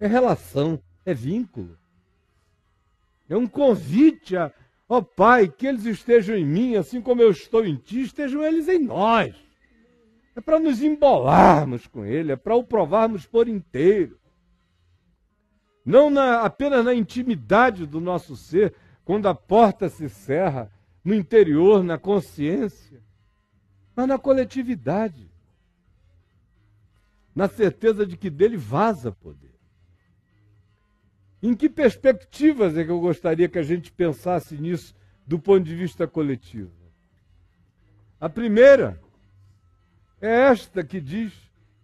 é 0.00 0.08
relação, 0.08 0.80
é 1.06 1.14
vínculo. 1.14 1.78
É 3.28 3.36
um 3.36 3.46
convite 3.46 4.36
a, 4.36 4.50
ó 4.88 5.00
Pai, 5.00 5.46
que 5.46 5.68
eles 5.68 5.84
estejam 5.84 6.36
em 6.36 6.44
mim, 6.44 6.74
assim 6.74 7.00
como 7.00 7.22
eu 7.22 7.30
estou 7.30 7.64
em 7.64 7.76
ti, 7.76 8.00
estejam 8.00 8.42
eles 8.42 8.66
em 8.66 8.80
nós. 8.80 9.36
É 10.34 10.40
para 10.40 10.58
nos 10.58 10.82
embolarmos 10.82 11.86
com 11.86 12.04
Ele, 12.04 12.32
é 12.32 12.36
para 12.36 12.56
o 12.56 12.64
provarmos 12.64 13.24
por 13.24 13.46
inteiro. 13.46 14.18
Não 15.84 16.08
na, 16.08 16.40
apenas 16.40 16.84
na 16.84 16.94
intimidade 16.94 17.86
do 17.86 18.00
nosso 18.00 18.36
ser, 18.36 18.74
quando 19.04 19.28
a 19.28 19.34
porta 19.34 19.88
se 19.88 20.08
cerra, 20.08 20.70
no 21.04 21.14
interior, 21.14 21.84
na 21.84 21.98
consciência, 21.98 23.02
mas 23.94 24.08
na 24.08 24.18
coletividade. 24.18 25.30
Na 27.34 27.48
certeza 27.48 28.06
de 28.06 28.16
que 28.16 28.30
dele 28.30 28.56
vaza 28.56 29.12
poder. 29.12 29.54
Em 31.42 31.54
que 31.54 31.68
perspectivas 31.68 32.76
é 32.78 32.84
que 32.84 32.90
eu 32.90 33.00
gostaria 33.00 33.48
que 33.48 33.58
a 33.58 33.62
gente 33.62 33.92
pensasse 33.92 34.56
nisso 34.56 34.94
do 35.26 35.38
ponto 35.38 35.62
de 35.62 35.74
vista 35.74 36.06
coletivo? 36.06 36.72
A 38.18 38.30
primeira 38.30 38.98
é 40.22 40.30
esta 40.30 40.82
que 40.82 41.00
diz 41.02 41.34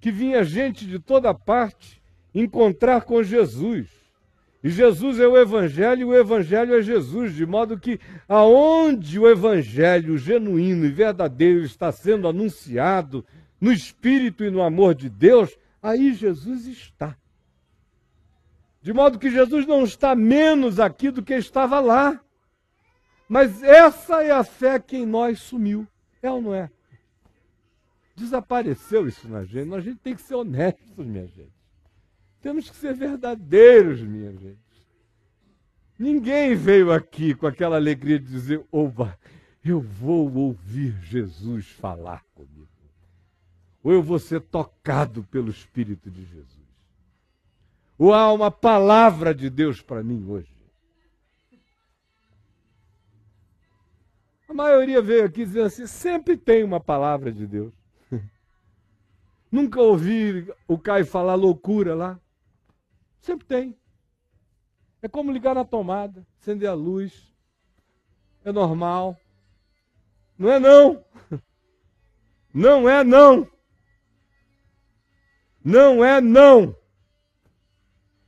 que 0.01 0.11
vinha 0.11 0.43
gente 0.43 0.87
de 0.87 0.99
toda 0.99 1.35
parte 1.35 2.00
encontrar 2.35 3.03
com 3.03 3.23
Jesus. 3.23 3.89
E 4.63 4.69
Jesus 4.69 5.19
é 5.19 5.27
o 5.27 5.39
Evangelho 5.39 6.03
e 6.03 6.05
o 6.05 6.15
Evangelho 6.15 6.75
é 6.75 6.83
Jesus, 6.83 7.35
de 7.35 7.47
modo 7.47 7.79
que 7.79 7.99
aonde 8.29 9.19
o 9.19 9.29
Evangelho 9.29 10.19
genuíno 10.19 10.85
e 10.85 10.91
verdadeiro 10.91 11.65
está 11.65 11.91
sendo 11.91 12.29
anunciado, 12.29 13.25
no 13.61 13.73
Espírito 13.73 14.45
e 14.45 14.51
no 14.51 14.63
amor 14.63 14.95
de 14.95 15.09
Deus, 15.09 15.57
aí 15.83 16.15
Jesus 16.15 16.67
está. 16.67 17.17
De 18.83 18.93
modo 18.93 19.19
que 19.19 19.31
Jesus 19.31 19.67
não 19.67 19.85
está 19.85 20.15
menos 20.15 20.81
aqui 20.81 21.11
do 21.11 21.23
que 21.23 21.35
estava 21.35 21.81
lá. 21.81 22.19
Mas 23.29 23.63
essa 23.63 24.23
é 24.23 24.31
a 24.31 24.43
fé 24.43 24.79
que 24.79 24.97
em 24.97 25.07
nós 25.07 25.41
sumiu. 25.41 25.87
É 26.23 26.31
ou 26.31 26.41
não 26.41 26.55
é? 26.55 26.71
Desapareceu 28.17 29.07
isso 29.07 29.29
na 29.29 29.45
gente. 29.45 29.73
A 29.75 29.81
gente 29.81 29.99
tem 29.99 30.15
que 30.15 30.23
ser 30.23 30.35
honestos, 30.35 31.07
minha 31.07 31.27
gente. 31.27 31.60
Temos 32.41 32.71
que 32.71 32.77
ser 32.77 32.95
verdadeiros, 32.95 34.01
minha 34.01 34.33
gente. 34.33 34.59
Ninguém 35.99 36.55
veio 36.55 36.91
aqui 36.91 37.35
com 37.35 37.47
aquela 37.47 37.77
alegria 37.77 38.19
de 38.19 38.27
dizer: 38.27 38.65
Oba, 38.73 39.19
eu 39.65 39.81
vou 39.81 40.33
ouvir 40.35 40.99
Jesus 41.03 41.69
falar 41.69 42.25
comigo. 42.35 42.69
Ou 43.83 43.93
eu 43.93 44.03
vou 44.03 44.19
ser 44.19 44.41
tocado 44.41 45.23
pelo 45.25 45.51
Espírito 45.51 46.11
de 46.11 46.25
Jesus 46.25 46.61
ou 48.01 48.15
há 48.15 48.33
uma 48.33 48.51
palavra 48.51 49.35
de 49.35 49.51
Deus 49.51 49.83
para 49.83 50.03
mim 50.03 50.25
hoje? 50.27 50.51
A 54.49 54.55
maioria 54.55 55.03
veio 55.03 55.27
aqui 55.27 55.45
dizendo 55.45 55.67
assim: 55.67 55.87
sempre 55.87 56.35
tem 56.35 56.65
uma 56.65 56.81
palavra 56.81 57.31
de 57.31 57.47
Deus. 57.47 57.75
Nunca 59.53 59.83
ouvi 59.83 60.51
o 60.67 60.79
Caio 60.79 61.05
falar 61.05 61.35
loucura 61.35 61.95
lá. 61.95 62.19
Sempre 63.21 63.47
tem. 63.47 63.77
É 65.03 65.09
como 65.09 65.33
ligar 65.33 65.55
na 65.55 65.65
tomada, 65.65 66.27
acender 66.41 66.69
a 66.69 66.75
luz. 66.75 67.33
É 68.45 68.53
normal. 68.53 69.17
Não 70.39 70.51
é 70.51 70.59
não. 70.59 71.05
Não 72.53 72.89
é 72.89 73.05
não. 73.05 73.47
Não 75.63 76.05
é 76.05 76.21
não. 76.21 76.75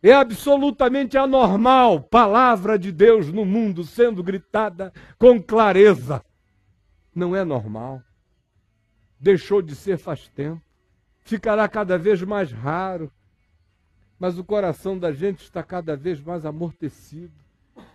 É 0.02 0.12
absolutamente 0.12 1.16
anormal 1.16 2.02
palavra 2.02 2.78
de 2.78 2.92
Deus 2.92 3.32
no 3.32 3.44
mundo 3.44 3.84
sendo 3.84 4.22
gritada 4.22 4.92
com 5.18 5.42
clareza. 5.42 6.24
Não 7.14 7.34
é 7.34 7.44
normal. 7.44 8.02
Deixou 9.18 9.62
de 9.62 9.74
ser 9.74 9.98
faz 9.98 10.28
tempo. 10.28 10.62
Ficará 11.20 11.68
cada 11.68 11.96
vez 11.96 12.22
mais 12.22 12.52
raro. 12.52 13.12
Mas 14.22 14.38
o 14.38 14.44
coração 14.44 14.96
da 14.96 15.10
gente 15.10 15.42
está 15.42 15.64
cada 15.64 15.96
vez 15.96 16.20
mais 16.20 16.46
amortecido. 16.46 17.32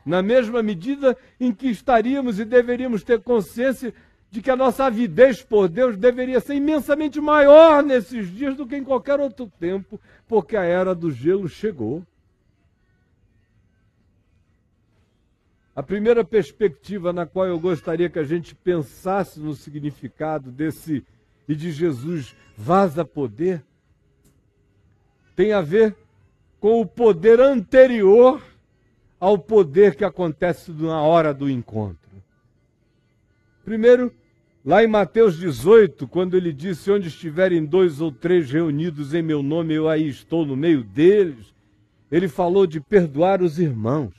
Na 0.05 0.21
mesma 0.21 0.61
medida 0.61 1.15
em 1.39 1.53
que 1.53 1.69
estaríamos 1.69 2.37
e 2.37 2.43
deveríamos 2.43 3.01
ter 3.01 3.21
consciência 3.21 3.93
de 4.29 4.41
que 4.41 4.51
a 4.51 4.55
nossa 4.57 4.83
avidez 4.83 5.41
por 5.41 5.69
Deus 5.69 5.95
deveria 5.95 6.41
ser 6.41 6.55
imensamente 6.55 7.21
maior 7.21 7.81
nesses 7.81 8.29
dias 8.29 8.57
do 8.57 8.67
que 8.67 8.75
em 8.75 8.83
qualquer 8.83 9.21
outro 9.21 9.49
tempo, 9.57 9.97
porque 10.27 10.57
a 10.57 10.63
era 10.65 10.93
do 10.93 11.09
gelo 11.09 11.47
chegou. 11.47 12.05
A 15.73 15.81
primeira 15.81 16.25
perspectiva 16.25 17.13
na 17.13 17.25
qual 17.25 17.47
eu 17.47 17.57
gostaria 17.57 18.09
que 18.09 18.19
a 18.19 18.25
gente 18.25 18.53
pensasse 18.53 19.39
no 19.39 19.53
significado 19.53 20.51
desse 20.51 21.05
e 21.47 21.55
de 21.55 21.71
Jesus 21.71 22.35
vaza 22.57 23.05
poder 23.05 23.63
tem 25.33 25.53
a 25.53 25.61
ver 25.61 25.95
com 26.59 26.81
o 26.81 26.85
poder 26.85 27.39
anterior 27.39 28.41
ao 29.19 29.37
poder 29.37 29.95
que 29.95 30.05
acontece 30.05 30.71
na 30.71 31.01
hora 31.01 31.33
do 31.33 31.49
encontro. 31.49 31.97
Primeiro, 33.63 34.13
lá 34.63 34.83
em 34.83 34.87
Mateus 34.87 35.37
18, 35.37 36.07
quando 36.07 36.37
ele 36.37 36.53
disse: 36.53 36.91
Onde 36.91 37.07
estiverem 37.07 37.65
dois 37.65 37.99
ou 37.99 38.11
três 38.11 38.49
reunidos 38.49 39.13
em 39.13 39.21
meu 39.21 39.43
nome, 39.43 39.73
eu 39.73 39.89
aí 39.89 40.07
estou 40.07 40.45
no 40.45 40.55
meio 40.55 40.83
deles. 40.83 41.53
Ele 42.11 42.27
falou 42.27 42.65
de 42.65 42.79
perdoar 42.79 43.41
os 43.41 43.59
irmãos, 43.59 44.13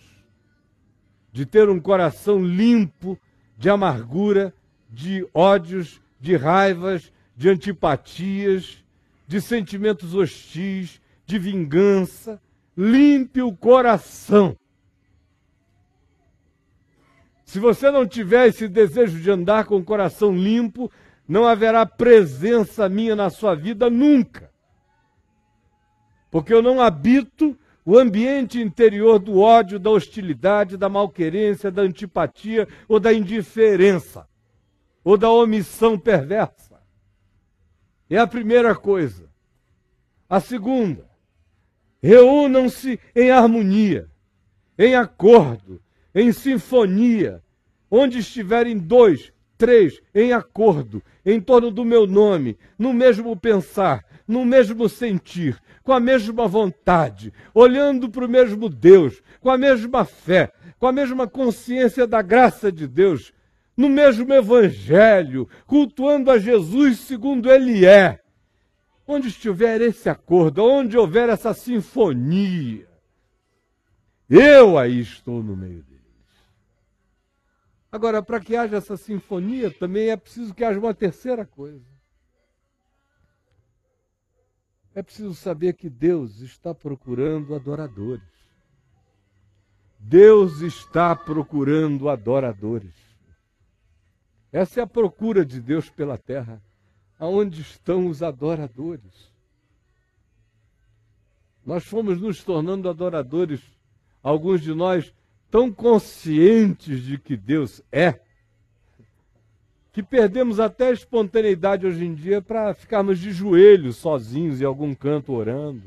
de 1.32 1.46
ter 1.46 1.68
um 1.68 1.80
coração 1.80 2.44
limpo 2.44 3.18
de 3.56 3.68
amargura, 3.68 4.54
de 4.90 5.26
ódios, 5.34 6.00
de 6.20 6.36
raivas, 6.36 7.12
de 7.36 7.48
antipatias, 7.48 8.84
de 9.26 9.40
sentimentos 9.40 10.14
hostis, 10.14 11.00
de 11.28 11.38
vingança. 11.38 12.40
Limpe 12.74 13.42
o 13.42 13.54
coração. 13.54 14.56
Se 17.44 17.60
você 17.60 17.90
não 17.90 18.06
tiver 18.06 18.48
esse 18.48 18.66
desejo 18.66 19.20
de 19.20 19.30
andar 19.30 19.66
com 19.66 19.76
o 19.76 19.84
coração 19.84 20.34
limpo, 20.34 20.90
não 21.26 21.46
haverá 21.46 21.84
presença 21.84 22.88
minha 22.88 23.14
na 23.14 23.28
sua 23.28 23.54
vida 23.54 23.90
nunca. 23.90 24.50
Porque 26.30 26.52
eu 26.52 26.62
não 26.62 26.80
habito 26.80 27.58
o 27.84 27.98
ambiente 27.98 28.60
interior 28.60 29.18
do 29.18 29.38
ódio, 29.38 29.78
da 29.78 29.90
hostilidade, 29.90 30.76
da 30.76 30.88
malquerência, 30.88 31.70
da 31.70 31.82
antipatia 31.82 32.66
ou 32.86 32.98
da 32.98 33.12
indiferença, 33.12 34.26
ou 35.04 35.16
da 35.16 35.30
omissão 35.30 35.98
perversa. 35.98 36.80
É 38.08 38.18
a 38.18 38.26
primeira 38.26 38.74
coisa. 38.74 39.28
A 40.28 40.38
segunda, 40.38 41.07
reúnam-se 42.02 42.98
em 43.14 43.30
harmonia, 43.30 44.08
em 44.78 44.94
acordo, 44.94 45.80
em 46.14 46.32
sinfonia, 46.32 47.42
onde 47.90 48.18
estiverem 48.18 48.76
dois, 48.78 49.32
três, 49.56 50.00
em 50.14 50.32
acordo, 50.32 51.02
em 51.24 51.40
torno 51.40 51.70
do 51.70 51.84
meu 51.84 52.06
nome, 52.06 52.56
no 52.78 52.92
mesmo 52.92 53.36
pensar, 53.36 54.04
no 54.26 54.44
mesmo 54.44 54.88
sentir, 54.88 55.60
com 55.82 55.92
a 55.92 55.98
mesma 55.98 56.46
vontade, 56.46 57.32
olhando 57.52 58.08
para 58.08 58.24
o 58.24 58.28
mesmo 58.28 58.68
Deus, 58.68 59.22
com 59.40 59.50
a 59.50 59.58
mesma 59.58 60.04
fé, 60.04 60.52
com 60.78 60.86
a 60.86 60.92
mesma 60.92 61.26
consciência 61.26 62.06
da 62.06 62.22
graça 62.22 62.70
de 62.70 62.86
Deus, 62.86 63.32
no 63.76 63.88
mesmo 63.88 64.32
Evangelho, 64.32 65.48
cultuando 65.66 66.30
a 66.30 66.38
Jesus 66.38 67.00
segundo 67.00 67.50
Ele 67.50 67.86
é. 67.86 68.20
Onde 69.10 69.28
estiver 69.28 69.80
esse 69.80 70.10
acordo, 70.10 70.62
onde 70.62 70.98
houver 70.98 71.30
essa 71.30 71.54
sinfonia, 71.54 72.86
eu 74.28 74.76
aí 74.76 75.00
estou 75.00 75.42
no 75.42 75.56
meio 75.56 75.82
dele. 75.82 75.98
Agora, 77.90 78.22
para 78.22 78.38
que 78.38 78.54
haja 78.54 78.76
essa 78.76 78.98
sinfonia, 78.98 79.70
também 79.70 80.10
é 80.10 80.16
preciso 80.16 80.54
que 80.54 80.62
haja 80.62 80.78
uma 80.78 80.92
terceira 80.92 81.46
coisa. 81.46 81.86
É 84.94 85.02
preciso 85.02 85.34
saber 85.34 85.72
que 85.72 85.88
Deus 85.88 86.40
está 86.40 86.74
procurando 86.74 87.54
adoradores. 87.54 88.22
Deus 89.98 90.60
está 90.60 91.16
procurando 91.16 92.10
adoradores. 92.10 92.94
Essa 94.52 94.80
é 94.80 94.82
a 94.82 94.86
procura 94.86 95.46
de 95.46 95.60
Deus 95.60 95.88
pela 95.88 96.18
terra. 96.18 96.62
Aonde 97.18 97.60
estão 97.60 98.06
os 98.06 98.22
adoradores? 98.22 99.32
Nós 101.64 101.84
fomos 101.84 102.20
nos 102.20 102.42
tornando 102.42 102.88
adoradores, 102.88 103.60
alguns 104.22 104.62
de 104.62 104.72
nós 104.72 105.12
tão 105.50 105.72
conscientes 105.72 107.02
de 107.02 107.18
que 107.18 107.36
Deus 107.36 107.82
é, 107.90 108.20
que 109.92 110.02
perdemos 110.02 110.60
até 110.60 110.88
a 110.88 110.92
espontaneidade 110.92 111.86
hoje 111.86 112.04
em 112.04 112.14
dia 112.14 112.40
para 112.40 112.72
ficarmos 112.72 113.18
de 113.18 113.32
joelhos 113.32 113.96
sozinhos 113.96 114.60
em 114.60 114.64
algum 114.64 114.94
canto 114.94 115.32
orando. 115.32 115.82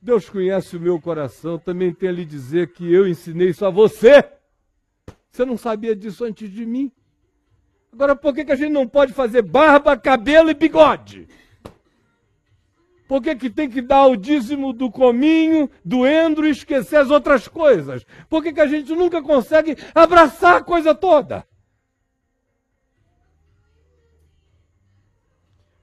Deus 0.00 0.28
conhece 0.28 0.76
o 0.76 0.80
meu 0.80 1.00
coração, 1.00 1.58
também 1.58 1.92
tem 1.92 2.08
a 2.08 2.12
lhe 2.12 2.24
dizer 2.24 2.72
que 2.72 2.92
eu 2.92 3.08
ensinei 3.08 3.48
isso 3.48 3.64
a 3.64 3.70
você. 3.70 4.22
Você 5.30 5.44
não 5.44 5.56
sabia 5.56 5.96
disso 5.96 6.24
antes 6.24 6.50
de 6.50 6.64
mim. 6.64 6.92
Agora, 7.96 8.14
por 8.14 8.34
que, 8.34 8.44
que 8.44 8.52
a 8.52 8.56
gente 8.56 8.72
não 8.72 8.86
pode 8.86 9.14
fazer 9.14 9.40
barba, 9.40 9.96
cabelo 9.96 10.50
e 10.50 10.54
bigode? 10.54 11.26
Por 13.08 13.22
que, 13.22 13.34
que 13.34 13.48
tem 13.48 13.70
que 13.70 13.80
dar 13.80 14.04
o 14.04 14.16
dízimo 14.16 14.70
do 14.74 14.90
cominho, 14.90 15.70
do 15.82 16.06
endro 16.06 16.46
e 16.46 16.50
esquecer 16.50 16.96
as 16.96 17.08
outras 17.08 17.48
coisas? 17.48 18.04
Por 18.28 18.42
que, 18.42 18.52
que 18.52 18.60
a 18.60 18.66
gente 18.66 18.94
nunca 18.94 19.22
consegue 19.22 19.78
abraçar 19.94 20.56
a 20.56 20.62
coisa 20.62 20.94
toda? 20.94 21.46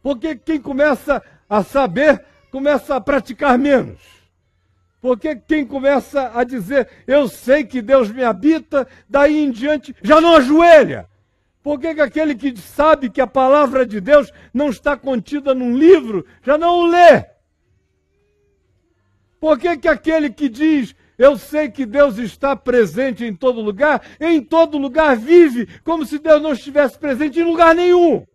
Porque 0.04 0.36
quem 0.36 0.62
começa 0.62 1.20
a 1.50 1.64
saber, 1.64 2.24
começa 2.52 2.96
a 2.96 3.02
praticar 3.02 3.58
menos. 3.58 4.00
Porque 5.02 5.36
quem 5.36 5.66
começa 5.66 6.32
a 6.32 6.44
dizer, 6.44 6.88
eu 7.08 7.28
sei 7.28 7.64
que 7.64 7.82
Deus 7.82 8.12
me 8.12 8.24
habita, 8.24 8.88
daí 9.10 9.44
em 9.44 9.50
diante 9.50 9.96
já 10.04 10.22
não 10.22 10.36
ajoelha. 10.36 11.12
Por 11.64 11.80
que, 11.80 11.96
que 11.96 12.02
aquele 12.02 12.36
que 12.36 12.56
sabe 12.60 13.10
que 13.10 13.22
a 13.22 13.26
palavra 13.26 13.86
de 13.86 14.02
Deus 14.02 14.32
não 14.54 14.70
está 14.70 14.98
contida 14.98 15.56
num 15.56 15.76
livro 15.76 16.26
já 16.42 16.58
não 16.58 16.82
o 16.82 16.88
lê? 16.88 17.26
Por 19.40 19.58
que, 19.58 19.78
que 19.78 19.88
aquele 19.88 20.30
que 20.30 20.50
diz 20.50 20.94
eu 21.18 21.38
sei 21.38 21.72
que 21.72 21.86
Deus 21.86 22.18
está 22.18 22.54
presente 22.54 23.24
em 23.24 23.34
todo 23.34 23.62
lugar, 23.62 24.06
em 24.20 24.44
todo 24.44 24.78
lugar 24.78 25.16
vive 25.16 25.68
como 25.82 26.06
se 26.06 26.20
Deus 26.20 26.42
não 26.42 26.52
estivesse 26.52 27.00
presente 27.00 27.40
em 27.40 27.44
lugar 27.44 27.74
nenhum? 27.74 28.26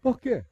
Por 0.00 0.20
quê? 0.20 0.44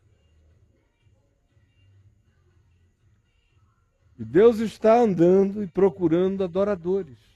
E 4.18 4.24
Deus 4.24 4.58
está 4.58 4.98
andando 4.98 5.62
e 5.62 5.68
procurando 5.68 6.42
adoradores. 6.42 7.29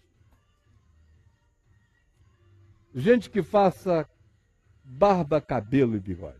Gente 2.95 3.29
que 3.29 3.43
faça 3.43 4.09
barba, 4.85 5.41
cabelo 5.41 5.97
e 5.97 6.01
bigode. 6.01 6.37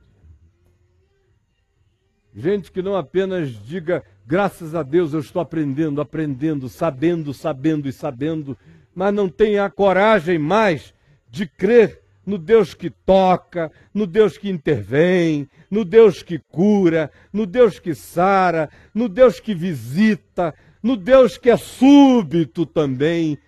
Gente 2.33 2.71
que 2.71 2.81
não 2.81 2.97
apenas 2.97 3.51
diga, 3.51 4.05
graças 4.25 4.75
a 4.75 4.83
Deus 4.83 5.13
eu 5.13 5.21
estou 5.21 5.43
aprendendo, 5.43 6.01
aprendendo, 6.01 6.69
sabendo, 6.69 7.35
sabendo 7.35 7.89
e 7.89 7.93
sabendo, 7.93 8.57
mas 8.95 9.13
não 9.13 9.29
tenha 9.29 9.65
a 9.65 9.71
coragem 9.71 10.39
mais 10.39 10.95
de 11.29 11.47
crer 11.47 12.01
no 12.25 12.39
Deus 12.39 12.73
que 12.73 12.89
toca, 12.89 13.71
no 13.93 14.07
Deus 14.07 14.39
que 14.39 14.49
intervém, 14.49 15.49
no 15.69 15.85
Deus 15.85 16.23
que 16.23 16.39
cura, 16.39 17.11
no 17.33 17.47
Deus 17.47 17.79
que 17.81 17.95
sara, 17.95 18.71
no 18.95 19.09
Deus 19.09 19.41
que 19.41 19.55
visita, 19.55 20.55
no 20.81 20.97
Deus 20.97 21.37
que 21.37 21.51
é 21.51 21.57
súbito 21.57 22.65
também, 22.65 23.39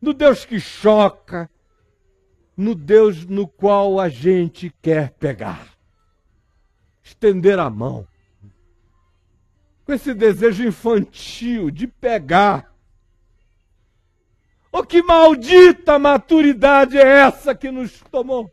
no 0.00 0.12
Deus 0.12 0.44
que 0.44 0.60
choca, 0.60 1.48
no 2.58 2.74
Deus 2.74 3.24
no 3.24 3.46
qual 3.46 4.00
a 4.00 4.08
gente 4.08 4.74
quer 4.82 5.12
pegar. 5.12 5.68
Estender 7.04 7.56
a 7.56 7.70
mão. 7.70 8.04
Com 9.84 9.92
esse 9.92 10.12
desejo 10.12 10.66
infantil 10.66 11.70
de 11.70 11.86
pegar. 11.86 12.74
Oh, 14.72 14.82
que 14.82 15.00
maldita 15.00 16.00
maturidade 16.00 16.98
é 16.98 17.06
essa 17.06 17.54
que 17.54 17.70
nos 17.70 18.00
tomou? 18.10 18.52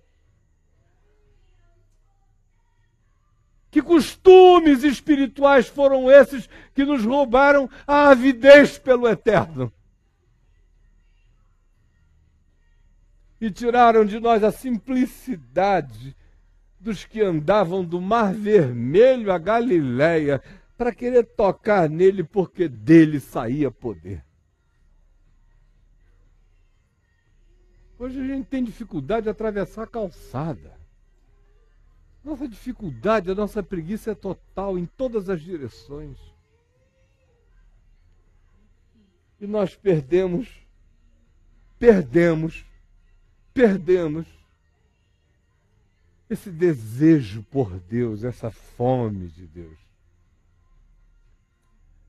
Que 3.71 3.81
costumes 3.81 4.83
espirituais 4.83 5.67
foram 5.67 6.09
esses 6.11 6.47
que 6.75 6.85
nos 6.85 7.03
roubaram 7.03 7.67
a 7.87 8.09
avidez 8.09 8.77
pelo 8.77 9.07
eterno? 9.07 9.73
E 13.45 13.51
tiraram 13.51 14.03
de 14.03 14.19
nós 14.19 14.43
a 14.43 14.51
simplicidade 14.51 16.15
dos 16.79 17.05
que 17.05 17.21
andavam 17.21 17.85
do 17.85 18.01
Mar 18.01 18.33
Vermelho 18.33 19.31
a 19.31 19.37
Galiléia 19.37 20.41
para 20.75 20.91
querer 20.91 21.23
tocar 21.23 21.87
nele 21.87 22.23
porque 22.23 22.67
dele 22.67 23.19
saía 23.19 23.69
poder. 23.69 24.25
Hoje 27.99 28.19
a 28.19 28.25
gente 28.25 28.47
tem 28.47 28.63
dificuldade 28.63 29.25
de 29.25 29.29
atravessar 29.29 29.83
a 29.83 29.87
calçada. 29.87 30.75
Nossa 32.23 32.47
dificuldade, 32.47 33.29
a 33.29 33.35
nossa 33.35 33.61
preguiça 33.61 34.09
é 34.09 34.15
total 34.15 34.75
em 34.75 34.87
todas 34.87 35.29
as 35.29 35.39
direções. 35.39 36.17
E 39.39 39.45
nós 39.45 39.75
perdemos, 39.75 40.65
perdemos, 41.77 42.65
perdemos 43.55 44.27
esse 46.29 46.51
desejo 46.51 47.41
por 47.43 47.79
Deus, 47.79 48.25
essa 48.25 48.51
fome 48.51 49.27
de 49.29 49.47
Deus, 49.47 49.79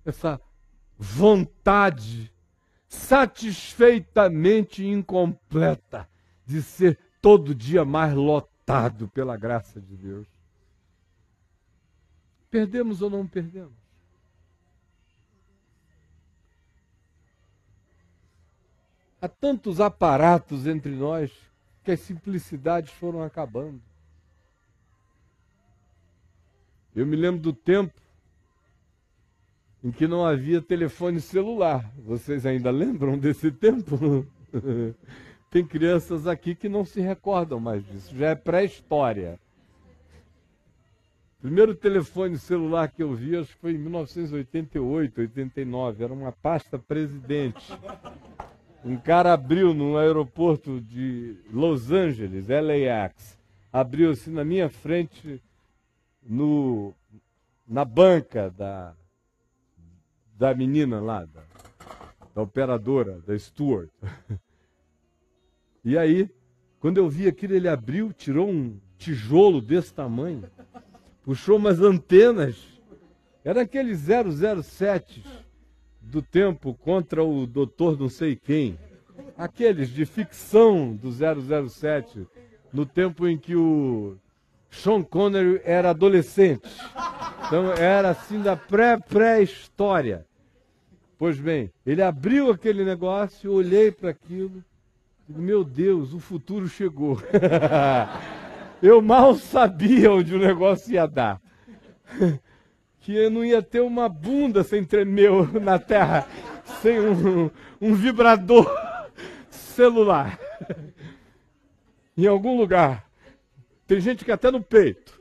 essa 0.04 0.40
vontade 0.98 2.32
satisfeitamente 2.88 4.84
incompleta 4.84 6.08
de 6.44 6.60
ser 6.62 6.98
todo 7.22 7.54
dia 7.54 7.84
mais 7.84 8.12
lotado 8.12 9.06
pela 9.08 9.36
graça 9.36 9.80
de 9.80 9.96
Deus. 9.96 10.26
Perdemos 12.50 13.02
ou 13.02 13.10
não 13.10 13.24
perdemos? 13.24 13.85
Há 19.20 19.28
tantos 19.28 19.80
aparatos 19.80 20.66
entre 20.66 20.92
nós 20.92 21.32
que 21.82 21.92
as 21.92 22.00
simplicidades 22.00 22.92
foram 22.92 23.22
acabando. 23.22 23.80
Eu 26.94 27.06
me 27.06 27.16
lembro 27.16 27.40
do 27.40 27.52
tempo 27.52 27.94
em 29.82 29.90
que 29.90 30.06
não 30.06 30.24
havia 30.24 30.60
telefone 30.60 31.20
celular. 31.20 31.92
Vocês 31.98 32.44
ainda 32.44 32.70
lembram 32.70 33.18
desse 33.18 33.50
tempo? 33.52 34.26
Tem 35.50 35.64
crianças 35.64 36.26
aqui 36.26 36.54
que 36.54 36.68
não 36.68 36.84
se 36.84 37.00
recordam 37.00 37.60
mais 37.60 37.86
disso, 37.86 38.14
já 38.16 38.30
é 38.30 38.34
pré-história. 38.34 39.38
Primeiro 41.40 41.74
telefone 41.74 42.36
celular 42.36 42.88
que 42.88 43.02
eu 43.02 43.14
vi, 43.14 43.36
acho 43.36 43.54
que 43.54 43.60
foi 43.60 43.72
em 43.72 43.78
1988, 43.78 45.20
89, 45.20 46.02
era 46.04 46.12
uma 46.12 46.32
pasta 46.32 46.78
presidente. 46.78 47.72
Um 48.86 48.96
cara 48.96 49.32
abriu 49.32 49.74
no 49.74 49.96
aeroporto 49.98 50.80
de 50.80 51.36
Los 51.50 51.90
Angeles, 51.90 52.46
LAX, 52.46 53.36
abriu 53.72 54.12
assim 54.12 54.30
na 54.30 54.44
minha 54.44 54.70
frente, 54.70 55.42
no, 56.22 56.94
na 57.66 57.84
banca 57.84 58.48
da, 58.48 58.94
da 60.38 60.54
menina 60.54 61.00
lá, 61.00 61.24
da, 61.24 61.42
da 62.32 62.42
operadora, 62.42 63.20
da 63.26 63.36
Stewart. 63.36 63.90
E 65.84 65.96
aí, 65.96 66.28
quando 66.80 66.98
eu 66.98 67.08
vi 67.08 67.28
aquilo, 67.28 67.54
ele 67.54 67.68
abriu, 67.68 68.12
tirou 68.12 68.50
um 68.50 68.76
tijolo 68.98 69.60
desse 69.60 69.94
tamanho, 69.94 70.42
puxou 71.22 71.58
umas 71.58 71.80
antenas. 71.80 72.56
Era 73.44 73.62
aqueles 73.62 74.00
007 74.00 75.24
do 76.06 76.22
tempo 76.22 76.74
contra 76.74 77.22
o 77.22 77.46
doutor 77.46 77.98
não 77.98 78.08
sei 78.08 78.36
quem. 78.36 78.78
Aqueles 79.36 79.88
de 79.88 80.06
ficção 80.06 80.94
do 80.94 81.10
007, 81.10 82.26
no 82.72 82.86
tempo 82.86 83.26
em 83.26 83.36
que 83.36 83.54
o 83.54 84.16
Sean 84.70 85.02
Connery 85.02 85.60
era 85.64 85.90
adolescente. 85.90 86.68
Então 87.46 87.72
era 87.72 88.10
assim 88.10 88.40
da 88.40 88.56
pré-pré-história. 88.56 90.24
Pois 91.18 91.38
bem, 91.38 91.70
ele 91.84 92.02
abriu 92.02 92.50
aquele 92.50 92.84
negócio, 92.84 93.52
olhei 93.52 93.90
para 93.90 94.10
aquilo, 94.10 94.62
meu 95.28 95.64
Deus, 95.64 96.12
o 96.12 96.20
futuro 96.20 96.68
chegou. 96.68 97.20
eu 98.82 99.00
mal 99.00 99.34
sabia 99.34 100.12
onde 100.12 100.34
o 100.34 100.38
negócio 100.38 100.92
ia 100.92 101.06
dar. 101.06 101.40
que 103.06 103.14
eu 103.14 103.30
não 103.30 103.44
ia 103.44 103.62
ter 103.62 103.78
uma 103.78 104.08
bunda 104.08 104.64
sem 104.64 104.82
tremer 104.82 105.30
na 105.62 105.78
terra, 105.78 106.26
sem 106.82 106.98
um, 106.98 107.48
um 107.80 107.94
vibrador 107.94 108.68
celular. 109.48 110.36
em 112.18 112.26
algum 112.26 112.58
lugar. 112.58 113.08
Tem 113.86 114.00
gente 114.00 114.24
que 114.24 114.32
até 114.32 114.50
no 114.50 114.60
peito. 114.60 115.20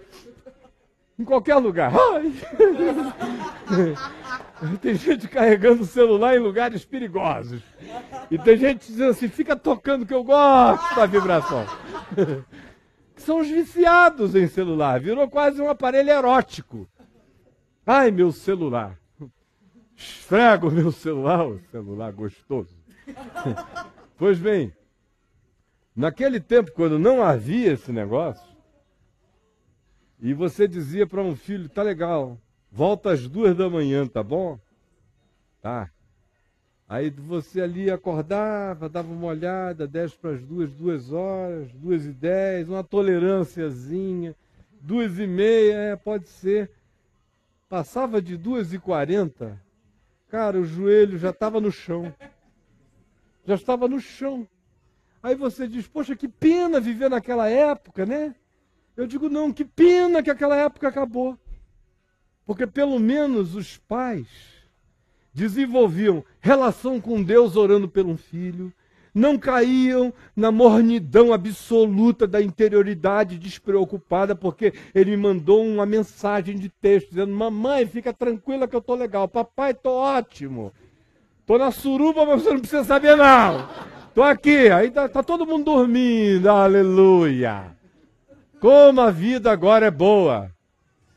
Em 1.19 1.23
qualquer 1.23 1.57
lugar. 1.57 1.93
tem 4.81 4.95
gente 4.95 5.27
carregando 5.27 5.83
o 5.83 5.86
celular 5.86 6.36
em 6.36 6.39
lugares 6.39 6.83
perigosos. 6.83 7.61
E 8.31 8.39
tem 8.39 8.57
gente 8.57 8.88
dizendo 8.88 9.11
assim: 9.11 9.27
fica 9.27 9.55
tocando 9.55 10.07
que 10.07 10.13
eu 10.13 10.23
gosto 10.23 10.95
da 10.95 11.05
vibração. 11.05 11.67
São 13.15 13.41
os 13.41 13.47
viciados 13.47 14.33
em 14.33 14.47
celular. 14.47 14.99
Virou 14.99 15.29
quase 15.29 15.61
um 15.61 15.69
aparelho 15.69 16.09
erótico. 16.09 16.89
Ai, 17.86 18.09
meu 18.09 18.31
celular. 18.31 18.99
Esfrego 19.95 20.71
meu 20.71 20.91
celular, 20.91 21.47
o 21.47 21.59
celular 21.71 22.11
gostoso. 22.11 22.75
pois 24.17 24.39
bem, 24.39 24.73
naquele 25.95 26.39
tempo, 26.39 26.71
quando 26.71 26.97
não 26.97 27.21
havia 27.21 27.73
esse 27.73 27.91
negócio, 27.91 28.55
e 30.19 30.33
você 30.33 30.67
dizia 30.67 31.05
para 31.05 31.21
um 31.21 31.36
filho: 31.36 31.69
tá 31.69 31.83
legal, 31.83 32.38
volta 32.71 33.11
às 33.11 33.27
duas 33.27 33.55
da 33.55 33.69
manhã, 33.69 34.07
tá 34.07 34.23
bom? 34.23 34.59
Tá. 35.61 35.89
Aí 36.88 37.09
você 37.09 37.61
ali 37.61 37.89
acordava, 37.89 38.89
dava 38.89 39.11
uma 39.11 39.27
olhada, 39.27 39.88
dez 39.88 40.13
para 40.13 40.31
as 40.31 40.41
duas, 40.41 40.71
duas 40.71 41.11
horas, 41.11 41.71
duas 41.73 42.05
e 42.05 42.11
dez, 42.11 42.67
uma 42.67 42.83
tolerânciazinha, 42.83 44.36
duas 44.81 45.17
e 45.17 45.25
meia, 45.25 45.73
é, 45.73 45.95
pode 45.95 46.27
ser. 46.27 46.71
Passava 47.76 48.21
de 48.21 48.38
duas 48.38 48.71
e 48.71 48.80
quarenta, 48.80 49.61
cara, 50.30 50.57
o 50.57 50.63
joelho 50.63 51.17
já 51.17 51.32
estava 51.32 51.59
no 51.59 51.69
chão. 51.69 52.15
Já 53.45 53.55
estava 53.55 53.86
no 53.86 53.99
chão. 53.99 54.47
Aí 55.21 55.36
você 55.36 55.67
diz, 55.67 55.86
poxa, 55.86 56.15
que 56.15 56.30
pena 56.30 56.80
viver 56.80 57.09
naquela 57.09 57.49
época, 57.49 58.05
né? 58.05 58.34
Eu 58.95 59.05
digo, 59.05 59.28
não, 59.28 59.51
que 59.51 59.65
pena 59.65 60.23
que 60.23 60.32
aquela 60.32 60.55
época 60.55 60.88
acabou. 60.88 61.38
Porque 62.45 62.65
pelo 62.65 62.97
menos 62.97 63.55
os 63.55 63.76
pais 63.76 64.30
desenvolviam 65.34 66.23
relação 66.39 67.01
com 67.01 67.21
Deus 67.21 67.57
orando 67.57 67.89
pelo 67.89 68.15
filho, 68.15 68.71
não 69.16 69.38
caíam 69.38 70.13
na 70.36 70.51
mornidão 70.51 71.32
absoluta 71.32 72.28
da 72.28 72.41
interioridade 72.41 73.39
despreocupada, 73.39 74.36
porque 74.36 74.74
ele 74.93 75.11
me 75.11 75.18
mandou 75.18 75.66
uma 75.66 75.86
mensagem 75.86 76.57
de 76.57 76.68
texto 76.68 77.11
dizendo: 77.11 77.34
Mamãe, 77.34 77.88
fica 77.88 78.11
tranquila 78.11 78.68
que 78.68 78.76
eu 78.76 78.80
estou 78.80 78.97
legal. 78.97 79.26
Papai, 79.30 79.72
estou 79.72 79.93
ótimo. 79.93 80.74
Estou 81.39 81.57
na 81.57 81.72
suruba, 81.72 82.26
mas 82.26 82.43
você 82.43 82.49
não 82.49 82.59
precisa 82.59 82.84
saber, 82.84 83.16
não. 83.16 83.70
Estou 84.09 84.24
aqui. 84.24 84.70
Aí 84.70 84.88
está 84.88 85.07
tá 85.07 85.24
todo 85.24 85.45
mundo 85.45 85.63
dormindo. 85.63 86.49
Aleluia. 86.49 87.74
Como 88.59 88.99
a 88.99 89.11
vida 89.11 89.49
agora 89.49 89.86
é 89.86 89.91
boa. 89.91 90.51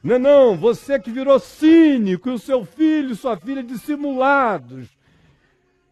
Não, 0.02 0.14
é 0.14 0.18
não, 0.18 0.56
você 0.56 1.00
que 1.00 1.10
virou 1.10 1.40
cínico 1.40 2.28
e 2.28 2.32
o 2.32 2.38
seu 2.38 2.64
filho 2.64 3.12
e 3.12 3.16
sua 3.16 3.36
filha 3.36 3.62
dissimulados. 3.62 4.97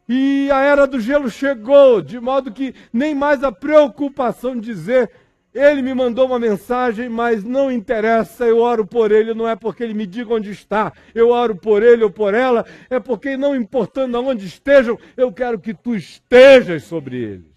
E 0.09 0.49
a 0.53 0.61
era 0.61 0.87
do 0.87 1.01
gelo 1.01 1.31
chegou, 1.31 2.01
de 2.01 2.21
modo 2.21 2.53
que 2.53 2.75
nem 2.93 3.15
mais 3.15 3.43
a 3.43 3.51
preocupação 3.51 4.55
de 4.55 4.73
dizer 4.73 5.11
ele 5.57 5.81
me 5.81 5.95
mandou 5.95 6.27
uma 6.27 6.39
mensagem, 6.39 7.09
mas 7.09 7.43
não 7.43 7.73
interessa, 7.73 8.45
eu 8.45 8.59
oro 8.59 8.87
por 8.87 9.11
ele, 9.11 9.33
não 9.33 9.49
é 9.49 9.57
porque 9.57 9.83
ele 9.83 9.95
me 9.95 10.07
diga 10.07 10.35
onde 10.35 10.51
está, 10.51 10.93
eu 11.15 11.31
oro 11.31 11.57
por 11.57 11.83
ele 11.83 12.05
ou 12.05 12.11
por 12.11 12.35
ela, 12.35 12.67
é 12.91 13.01
porque 13.01 13.39
não 13.39 13.57
importando 13.57 14.19
aonde 14.19 14.45
estejam, 14.45 14.99
eu 15.17 15.33
quero 15.33 15.59
que 15.59 15.73
tu 15.73 15.95
estejas 15.95 16.85
sobre 16.85 17.17
eles. 17.17 17.57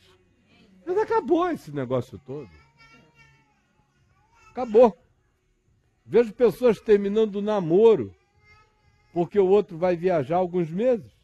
Mas 0.86 0.98
acabou 0.98 1.52
esse 1.52 1.72
negócio 1.76 2.18
todo. 2.26 2.50
Acabou. 4.52 4.98
Vejo 6.06 6.34
pessoas 6.34 6.80
terminando 6.80 7.36
o 7.36 7.42
namoro 7.42 8.16
porque 9.14 9.38
o 9.38 9.48
outro 9.48 9.78
vai 9.78 9.98
viajar 9.98 10.38
alguns 10.38 10.70
meses. 10.72 11.19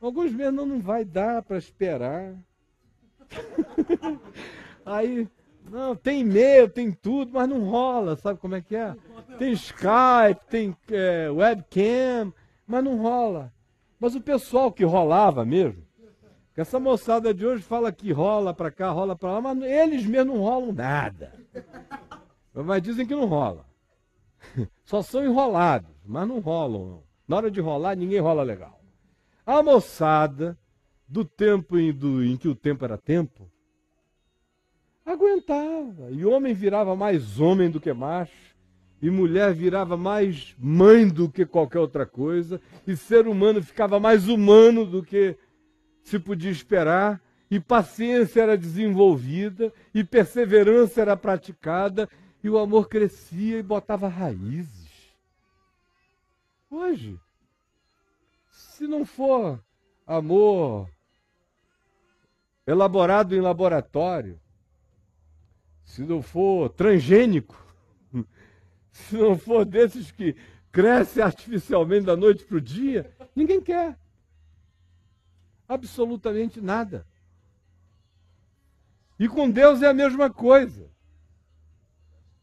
Alguns 0.00 0.32
meses 0.32 0.54
não, 0.54 0.64
não 0.64 0.80
vai 0.80 1.04
dar 1.04 1.42
para 1.42 1.58
esperar. 1.58 2.34
Aí, 4.84 5.28
não, 5.70 5.94
tem 5.94 6.20
e-mail, 6.20 6.68
tem 6.68 6.90
tudo, 6.90 7.32
mas 7.32 7.48
não 7.48 7.68
rola, 7.68 8.16
sabe 8.16 8.40
como 8.40 8.54
é 8.54 8.60
que 8.60 8.74
é? 8.74 8.96
Tem 9.38 9.52
Skype, 9.52 10.46
tem 10.48 10.76
é, 10.90 11.30
webcam, 11.30 12.32
mas 12.66 12.82
não 12.82 12.96
rola. 12.96 13.52
Mas 13.98 14.14
o 14.14 14.20
pessoal 14.20 14.72
que 14.72 14.84
rolava 14.84 15.44
mesmo, 15.44 15.84
essa 16.56 16.78
moçada 16.78 17.32
de 17.32 17.46
hoje 17.46 17.62
fala 17.62 17.90
que 17.90 18.12
rola 18.12 18.52
para 18.52 18.70
cá, 18.70 18.90
rola 18.90 19.16
para 19.16 19.32
lá, 19.32 19.40
mas 19.40 19.62
eles 19.62 20.04
mesmos 20.04 20.34
não 20.34 20.42
rolam 20.42 20.72
nada. 20.72 21.32
Mas 22.52 22.82
dizem 22.82 23.06
que 23.06 23.14
não 23.14 23.26
rola. 23.26 23.64
Só 24.84 25.00
são 25.02 25.24
enrolados, 25.24 25.90
mas 26.04 26.28
não 26.28 26.40
rolam. 26.40 27.02
Na 27.26 27.36
hora 27.36 27.50
de 27.50 27.60
rolar, 27.60 27.96
ninguém 27.96 28.18
rola 28.18 28.42
legal. 28.42 28.79
A 29.46 29.62
moçada 29.62 30.58
do 31.08 31.24
tempo 31.24 31.76
em, 31.76 31.92
do, 31.92 32.24
em 32.24 32.36
que 32.36 32.46
o 32.46 32.54
tempo 32.54 32.84
era 32.84 32.96
tempo, 32.96 33.50
aguentava. 35.04 36.10
E 36.10 36.24
homem 36.24 36.54
virava 36.54 36.94
mais 36.94 37.40
homem 37.40 37.68
do 37.68 37.80
que 37.80 37.92
macho, 37.92 38.54
e 39.02 39.10
mulher 39.10 39.52
virava 39.52 39.96
mais 39.96 40.54
mãe 40.58 41.08
do 41.08 41.28
que 41.28 41.44
qualquer 41.44 41.80
outra 41.80 42.06
coisa, 42.06 42.60
e 42.86 42.96
ser 42.96 43.26
humano 43.26 43.62
ficava 43.62 43.98
mais 43.98 44.28
humano 44.28 44.86
do 44.86 45.02
que 45.02 45.36
se 46.02 46.18
podia 46.18 46.50
esperar, 46.50 47.20
e 47.50 47.58
paciência 47.58 48.42
era 48.42 48.56
desenvolvida, 48.56 49.72
e 49.92 50.04
perseverança 50.04 51.00
era 51.00 51.16
praticada, 51.16 52.08
e 52.42 52.48
o 52.48 52.56
amor 52.56 52.88
crescia 52.88 53.58
e 53.58 53.62
botava 53.62 54.06
raízes. 54.06 54.88
Hoje, 56.70 57.18
se 58.80 58.86
não 58.86 59.04
for 59.04 59.62
amor 60.06 60.90
elaborado 62.66 63.36
em 63.36 63.40
laboratório, 63.42 64.40
se 65.84 66.00
não 66.00 66.22
for 66.22 66.70
transgênico, 66.70 67.62
se 68.90 69.18
não 69.18 69.36
for 69.36 69.66
desses 69.66 70.10
que 70.10 70.34
cresce 70.72 71.20
artificialmente 71.20 72.06
da 72.06 72.16
noite 72.16 72.42
para 72.42 72.56
o 72.56 72.60
dia, 72.60 73.14
ninguém 73.36 73.60
quer. 73.60 73.98
Absolutamente 75.68 76.58
nada. 76.58 77.06
E 79.18 79.28
com 79.28 79.50
Deus 79.50 79.82
é 79.82 79.88
a 79.88 79.94
mesma 79.94 80.30
coisa. 80.30 80.90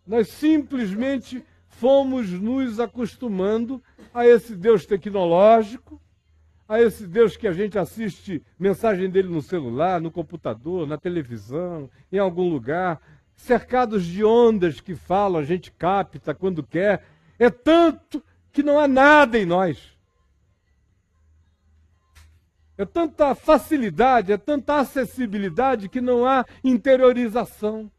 Nós 0.05 0.27
simplesmente 0.27 1.43
fomos 1.67 2.29
nos 2.29 2.79
acostumando 2.79 3.83
a 4.13 4.23
esse 4.27 4.55
Deus 4.55 4.85
tecnológico, 4.85 5.99
a 6.67 6.81
esse 6.81 7.07
Deus 7.07 7.37
que 7.37 7.47
a 7.47 7.53
gente 7.53 7.79
assiste 7.79 8.43
mensagem 8.59 9.09
dele 9.09 9.29
no 9.29 9.41
celular, 9.41 10.01
no 10.01 10.11
computador, 10.11 10.85
na 10.85 10.97
televisão, 10.97 11.89
em 12.11 12.19
algum 12.19 12.49
lugar, 12.49 13.01
cercados 13.35 14.03
de 14.05 14.23
ondas 14.23 14.81
que 14.81 14.95
falam, 14.95 15.39
a 15.39 15.45
gente 15.45 15.71
capta 15.71 16.33
quando 16.33 16.63
quer. 16.63 17.05
É 17.39 17.49
tanto 17.49 18.21
que 18.51 18.61
não 18.61 18.79
há 18.79 18.87
nada 18.87 19.37
em 19.37 19.45
nós. 19.45 19.95
É 22.77 22.85
tanta 22.85 23.33
facilidade, 23.33 24.31
é 24.31 24.37
tanta 24.37 24.75
acessibilidade 24.79 25.89
que 25.89 26.01
não 26.01 26.25
há 26.25 26.45
interiorização. 26.63 27.89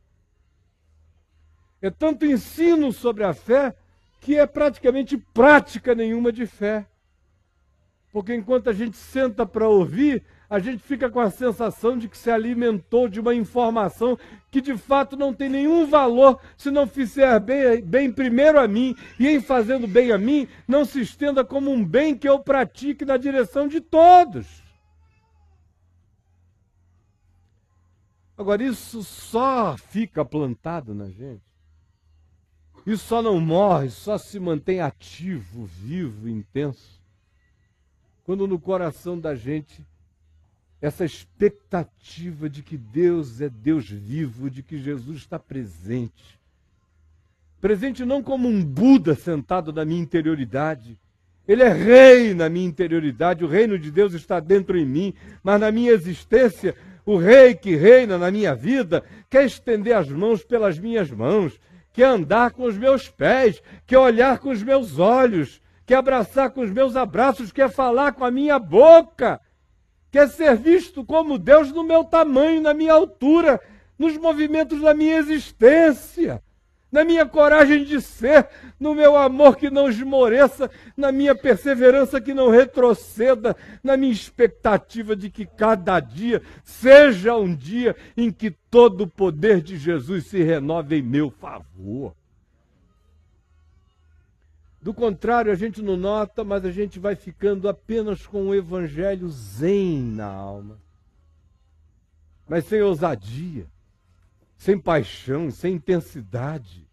É 1.80 1.90
tanto 1.90 2.26
ensino 2.26 2.92
sobre 2.92 3.24
a 3.24 3.32
fé 3.32 3.74
que 4.20 4.36
é 4.36 4.46
praticamente 4.46 5.16
prática 5.16 5.94
nenhuma 5.94 6.30
de 6.30 6.46
fé. 6.46 6.86
Porque 8.12 8.34
enquanto 8.34 8.70
a 8.70 8.72
gente 8.72 8.96
senta 8.96 9.44
para 9.44 9.68
ouvir, 9.68 10.22
a 10.48 10.58
gente 10.58 10.82
fica 10.82 11.10
com 11.10 11.20
a 11.20 11.30
sensação 11.30 11.98
de 11.98 12.08
que 12.08 12.16
se 12.16 12.30
alimentou 12.30 13.08
de 13.08 13.20
uma 13.20 13.34
informação 13.34 14.18
que 14.50 14.60
de 14.60 14.76
fato 14.76 15.16
não 15.16 15.34
tem 15.34 15.48
nenhum 15.48 15.86
valor 15.86 16.40
se 16.56 16.70
não 16.70 16.86
fizer 16.86 17.38
bem, 17.38 17.82
bem 17.82 18.10
primeiro 18.10 18.58
a 18.58 18.66
mim, 18.66 18.96
e 19.20 19.28
em 19.28 19.40
fazendo 19.40 19.86
bem 19.86 20.10
a 20.10 20.16
mim, 20.16 20.48
não 20.66 20.84
se 20.84 21.00
estenda 21.00 21.44
como 21.44 21.70
um 21.70 21.84
bem 21.84 22.16
que 22.16 22.28
eu 22.28 22.38
pratique 22.38 23.04
na 23.04 23.16
direção 23.16 23.68
de 23.68 23.80
todos. 23.80 24.62
Agora, 28.36 28.62
isso 28.62 29.02
só 29.02 29.76
fica 29.76 30.24
plantado 30.24 30.94
na 30.94 31.10
gente 31.10 31.48
isso 32.88 33.04
só 33.04 33.20
não 33.20 33.38
morre, 33.38 33.90
só 33.90 34.16
se 34.16 34.40
mantém 34.40 34.80
ativo, 34.80 35.66
vivo, 35.66 36.26
intenso. 36.26 36.98
Quando 38.28 38.46
no 38.46 38.58
coração 38.58 39.18
da 39.18 39.34
gente 39.34 39.82
essa 40.82 41.02
expectativa 41.02 42.46
de 42.46 42.62
que 42.62 42.76
Deus 42.76 43.40
é 43.40 43.48
Deus 43.48 43.88
vivo, 43.88 44.50
de 44.50 44.62
que 44.62 44.76
Jesus 44.76 45.16
está 45.16 45.38
presente. 45.38 46.38
Presente 47.58 48.04
não 48.04 48.22
como 48.22 48.46
um 48.46 48.62
Buda 48.62 49.14
sentado 49.14 49.72
na 49.72 49.82
minha 49.82 50.02
interioridade. 50.02 50.98
Ele 51.48 51.62
é 51.62 51.72
rei 51.72 52.34
na 52.34 52.50
minha 52.50 52.68
interioridade, 52.68 53.46
o 53.46 53.48
reino 53.48 53.78
de 53.78 53.90
Deus 53.90 54.12
está 54.12 54.40
dentro 54.40 54.76
em 54.76 54.84
mim, 54.84 55.14
mas 55.42 55.58
na 55.58 55.72
minha 55.72 55.92
existência, 55.92 56.76
o 57.06 57.16
rei 57.16 57.54
que 57.54 57.76
reina 57.76 58.18
na 58.18 58.30
minha 58.30 58.54
vida 58.54 59.02
quer 59.30 59.46
estender 59.46 59.96
as 59.96 60.10
mãos 60.10 60.44
pelas 60.44 60.78
minhas 60.78 61.10
mãos, 61.10 61.58
quer 61.94 62.08
andar 62.08 62.50
com 62.50 62.64
os 62.64 62.76
meus 62.76 63.08
pés, 63.08 63.62
quer 63.86 63.96
olhar 63.96 64.38
com 64.38 64.50
os 64.50 64.62
meus 64.62 64.98
olhos, 64.98 65.62
quer 65.88 65.96
abraçar 65.96 66.50
com 66.50 66.60
os 66.60 66.70
meus 66.70 66.94
abraços, 66.94 67.50
quer 67.50 67.68
falar 67.70 68.12
com 68.12 68.24
a 68.24 68.30
minha 68.30 68.58
boca, 68.58 69.40
quer 70.12 70.28
ser 70.28 70.54
visto 70.54 71.04
como 71.04 71.38
Deus 71.38 71.72
no 71.72 71.82
meu 71.82 72.04
tamanho, 72.04 72.60
na 72.60 72.72
minha 72.72 72.92
altura, 72.92 73.58
nos 73.98 74.16
movimentos 74.16 74.80
da 74.80 74.94
minha 74.94 75.16
existência 75.16 76.40
na 76.90 77.04
minha 77.04 77.26
coragem 77.26 77.84
de 77.84 78.00
ser, 78.00 78.48
no 78.80 78.94
meu 78.94 79.16
amor 79.16 79.56
que 79.56 79.70
não 79.70 79.88
esmoreça, 79.88 80.70
na 80.96 81.12
minha 81.12 81.34
perseverança 81.34 82.20
que 82.20 82.32
não 82.32 82.48
retroceda, 82.48 83.54
na 83.82 83.96
minha 83.96 84.12
expectativa 84.12 85.14
de 85.14 85.30
que 85.30 85.44
cada 85.44 86.00
dia 86.00 86.40
seja 86.64 87.36
um 87.36 87.54
dia 87.54 87.94
em 88.16 88.30
que 88.30 88.50
todo 88.50 89.02
o 89.02 89.06
poder 89.06 89.60
de 89.60 89.76
Jesus 89.76 90.26
se 90.26 90.42
renove 90.42 90.96
em 90.96 91.02
meu 91.02 91.30
favor. 91.30 92.14
Do 94.88 94.94
contrário, 94.94 95.52
a 95.52 95.54
gente 95.54 95.82
não 95.82 95.98
nota, 95.98 96.42
mas 96.42 96.64
a 96.64 96.70
gente 96.70 96.98
vai 96.98 97.14
ficando 97.14 97.68
apenas 97.68 98.26
com 98.26 98.48
o 98.48 98.54
evangelho 98.54 99.28
zen 99.28 100.00
na 100.00 100.24
alma, 100.24 100.80
mas 102.48 102.64
sem 102.64 102.80
ousadia 102.80 103.66
sem 104.56 104.78
paixão, 104.80 105.50
sem 105.50 105.74
intensidade, 105.74 106.88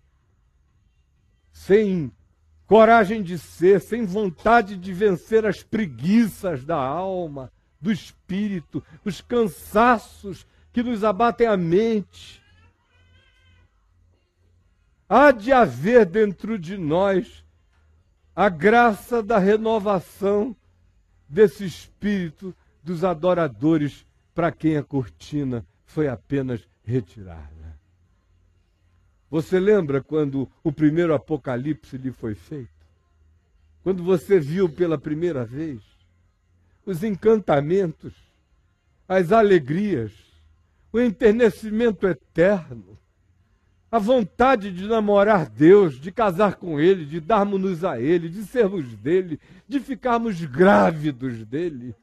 sem 1.54 2.12
coragem 2.68 3.24
de 3.24 3.40
ser, 3.40 3.80
sem 3.80 4.06
vontade 4.06 4.76
de 4.76 4.92
vencer 4.92 5.46
as 5.46 5.64
preguiças 5.64 6.66
da 6.66 6.76
alma, 6.76 7.50
do 7.80 7.94
espírito, 7.94 8.84
os 9.06 9.22
cansaços 9.22 10.46
que 10.74 10.84
nos 10.84 11.02
abatem 11.02 11.48
a 11.48 11.56
mente. 11.56 12.44
Há 15.08 15.32
de 15.32 15.54
haver 15.54 16.06
dentro 16.06 16.60
de 16.60 16.78
nós 16.78 17.45
a 18.36 18.50
graça 18.50 19.24
da 19.24 19.38
renovação 19.38 20.56
desse 21.28 21.66
espírito 21.66 22.54
dos 22.84 23.04
adoradores 23.04 24.06
para 24.34 24.52
quem 24.52 24.76
a 24.76 24.84
cortina 24.84 25.66
foi 25.86 26.08
apenas 26.08 26.68
retirada. 26.84 27.80
Você 29.30 29.60
lembra 29.60 30.04
quando 30.04 30.50
o 30.64 30.72
primeiro 30.72 31.14
Apocalipse 31.14 31.98
lhe 31.98 32.12
foi 32.12 32.36
feito? 32.36 32.70
Quando 33.82 34.04
você 34.04 34.40
viu 34.40 34.68
pela 34.70 34.98
primeira 34.98 35.46
vez 35.46 35.82
os 36.86 37.04
encantamentos, 37.04 38.14
as 39.08 39.32
alegrias, 39.32 40.12
o 40.92 41.00
enternecimento 41.00 42.08
eterno, 42.08 42.98
a 43.96 44.00
vontade 44.00 44.74
de 44.74 44.90
namorar 44.90 45.48
Deus, 45.48 45.98
de 45.98 46.12
casar 46.12 46.56
com 46.56 46.78
Ele, 46.82 47.06
de 47.06 47.22
darmos-nos 47.22 47.86
a 47.86 47.98
Ele, 47.98 48.28
de 48.28 48.44
sermos 48.44 48.86
dele, 48.98 49.40
de 49.66 49.80
ficarmos 49.80 50.44
grávidos 50.44 51.46
dele. 51.46 51.96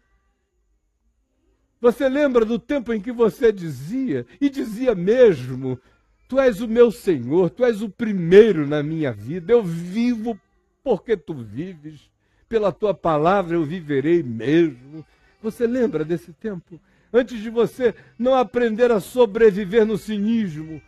Você 1.82 2.08
lembra 2.08 2.46
do 2.46 2.58
tempo 2.58 2.94
em 2.94 3.00
que 3.00 3.12
você 3.12 3.52
dizia, 3.52 4.24
e 4.40 4.48
dizia 4.48 4.94
mesmo, 4.94 5.78
Tu 6.26 6.40
és 6.40 6.62
o 6.62 6.66
meu 6.66 6.90
Senhor, 6.90 7.50
tu 7.50 7.62
és 7.62 7.82
o 7.82 7.90
primeiro 7.90 8.66
na 8.66 8.82
minha 8.82 9.12
vida, 9.12 9.52
eu 9.52 9.62
vivo 9.62 10.40
porque 10.82 11.14
tu 11.14 11.34
vives, 11.34 12.10
pela 12.48 12.72
tua 12.72 12.94
palavra 12.94 13.54
eu 13.56 13.64
viverei 13.66 14.22
mesmo. 14.22 15.04
Você 15.42 15.66
lembra 15.66 16.06
desse 16.06 16.32
tempo? 16.32 16.80
Antes 17.12 17.38
de 17.38 17.50
você 17.50 17.94
não 18.18 18.34
aprender 18.34 18.90
a 18.90 18.98
sobreviver 18.98 19.84
no 19.84 19.98
cinismo, 19.98 20.80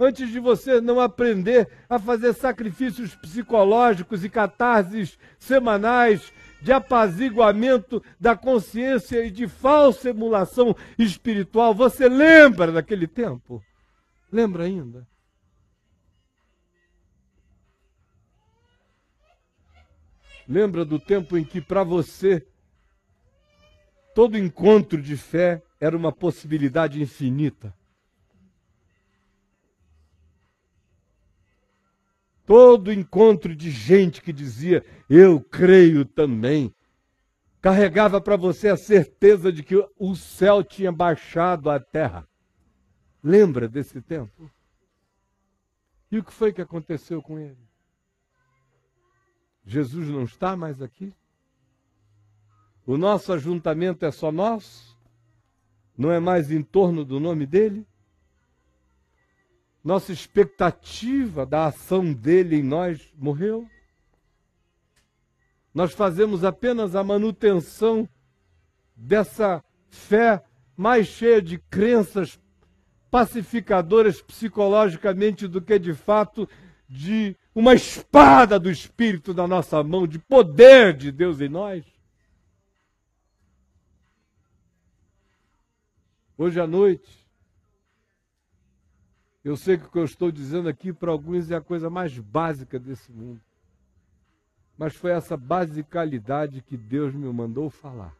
antes 0.00 0.30
de 0.30 0.40
você 0.40 0.80
não 0.80 0.98
aprender 0.98 1.68
a 1.88 1.98
fazer 1.98 2.32
sacrifícios 2.32 3.14
psicológicos 3.14 4.24
e 4.24 4.28
catarses 4.28 5.18
semanais 5.38 6.32
de 6.62 6.72
apaziguamento 6.72 8.02
da 8.18 8.34
consciência 8.34 9.24
e 9.24 9.30
de 9.30 9.46
falsa 9.46 10.10
emulação 10.10 10.74
espiritual. 10.98 11.74
Você 11.74 12.08
lembra 12.08 12.72
daquele 12.72 13.06
tempo? 13.06 13.62
Lembra 14.32 14.64
ainda? 14.64 15.06
Lembra 20.48 20.84
do 20.84 20.98
tempo 20.98 21.38
em 21.38 21.44
que 21.44 21.60
para 21.60 21.84
você 21.84 22.44
Todo 24.14 24.36
encontro 24.36 25.00
de 25.00 25.16
fé 25.16 25.62
era 25.80 25.96
uma 25.96 26.12
possibilidade 26.12 27.00
infinita. 27.00 27.74
Todo 32.50 32.92
encontro 32.92 33.54
de 33.54 33.70
gente 33.70 34.20
que 34.20 34.32
dizia, 34.32 34.84
eu 35.08 35.40
creio 35.40 36.04
também, 36.04 36.74
carregava 37.60 38.20
para 38.20 38.36
você 38.36 38.66
a 38.66 38.76
certeza 38.76 39.52
de 39.52 39.62
que 39.62 39.76
o 39.96 40.16
céu 40.16 40.64
tinha 40.64 40.90
baixado 40.90 41.70
à 41.70 41.78
terra. 41.78 42.28
Lembra 43.22 43.68
desse 43.68 44.02
tempo? 44.02 44.50
E 46.10 46.18
o 46.18 46.24
que 46.24 46.32
foi 46.32 46.52
que 46.52 46.60
aconteceu 46.60 47.22
com 47.22 47.38
ele? 47.38 47.70
Jesus 49.64 50.08
não 50.08 50.24
está 50.24 50.56
mais 50.56 50.82
aqui? 50.82 51.14
O 52.84 52.98
nosso 52.98 53.32
ajuntamento 53.32 54.04
é 54.04 54.10
só 54.10 54.32
nosso? 54.32 54.98
Não 55.96 56.10
é 56.10 56.18
mais 56.18 56.50
em 56.50 56.64
torno 56.64 57.04
do 57.04 57.20
nome 57.20 57.46
dele? 57.46 57.86
Nossa 59.82 60.12
expectativa 60.12 61.46
da 61.46 61.66
ação 61.66 62.12
dele 62.12 62.56
em 62.56 62.62
nós 62.62 63.12
morreu? 63.16 63.66
Nós 65.72 65.92
fazemos 65.92 66.44
apenas 66.44 66.94
a 66.94 67.02
manutenção 67.02 68.08
dessa 68.94 69.64
fé 69.88 70.42
mais 70.76 71.06
cheia 71.06 71.40
de 71.40 71.58
crenças 71.58 72.38
pacificadoras 73.10 74.20
psicologicamente 74.20 75.48
do 75.48 75.60
que 75.60 75.78
de 75.78 75.94
fato 75.94 76.48
de 76.88 77.36
uma 77.54 77.74
espada 77.74 78.58
do 78.58 78.70
Espírito 78.70 79.32
na 79.32 79.46
nossa 79.46 79.82
mão, 79.82 80.06
de 80.06 80.18
poder 80.18 80.96
de 80.96 81.10
Deus 81.10 81.40
em 81.40 81.48
nós. 81.48 81.84
Hoje 86.36 86.58
à 86.60 86.66
noite, 86.66 87.19
eu 89.44 89.56
sei 89.56 89.78
que 89.78 89.86
o 89.86 89.90
que 89.90 89.98
eu 89.98 90.04
estou 90.04 90.30
dizendo 90.30 90.68
aqui 90.68 90.92
para 90.92 91.10
alguns 91.10 91.50
é 91.50 91.56
a 91.56 91.60
coisa 91.60 91.88
mais 91.88 92.16
básica 92.18 92.78
desse 92.78 93.10
mundo. 93.10 93.40
Mas 94.76 94.94
foi 94.94 95.12
essa 95.12 95.36
basicalidade 95.36 96.62
que 96.62 96.76
Deus 96.76 97.14
me 97.14 97.30
mandou 97.32 97.70
falar. 97.70 98.14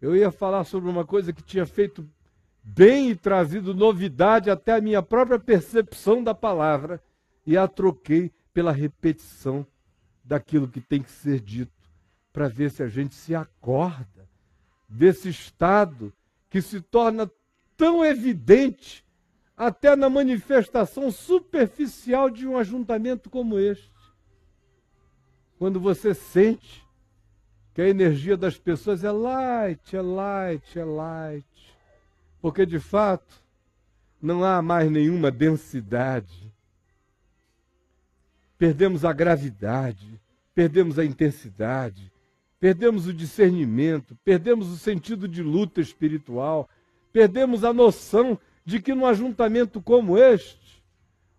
Eu 0.00 0.14
ia 0.14 0.30
falar 0.30 0.64
sobre 0.64 0.88
uma 0.88 1.04
coisa 1.04 1.32
que 1.32 1.42
tinha 1.42 1.66
feito 1.66 2.08
bem 2.62 3.10
e 3.10 3.16
trazido 3.16 3.72
novidade 3.72 4.50
até 4.50 4.74
a 4.74 4.80
minha 4.80 5.02
própria 5.02 5.38
percepção 5.38 6.22
da 6.22 6.34
palavra 6.34 7.02
e 7.46 7.56
a 7.56 7.68
troquei 7.68 8.32
pela 8.52 8.72
repetição 8.72 9.66
daquilo 10.24 10.66
que 10.66 10.80
tem 10.80 11.00
que 11.00 11.10
ser 11.10 11.40
dito, 11.40 11.72
para 12.32 12.48
ver 12.48 12.70
se 12.70 12.82
a 12.82 12.88
gente 12.88 13.14
se 13.14 13.34
acorda 13.34 14.28
desse 14.88 15.28
estado 15.28 16.12
que 16.50 16.60
se 16.60 16.80
torna 16.80 17.30
tão 17.76 18.04
evidente 18.04 19.05
até 19.56 19.96
na 19.96 20.10
manifestação 20.10 21.10
superficial 21.10 22.28
de 22.28 22.46
um 22.46 22.58
ajuntamento 22.58 23.30
como 23.30 23.58
este. 23.58 23.90
Quando 25.58 25.80
você 25.80 26.12
sente 26.12 26.84
que 27.72 27.80
a 27.80 27.88
energia 27.88 28.36
das 28.36 28.58
pessoas 28.58 29.02
é 29.02 29.10
light, 29.10 29.96
é 29.96 30.02
light, 30.02 30.78
é 30.78 30.84
light, 30.84 31.76
porque 32.40 32.66
de 32.66 32.78
fato 32.78 33.42
não 34.20 34.44
há 34.44 34.60
mais 34.60 34.90
nenhuma 34.90 35.30
densidade. 35.30 36.52
Perdemos 38.58 39.04
a 39.04 39.12
gravidade, 39.12 40.20
perdemos 40.54 40.98
a 40.98 41.04
intensidade, 41.04 42.12
perdemos 42.58 43.06
o 43.06 43.12
discernimento, 43.12 44.16
perdemos 44.24 44.68
o 44.68 44.76
sentido 44.76 45.28
de 45.28 45.42
luta 45.42 45.80
espiritual, 45.80 46.68
perdemos 47.12 47.64
a 47.64 47.72
noção 47.72 48.38
de 48.66 48.82
que 48.82 48.92
num 48.92 49.06
ajuntamento 49.06 49.80
como 49.80 50.18
este, 50.18 50.82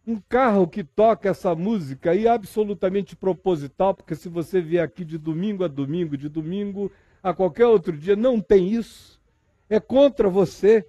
um 0.07 0.15
carro 0.29 0.65
que 0.65 0.81
toca 0.81 1.27
essa 1.27 1.53
música 1.53 2.15
e 2.15 2.25
absolutamente 2.25 3.17
proposital, 3.17 3.93
porque 3.93 4.15
se 4.15 4.29
você 4.29 4.61
vier 4.61 4.81
aqui 4.81 5.03
de 5.03 5.17
domingo 5.17 5.65
a 5.65 5.67
domingo, 5.67 6.15
de 6.15 6.29
domingo 6.29 6.89
a 7.21 7.33
qualquer 7.33 7.65
outro 7.67 7.91
dia, 7.97 8.15
não 8.15 8.39
tem 8.39 8.69
isso. 8.69 9.21
É 9.69 9.77
contra 9.77 10.29
você 10.29 10.87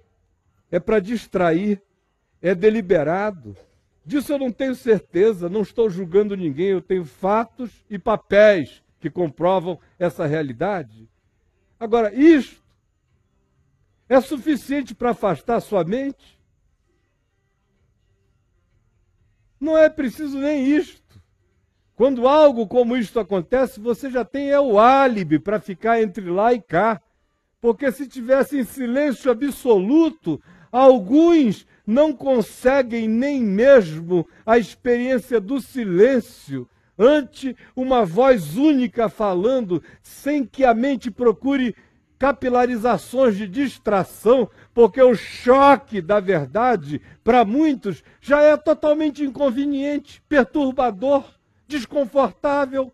é 0.71 0.79
para 0.79 1.01
distrair, 1.01 1.81
é 2.41 2.55
deliberado. 2.55 3.57
Disso 4.05 4.31
eu 4.31 4.39
não 4.39 4.51
tenho 4.51 4.75
certeza, 4.75 5.49
não 5.49 5.61
estou 5.61 5.89
julgando 5.89 6.37
ninguém, 6.37 6.67
eu 6.67 6.81
tenho 6.81 7.03
fatos 7.03 7.69
e 7.89 7.99
papéis 7.99 8.81
que 9.01 9.09
comprovam 9.09 9.77
essa 9.99 10.25
realidade. 10.25 11.09
Agora, 11.77 12.13
isto 12.13 12.63
é 14.09 14.19
suficiente 14.19 14.93
para 14.93 15.11
afastar 15.11 15.61
sua 15.61 15.85
mente? 15.85 16.37
Não 19.59 19.77
é 19.77 19.89
preciso 19.89 20.37
nem 20.37 20.65
isto. 20.65 21.21
Quando 21.95 22.27
algo 22.27 22.67
como 22.67 22.97
isto 22.97 23.19
acontece, 23.19 23.79
você 23.79 24.09
já 24.09 24.25
tem 24.25 24.49
é 24.49 24.59
o 24.59 24.79
álibi 24.79 25.39
para 25.39 25.59
ficar 25.59 26.01
entre 26.01 26.29
lá 26.29 26.53
e 26.53 26.61
cá. 26.61 27.01
Porque 27.61 27.91
se 27.91 28.07
tivesse 28.07 28.57
em 28.57 28.63
silêncio 28.63 29.29
absoluto, 29.29 30.41
Alguns 30.71 31.65
não 31.85 32.13
conseguem 32.13 33.07
nem 33.07 33.41
mesmo 33.41 34.27
a 34.45 34.57
experiência 34.57 35.39
do 35.39 35.59
silêncio 35.59 36.69
ante 36.97 37.55
uma 37.75 38.05
voz 38.05 38.55
única 38.55 39.09
falando, 39.09 39.81
sem 40.01 40.45
que 40.45 40.63
a 40.63 40.73
mente 40.73 41.09
procure 41.09 41.75
capilarizações 42.19 43.37
de 43.37 43.47
distração, 43.47 44.49
porque 44.73 45.01
o 45.01 45.15
choque 45.15 46.01
da 46.01 46.19
verdade, 46.19 47.01
para 47.23 47.45
muitos, 47.45 48.03
já 48.19 48.41
é 48.41 48.57
totalmente 48.57 49.23
inconveniente, 49.23 50.21
perturbador, 50.27 51.23
desconfortável, 51.65 52.93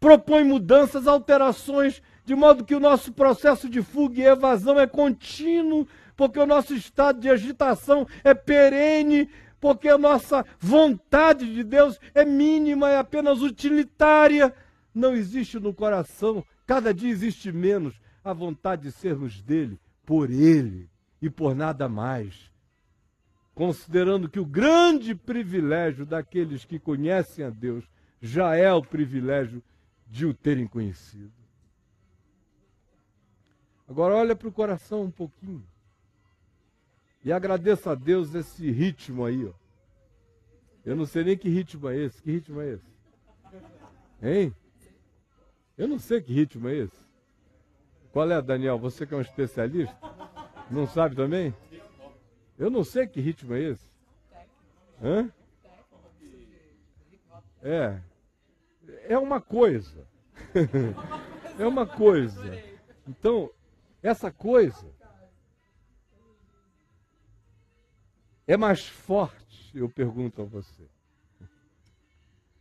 propõe 0.00 0.44
mudanças, 0.44 1.06
alterações, 1.06 2.00
de 2.24 2.34
modo 2.34 2.64
que 2.64 2.74
o 2.74 2.80
nosso 2.80 3.12
processo 3.12 3.68
de 3.68 3.82
fuga 3.82 4.20
e 4.20 4.24
evasão 4.24 4.80
é 4.80 4.86
contínuo, 4.86 5.86
porque 6.16 6.38
o 6.38 6.46
nosso 6.46 6.74
estado 6.74 7.20
de 7.20 7.28
agitação 7.28 8.06
é 8.24 8.32
perene, 8.32 9.28
porque 9.60 9.88
a 9.88 9.98
nossa 9.98 10.44
vontade 10.58 11.52
de 11.52 11.62
Deus 11.62 12.00
é 12.14 12.24
mínima, 12.24 12.90
é 12.90 12.98
apenas 12.98 13.42
utilitária. 13.42 14.54
Não 14.94 15.14
existe 15.14 15.58
no 15.58 15.74
coração, 15.74 16.44
cada 16.66 16.94
dia 16.94 17.10
existe 17.10 17.52
menos, 17.52 17.94
a 18.24 18.32
vontade 18.32 18.82
de 18.82 18.92
sermos 18.92 19.42
dele, 19.42 19.78
por 20.04 20.30
ele 20.30 20.88
e 21.20 21.28
por 21.28 21.54
nada 21.54 21.88
mais. 21.88 22.50
Considerando 23.54 24.28
que 24.28 24.40
o 24.40 24.46
grande 24.46 25.14
privilégio 25.14 26.06
daqueles 26.06 26.64
que 26.64 26.78
conhecem 26.78 27.44
a 27.44 27.50
Deus 27.50 27.84
já 28.20 28.56
é 28.56 28.72
o 28.72 28.82
privilégio 28.82 29.62
de 30.06 30.26
o 30.26 30.32
terem 30.32 30.66
conhecido. 30.66 31.32
Agora 33.88 34.14
olha 34.14 34.34
para 34.34 34.48
o 34.48 34.52
coração 34.52 35.02
um 35.02 35.10
pouquinho. 35.10 35.64
E 37.24 37.32
agradeço 37.32 37.90
a 37.90 37.94
Deus 37.94 38.34
esse 38.34 38.70
ritmo 38.70 39.24
aí, 39.24 39.44
ó. 39.46 39.52
Eu 40.84 40.96
não 40.96 41.06
sei 41.06 41.22
nem 41.24 41.36
que 41.36 41.48
ritmo 41.48 41.88
é 41.88 41.96
esse. 41.96 42.20
Que 42.20 42.32
ritmo 42.32 42.60
é 42.60 42.72
esse? 42.72 42.92
Hein? 44.22 44.54
Eu 45.76 45.86
não 45.86 45.98
sei 45.98 46.20
que 46.20 46.32
ritmo 46.32 46.68
é 46.68 46.76
esse. 46.76 47.01
Qual 48.12 48.30
é, 48.30 48.42
Daniel? 48.42 48.78
Você 48.78 49.06
que 49.06 49.14
é 49.14 49.16
um 49.16 49.22
especialista? 49.22 49.96
Não 50.70 50.86
sabe 50.86 51.16
também? 51.16 51.54
Eu 52.58 52.70
não 52.70 52.84
sei 52.84 53.06
que 53.06 53.20
ritmo 53.20 53.54
é 53.54 53.60
esse. 53.60 53.90
Hã? 55.02 55.32
É. 57.62 58.00
É 59.08 59.18
uma 59.18 59.40
coisa. 59.40 60.06
é 61.58 61.66
uma 61.66 61.86
coisa. 61.86 62.62
Então, 63.08 63.50
essa 64.02 64.30
coisa 64.30 64.86
é 68.46 68.56
mais 68.56 68.86
forte, 68.86 69.70
eu 69.74 69.88
pergunto 69.88 70.42
a 70.42 70.44
você, 70.44 70.86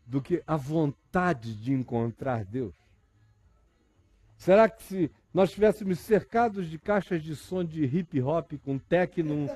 do 0.05 0.21
que 0.21 0.41
a 0.47 0.55
vontade 0.55 1.53
de 1.55 1.73
encontrar 1.73 2.45
Deus? 2.45 2.75
Será 4.37 4.69
que 4.69 4.81
se 4.83 5.11
nós 5.33 5.49
estivéssemos 5.49 5.99
cercados 5.99 6.69
de 6.69 6.77
caixas 6.77 7.23
de 7.23 7.35
som 7.35 7.63
de 7.63 7.83
hip 7.85 8.21
hop 8.21 8.53
com 8.63 8.77
techno 8.77 9.49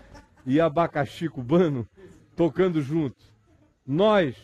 e 0.46 0.60
abacaxi 0.60 1.28
cubano 1.28 1.88
tocando 2.36 2.82
juntos, 2.82 3.34
nós 3.86 4.36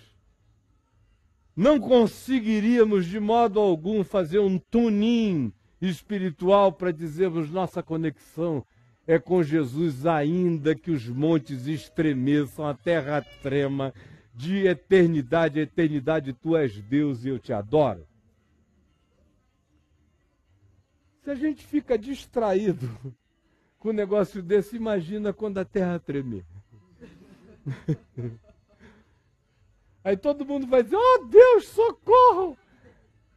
não 1.56 1.80
conseguiríamos 1.80 3.06
de 3.06 3.20
modo 3.20 3.60
algum 3.60 4.04
fazer 4.04 4.40
um 4.40 4.58
tuning 4.58 5.54
espiritual 5.82 6.72
para 6.72 6.92
dizermos 6.92 7.50
nossa 7.50 7.84
conexão 7.84 8.66
é 9.08 9.18
com 9.18 9.44
Jesus, 9.44 10.06
ainda 10.06 10.76
que 10.76 10.92
os 10.92 11.08
montes 11.08 11.68
estremeçam, 11.68 12.68
a 12.68 12.74
terra 12.74 13.26
trema, 13.42 13.94
de 14.34 14.68
eternidade 14.68 15.60
a 15.60 15.64
eternidade, 15.64 16.34
tu 16.34 16.56
és 16.56 16.80
Deus 16.82 17.26
e 17.26 17.30
eu 17.30 17.40
te 17.40 17.52
adoro. 17.52 18.06
Se 21.24 21.30
a 21.30 21.36
gente 21.36 21.66
fica 21.66 21.98
distraído 21.98 22.90
com 23.78 23.90
um 23.90 23.94
negócio 23.94 24.42
desse, 24.42 24.76
imagina 24.76 25.32
quando 25.32 25.60
a 25.60 25.66
terra 25.66 26.00
tremer. 26.00 26.46
Aí 30.04 30.18
todo 30.18 30.46
mundo 30.46 30.66
vai 30.66 30.82
dizer: 30.82 30.98
Oh 30.98 31.26
Deus, 31.26 31.68
socorro! 31.68 32.58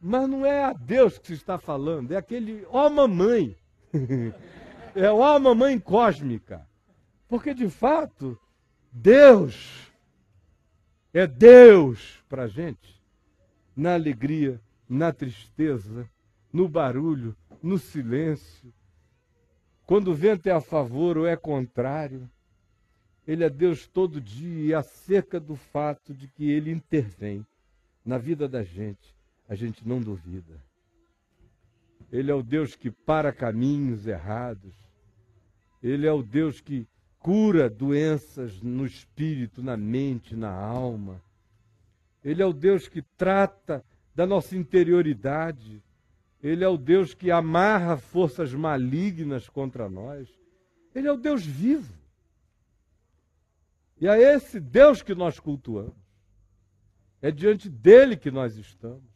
Mas 0.01 0.27
não 0.27 0.45
é 0.45 0.63
a 0.63 0.73
Deus 0.73 1.17
que 1.17 1.27
se 1.27 1.33
está 1.33 1.57
falando, 1.57 2.11
é 2.11 2.17
aquele 2.17 2.65
ó 2.69 2.87
oh, 2.87 2.89
mamãe. 2.89 3.55
é 4.95 5.09
ó 5.09 5.35
oh, 5.35 5.39
mamãe 5.39 5.79
cósmica. 5.79 6.67
Porque 7.27 7.53
de 7.53 7.69
fato, 7.69 8.37
Deus 8.91 9.91
é 11.13 11.25
Deus 11.27 12.23
para 12.27 12.43
a 12.43 12.47
gente. 12.47 13.01
Na 13.75 13.93
alegria, 13.93 14.59
na 14.87 15.11
tristeza, 15.11 16.09
no 16.51 16.67
barulho, 16.67 17.35
no 17.61 17.77
silêncio. 17.77 18.73
Quando 19.85 20.09
o 20.09 20.15
vento 20.15 20.47
é 20.47 20.51
a 20.51 20.61
favor 20.61 21.17
ou 21.17 21.27
é 21.27 21.35
contrário. 21.35 22.29
Ele 23.27 23.43
é 23.43 23.49
Deus 23.49 23.87
todo 23.87 24.21
dia 24.21 24.65
e 24.65 24.73
acerca 24.73 25.39
do 25.39 25.55
fato 25.55 26.13
de 26.13 26.27
que 26.27 26.49
ele 26.51 26.71
intervém 26.71 27.45
na 28.05 28.19
vida 28.19 28.47
da 28.47 28.61
gente, 28.61 29.15
a 29.49 29.55
gente 29.55 29.87
não 29.87 29.99
duvida. 29.99 30.61
Ele 32.11 32.29
é 32.29 32.33
o 32.35 32.43
Deus 32.43 32.75
que 32.75 32.91
para 32.91 33.33
caminhos 33.33 34.05
errados. 34.05 34.75
Ele 35.81 36.05
é 36.05 36.11
o 36.11 36.21
Deus 36.21 36.61
que 36.61 36.87
cura 37.19 37.67
doenças 37.69 38.61
no 38.61 38.85
espírito, 38.85 39.63
na 39.63 39.75
mente, 39.75 40.35
na 40.35 40.51
alma. 40.51 41.19
Ele 42.23 42.41
é 42.41 42.45
o 42.45 42.53
Deus 42.53 42.87
que 42.87 43.01
trata 43.01 43.83
da 44.13 44.25
nossa 44.25 44.55
interioridade. 44.55 45.83
Ele 46.45 46.63
é 46.63 46.67
o 46.67 46.77
Deus 46.77 47.15
que 47.15 47.31
amarra 47.31 47.97
forças 47.97 48.53
malignas 48.53 49.49
contra 49.49 49.89
nós. 49.89 50.29
Ele 50.93 51.07
é 51.07 51.11
o 51.11 51.17
Deus 51.17 51.43
vivo. 51.43 51.91
E 53.99 54.07
é 54.07 54.35
esse 54.35 54.59
Deus 54.59 55.01
que 55.01 55.15
nós 55.15 55.39
cultuamos. 55.39 55.95
É 57.19 57.31
diante 57.31 57.67
dele 57.67 58.15
que 58.15 58.29
nós 58.29 58.57
estamos. 58.57 59.09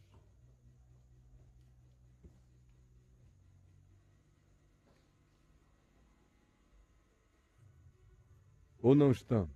Ou 8.81 8.95
não 8.95 9.11
estamos? 9.11 9.55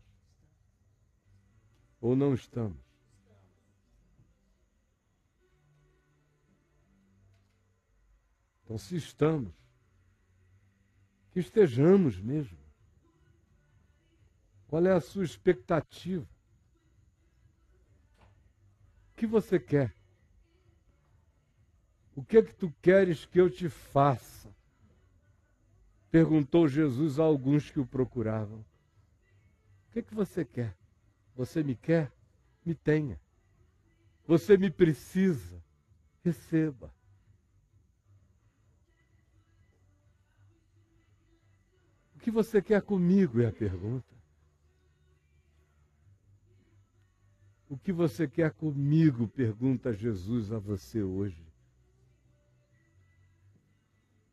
Ou 1.99 2.15
não 2.15 2.35
estamos? 2.35 2.82
Então, 8.73 8.79
se 8.79 8.95
estamos, 8.95 9.53
que 11.31 11.39
estejamos 11.39 12.19
mesmo. 12.19 12.57
Qual 14.67 14.83
é 14.83 14.91
a 14.91 14.99
sua 14.99 15.23
expectativa? 15.23 16.27
O 19.11 19.15
que 19.15 19.27
você 19.27 19.59
quer? 19.59 19.93
O 22.15 22.23
que 22.23 22.37
é 22.37 22.41
que 22.41 22.55
tu 22.55 22.73
queres 22.81 23.27
que 23.27 23.39
eu 23.39 23.47
te 23.47 23.69
faça? 23.69 24.49
Perguntou 26.09 26.67
Jesus 26.67 27.19
a 27.19 27.23
alguns 27.23 27.69
que 27.69 27.79
o 27.79 27.85
procuravam. 27.85 28.65
O 29.87 29.91
que 29.91 29.99
é 29.99 30.01
que 30.01 30.15
você 30.15 30.43
quer? 30.43 30.75
Você 31.35 31.61
me 31.61 31.75
quer? 31.75 32.11
Me 32.65 32.73
tenha. 32.73 33.21
Você 34.25 34.57
me 34.57 34.71
precisa? 34.71 35.63
Receba. 36.23 36.91
Que 42.23 42.31
você 42.31 42.61
quer 42.61 42.81
comigo 42.81 43.41
é 43.41 43.47
a 43.47 43.51
pergunta. 43.51 44.13
O 47.67 47.77
que 47.77 47.91
você 47.91 48.29
quer 48.29 48.51
comigo? 48.51 49.27
pergunta 49.27 49.91
Jesus 49.91 50.49
a 50.53 50.57
você 50.57 51.03
hoje. 51.03 51.45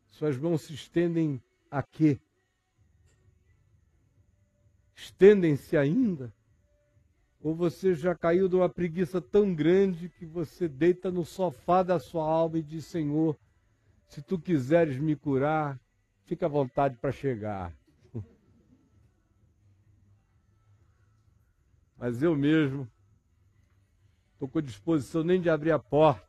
Suas 0.09 0.39
mãos 0.39 0.63
se 0.63 0.73
estendem 0.73 1.43
a 1.69 1.83
quê? 1.83 2.21
Estendem-se 4.95 5.77
ainda? 5.77 6.33
Ou 7.43 7.57
você 7.57 7.95
já 7.95 8.15
caiu 8.15 8.49
de 8.49 8.55
uma 8.55 8.69
preguiça 8.69 9.21
tão 9.21 9.53
grande 9.53 10.09
que 10.11 10.25
você 10.25 10.69
deita 10.69 11.11
no 11.11 11.25
sofá 11.25 11.83
da 11.83 11.99
sua 11.99 12.25
alma 12.25 12.59
e 12.59 12.63
diz: 12.63 12.85
Senhor, 12.85 13.37
se 14.07 14.23
tu 14.23 14.39
quiseres 14.39 14.97
me 14.97 15.17
curar, 15.17 15.81
fica 16.25 16.47
à 16.47 16.49
vontade 16.49 16.97
para 16.99 17.11
chegar. 17.11 17.80
Mas 22.01 22.23
eu 22.23 22.35
mesmo 22.35 22.91
estou 24.33 24.49
com 24.49 24.63
disposição 24.63 25.23
nem 25.23 25.39
de 25.39 25.51
abrir 25.51 25.71
a 25.71 25.79
porta. 25.79 26.27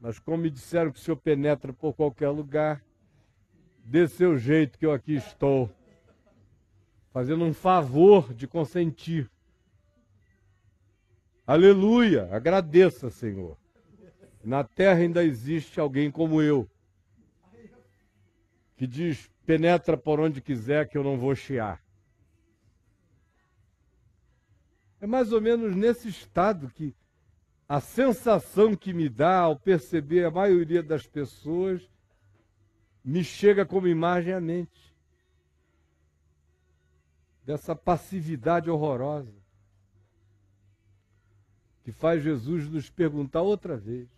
Mas 0.00 0.18
como 0.18 0.38
me 0.38 0.48
disseram 0.48 0.90
que 0.90 0.98
o 0.98 1.02
senhor 1.02 1.18
penetra 1.18 1.70
por 1.70 1.92
qualquer 1.92 2.30
lugar, 2.30 2.82
dê 3.84 4.08
seu 4.08 4.38
jeito 4.38 4.78
que 4.78 4.86
eu 4.86 4.92
aqui 4.92 5.14
estou, 5.14 5.70
fazendo 7.10 7.44
um 7.44 7.52
favor 7.52 8.32
de 8.32 8.48
consentir. 8.48 9.30
Aleluia! 11.46 12.34
Agradeça, 12.34 13.10
Senhor. 13.10 13.58
Na 14.42 14.64
terra 14.64 15.00
ainda 15.00 15.22
existe 15.22 15.78
alguém 15.78 16.10
como 16.10 16.40
eu, 16.40 16.66
que 18.76 18.86
diz: 18.86 19.30
penetra 19.44 19.94
por 19.94 20.18
onde 20.18 20.40
quiser 20.40 20.88
que 20.88 20.96
eu 20.96 21.04
não 21.04 21.18
vou 21.18 21.34
chiar. 21.34 21.82
É 25.02 25.06
mais 25.06 25.32
ou 25.32 25.40
menos 25.40 25.74
nesse 25.74 26.08
estado 26.08 26.70
que 26.70 26.94
a 27.68 27.80
sensação 27.80 28.76
que 28.76 28.92
me 28.92 29.08
dá 29.08 29.40
ao 29.40 29.58
perceber 29.58 30.24
a 30.24 30.30
maioria 30.30 30.80
das 30.80 31.08
pessoas 31.08 31.90
me 33.04 33.24
chega 33.24 33.66
como 33.66 33.88
imagem 33.88 34.32
à 34.32 34.40
mente. 34.40 34.94
Dessa 37.44 37.74
passividade 37.74 38.70
horrorosa 38.70 39.34
que 41.82 41.90
faz 41.90 42.22
Jesus 42.22 42.68
nos 42.68 42.88
perguntar 42.88 43.42
outra 43.42 43.76
vez. 43.76 44.08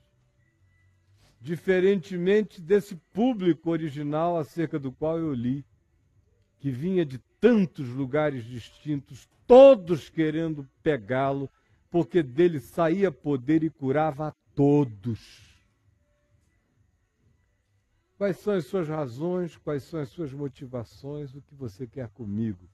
Diferentemente 1.41 2.61
desse 2.61 2.95
público 3.11 3.71
original 3.71 4.37
acerca 4.37 4.79
do 4.79 4.93
qual 4.93 5.19
eu 5.19 5.33
li, 5.33 5.65
que 6.59 6.71
vinha 6.71 7.07
de 7.07 7.19
tantos 7.45 7.91
lugares 7.91 8.43
distintos, 8.43 9.29
todos 9.47 10.09
querendo 10.09 10.67
pegá-lo, 10.83 11.51
porque 11.91 12.23
dele 12.23 12.59
saía 12.59 13.13
poder 13.13 13.63
e 13.63 13.69
curava 13.69 14.29
a 14.29 14.35
todos. 14.55 15.21
Quais 18.17 18.39
são 18.39 18.55
as 18.55 18.65
suas 18.65 18.89
razões? 18.89 19.59
Quais 19.59 19.83
são 19.83 20.01
as 20.01 20.09
suas 20.09 20.33
motivações? 20.33 21.35
O 21.35 21.43
que 21.43 21.55
você 21.55 21.87
quer 21.87 22.09
comigo? 22.09 22.67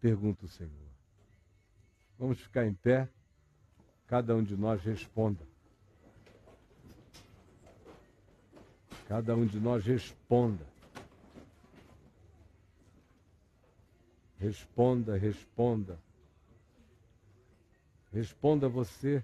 Pergunta 0.00 0.46
o 0.46 0.48
Senhor. 0.48 0.88
Vamos 2.18 2.40
ficar 2.40 2.66
em 2.66 2.72
pé? 2.72 3.06
Cada 4.06 4.34
um 4.34 4.42
de 4.42 4.56
nós 4.56 4.82
responda. 4.82 5.46
Cada 9.06 9.36
um 9.36 9.44
de 9.44 9.60
nós 9.60 9.84
responda. 9.84 10.79
Responda, 14.40 15.18
responda. 15.18 16.00
Responda 18.10 18.70
você. 18.70 19.22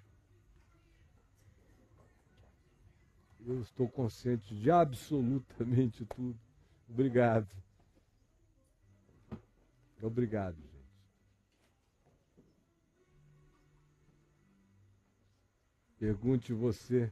Eu 3.46 3.62
estou 3.62 3.88
consciente 3.88 4.54
de 4.54 4.70
absolutamente 4.70 6.04
tudo. 6.04 6.38
Obrigado. 6.86 7.48
Obrigado, 10.02 10.56
gente. 10.56 10.76
Pergunte 15.98 16.52
você. 16.52 17.10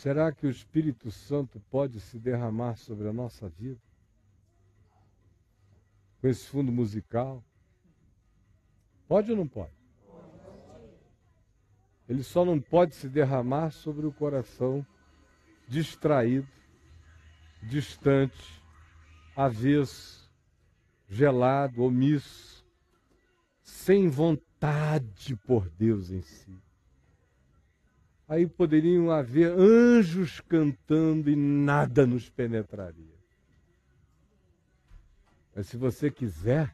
Será 0.00 0.32
que 0.32 0.46
o 0.46 0.50
Espírito 0.50 1.10
Santo 1.10 1.60
pode 1.70 2.00
se 2.00 2.18
derramar 2.18 2.74
sobre 2.76 3.06
a 3.06 3.12
nossa 3.12 3.50
vida? 3.50 3.78
Com 6.18 6.26
esse 6.26 6.46
fundo 6.46 6.72
musical? 6.72 7.44
Pode 9.06 9.30
ou 9.30 9.36
não 9.36 9.46
pode? 9.46 9.74
Ele 12.08 12.22
só 12.22 12.46
não 12.46 12.58
pode 12.58 12.94
se 12.94 13.10
derramar 13.10 13.72
sobre 13.72 14.06
o 14.06 14.12
coração 14.12 14.86
distraído, 15.68 16.48
distante, 17.64 18.64
avesso, 19.36 20.32
gelado, 21.10 21.82
omisso, 21.82 22.66
sem 23.60 24.08
vontade 24.08 25.36
por 25.46 25.68
Deus 25.68 26.10
em 26.10 26.22
si. 26.22 26.69
Aí 28.30 28.46
poderiam 28.46 29.10
haver 29.10 29.50
anjos 29.50 30.40
cantando 30.40 31.28
e 31.28 31.34
nada 31.34 32.06
nos 32.06 32.30
penetraria. 32.30 33.18
Mas 35.52 35.66
se 35.66 35.76
você 35.76 36.12
quiser, 36.12 36.72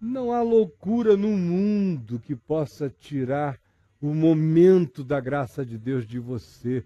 não 0.00 0.32
há 0.32 0.40
loucura 0.40 1.18
no 1.18 1.28
mundo 1.28 2.18
que 2.18 2.34
possa 2.34 2.88
tirar 2.88 3.60
o 4.00 4.14
momento 4.14 5.04
da 5.04 5.20
graça 5.20 5.66
de 5.66 5.76
Deus 5.76 6.06
de 6.06 6.18
você, 6.18 6.82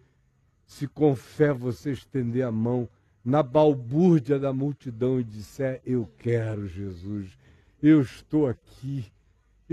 se 0.66 0.88
com 0.88 1.14
fé 1.14 1.52
você 1.52 1.92
estender 1.92 2.44
a 2.44 2.50
mão 2.50 2.88
na 3.24 3.44
balbúrdia 3.44 4.40
da 4.40 4.52
multidão 4.52 5.20
e 5.20 5.24
disser: 5.24 5.80
Eu 5.86 6.10
quero, 6.18 6.66
Jesus, 6.66 7.38
eu 7.80 8.00
estou 8.00 8.48
aqui, 8.48 9.06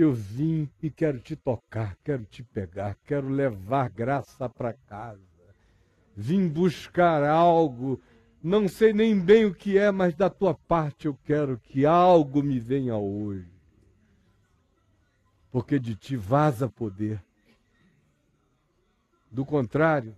eu 0.02 0.14
vim 0.14 0.70
e 0.82 0.90
quero 0.90 1.20
te 1.20 1.36
tocar, 1.36 1.96
quero 2.04 2.24
te 2.26 2.44
pegar, 2.44 2.96
quero 3.06 3.30
levar 3.30 3.90
graça 3.90 4.48
para 4.50 4.74
casa. 4.74 5.20
Vim 6.16 6.48
buscar 6.48 7.24
algo 7.24 8.02
não 8.42 8.70
sei 8.70 8.94
nem 8.94 9.20
bem 9.20 9.46
o 9.46 9.54
que 9.54 9.78
é, 9.78 9.92
mas 9.92 10.16
da 10.16 10.30
tua 10.30 10.54
parte 10.54 11.08
eu 11.08 11.14
quero 11.26 11.60
que 11.60 11.86
algo 11.86 12.42
me 12.42 12.58
venha 12.58 12.96
hoje. 12.96 13.52
Porque 15.52 15.78
de 15.78 15.96
ti 15.96 16.16
vaza 16.16 16.70
poder. 16.70 17.22
Do 19.30 19.46
contrário, 19.46 20.16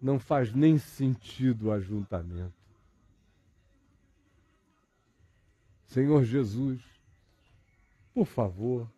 não 0.00 0.18
faz 0.18 0.54
nem 0.54 0.78
sentido 0.78 1.66
o 1.66 1.72
ajuntamento. 1.72 2.54
Senhor 5.86 6.24
Jesus, 6.24 6.80
por 8.14 8.24
favor, 8.24 8.90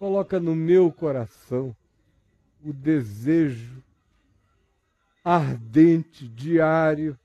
coloca 0.00 0.40
no 0.40 0.56
meu 0.56 0.90
coração 0.90 1.76
o 2.64 2.72
desejo 2.72 3.84
ardente, 5.22 6.26
diário, 6.26 7.18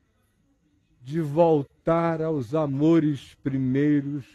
de 1.01 1.21
voltar 1.21 2.21
aos 2.21 2.53
amores 2.53 3.33
primeiros, 3.35 4.25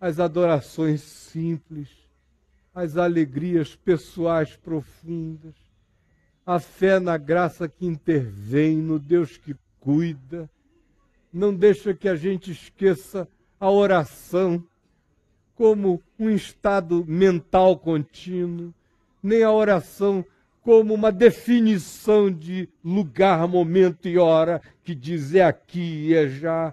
às 0.00 0.20
adorações 0.20 1.00
simples, 1.00 1.88
às 2.72 2.96
alegrias 2.96 3.74
pessoais 3.74 4.54
profundas, 4.54 5.56
a 6.46 6.60
fé 6.60 7.00
na 7.00 7.18
graça 7.18 7.68
que 7.68 7.84
intervém, 7.84 8.76
no 8.76 8.96
Deus 8.96 9.36
que 9.36 9.56
cuida. 9.80 10.48
Não 11.32 11.52
deixa 11.52 11.92
que 11.92 12.08
a 12.08 12.14
gente 12.14 12.52
esqueça 12.52 13.26
a 13.58 13.68
oração 13.68 14.64
como 15.58 16.00
um 16.16 16.30
estado 16.30 17.04
mental 17.04 17.76
contínuo, 17.76 18.72
nem 19.20 19.42
a 19.42 19.50
oração 19.50 20.24
como 20.62 20.94
uma 20.94 21.10
definição 21.10 22.30
de 22.30 22.68
lugar, 22.84 23.48
momento 23.48 24.06
e 24.06 24.16
hora, 24.16 24.62
que 24.84 24.94
diz 24.94 25.34
é 25.34 25.42
aqui 25.42 26.10
e 26.10 26.14
é 26.14 26.28
já, 26.28 26.72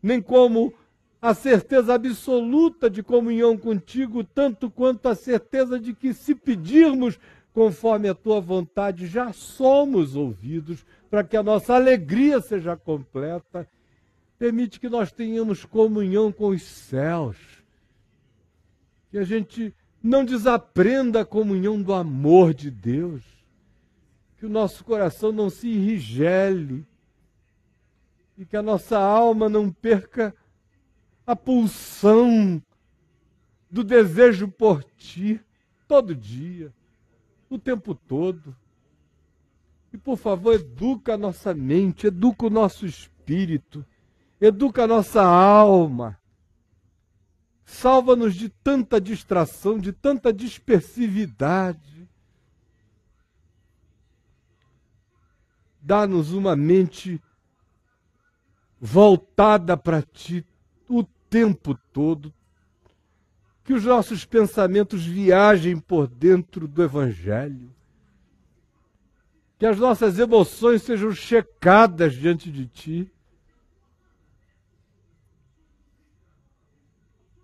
nem 0.00 0.22
como 0.22 0.72
a 1.20 1.34
certeza 1.34 1.94
absoluta 1.94 2.88
de 2.88 3.02
comunhão 3.02 3.58
contigo, 3.58 4.22
tanto 4.22 4.70
quanto 4.70 5.08
a 5.08 5.16
certeza 5.16 5.80
de 5.80 5.92
que 5.92 6.14
se 6.14 6.32
pedirmos 6.32 7.18
conforme 7.52 8.08
a 8.08 8.14
tua 8.14 8.40
vontade, 8.40 9.08
já 9.08 9.32
somos 9.32 10.14
ouvidos, 10.14 10.86
para 11.10 11.24
que 11.24 11.36
a 11.36 11.42
nossa 11.42 11.74
alegria 11.74 12.40
seja 12.40 12.76
completa. 12.76 13.68
Permite 14.38 14.78
que 14.78 14.88
nós 14.88 15.10
tenhamos 15.10 15.64
comunhão 15.64 16.30
com 16.30 16.48
os 16.48 16.62
céus, 16.62 17.36
que 19.12 19.18
a 19.18 19.24
gente 19.24 19.74
não 20.02 20.24
desaprenda 20.24 21.20
a 21.20 21.24
comunhão 21.24 21.82
do 21.82 21.92
amor 21.92 22.54
de 22.54 22.70
Deus, 22.70 23.22
que 24.38 24.46
o 24.46 24.48
nosso 24.48 24.82
coração 24.82 25.30
não 25.30 25.50
se 25.50 25.68
irrigele 25.68 26.86
e 28.38 28.46
que 28.46 28.56
a 28.56 28.62
nossa 28.62 28.98
alma 28.98 29.50
não 29.50 29.70
perca 29.70 30.34
a 31.26 31.36
pulsão 31.36 32.60
do 33.70 33.84
desejo 33.84 34.48
por 34.48 34.82
ti 34.82 35.38
todo 35.86 36.14
dia, 36.14 36.72
o 37.50 37.58
tempo 37.58 37.94
todo. 37.94 38.56
E 39.92 39.98
por 39.98 40.16
favor, 40.16 40.54
educa 40.54 41.14
a 41.14 41.18
nossa 41.18 41.52
mente, 41.52 42.06
educa 42.06 42.46
o 42.46 42.50
nosso 42.50 42.86
espírito, 42.86 43.84
educa 44.40 44.84
a 44.84 44.86
nossa 44.86 45.22
alma 45.22 46.18
Salva-nos 47.72 48.34
de 48.34 48.50
tanta 48.50 49.00
distração, 49.00 49.78
de 49.78 49.92
tanta 49.92 50.30
dispersividade. 50.30 52.06
Dá-nos 55.80 56.32
uma 56.32 56.54
mente 56.54 57.20
voltada 58.78 59.74
para 59.74 60.02
Ti 60.02 60.46
o 60.86 61.02
tempo 61.02 61.74
todo. 61.92 62.32
Que 63.64 63.72
os 63.72 63.84
nossos 63.84 64.26
pensamentos 64.26 65.04
viajem 65.04 65.80
por 65.80 66.06
dentro 66.06 66.68
do 66.68 66.82
Evangelho. 66.82 67.74
Que 69.58 69.64
as 69.64 69.78
nossas 69.78 70.18
emoções 70.18 70.82
sejam 70.82 71.10
checadas 71.12 72.12
diante 72.12 72.52
de 72.52 72.66
Ti 72.66 73.12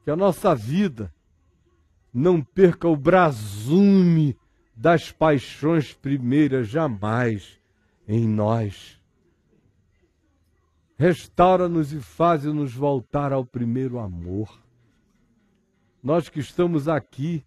que 0.09 0.13
a 0.13 0.17
nossa 0.17 0.55
vida 0.55 1.13
não 2.15 2.41
perca 2.41 2.89
o 2.89 2.97
brasume 2.97 4.35
das 4.75 5.13
paixões 5.13 5.93
primeiras 5.93 6.67
jamais 6.67 7.61
em 8.09 8.27
nós. 8.27 8.99
Restaura-nos 10.97 11.93
e 11.93 12.01
faze-nos 12.01 12.73
voltar 12.73 13.35
ao 13.35 13.45
primeiro 13.45 13.99
amor. 13.99 14.49
Nós 16.03 16.31
que 16.31 16.41
estamos 16.41 16.89
aqui, 16.89 17.45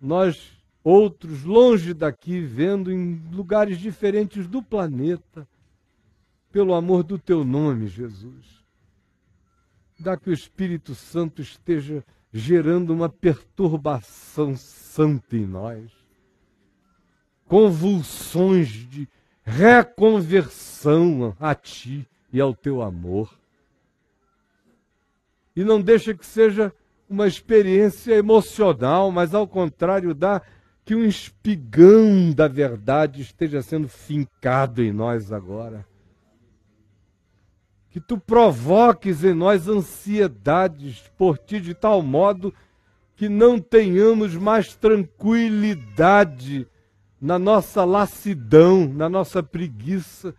nós 0.00 0.50
outros 0.82 1.44
longe 1.44 1.92
daqui, 1.92 2.40
vendo 2.40 2.90
em 2.90 3.22
lugares 3.30 3.76
diferentes 3.76 4.46
do 4.46 4.62
planeta, 4.62 5.46
pelo 6.50 6.72
amor 6.72 7.02
do 7.02 7.18
teu 7.18 7.44
nome, 7.44 7.86
Jesus 7.86 8.61
dá 10.02 10.16
que 10.16 10.28
o 10.28 10.32
Espírito 10.32 10.94
Santo 10.94 11.40
esteja 11.40 12.04
gerando 12.32 12.92
uma 12.92 13.08
perturbação 13.08 14.56
santa 14.56 15.36
em 15.36 15.46
nós, 15.46 15.90
convulsões 17.46 18.68
de 18.68 19.08
reconversão 19.44 21.36
a 21.38 21.54
ti 21.54 22.06
e 22.32 22.40
ao 22.40 22.54
teu 22.54 22.82
amor. 22.82 23.38
E 25.54 25.62
não 25.62 25.80
deixa 25.80 26.14
que 26.14 26.26
seja 26.26 26.72
uma 27.08 27.26
experiência 27.26 28.14
emocional, 28.14 29.10
mas 29.10 29.34
ao 29.34 29.46
contrário, 29.46 30.14
dá 30.14 30.42
que 30.84 30.94
um 30.94 31.04
espigão 31.04 32.32
da 32.32 32.48
verdade 32.48 33.22
esteja 33.22 33.62
sendo 33.62 33.86
fincado 33.86 34.82
em 34.82 34.90
nós 34.92 35.30
agora 35.30 35.86
que 37.92 38.00
tu 38.00 38.16
provoques 38.16 39.22
em 39.22 39.34
nós 39.34 39.68
ansiedades 39.68 41.04
por 41.18 41.36
ti 41.36 41.60
de 41.60 41.74
tal 41.74 42.00
modo 42.00 42.52
que 43.14 43.28
não 43.28 43.58
tenhamos 43.58 44.34
mais 44.34 44.74
tranquilidade 44.74 46.66
na 47.20 47.38
nossa 47.38 47.84
lassidão, 47.84 48.88
na 48.88 49.10
nossa 49.10 49.42
preguiça. 49.42 50.34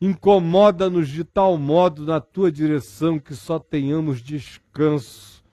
Incomoda-nos 0.00 1.06
de 1.08 1.22
tal 1.22 1.58
modo 1.58 2.06
na 2.06 2.18
tua 2.18 2.50
direção 2.50 3.18
que 3.18 3.34
só 3.34 3.58
tenhamos 3.58 4.22
descanso 4.22 5.44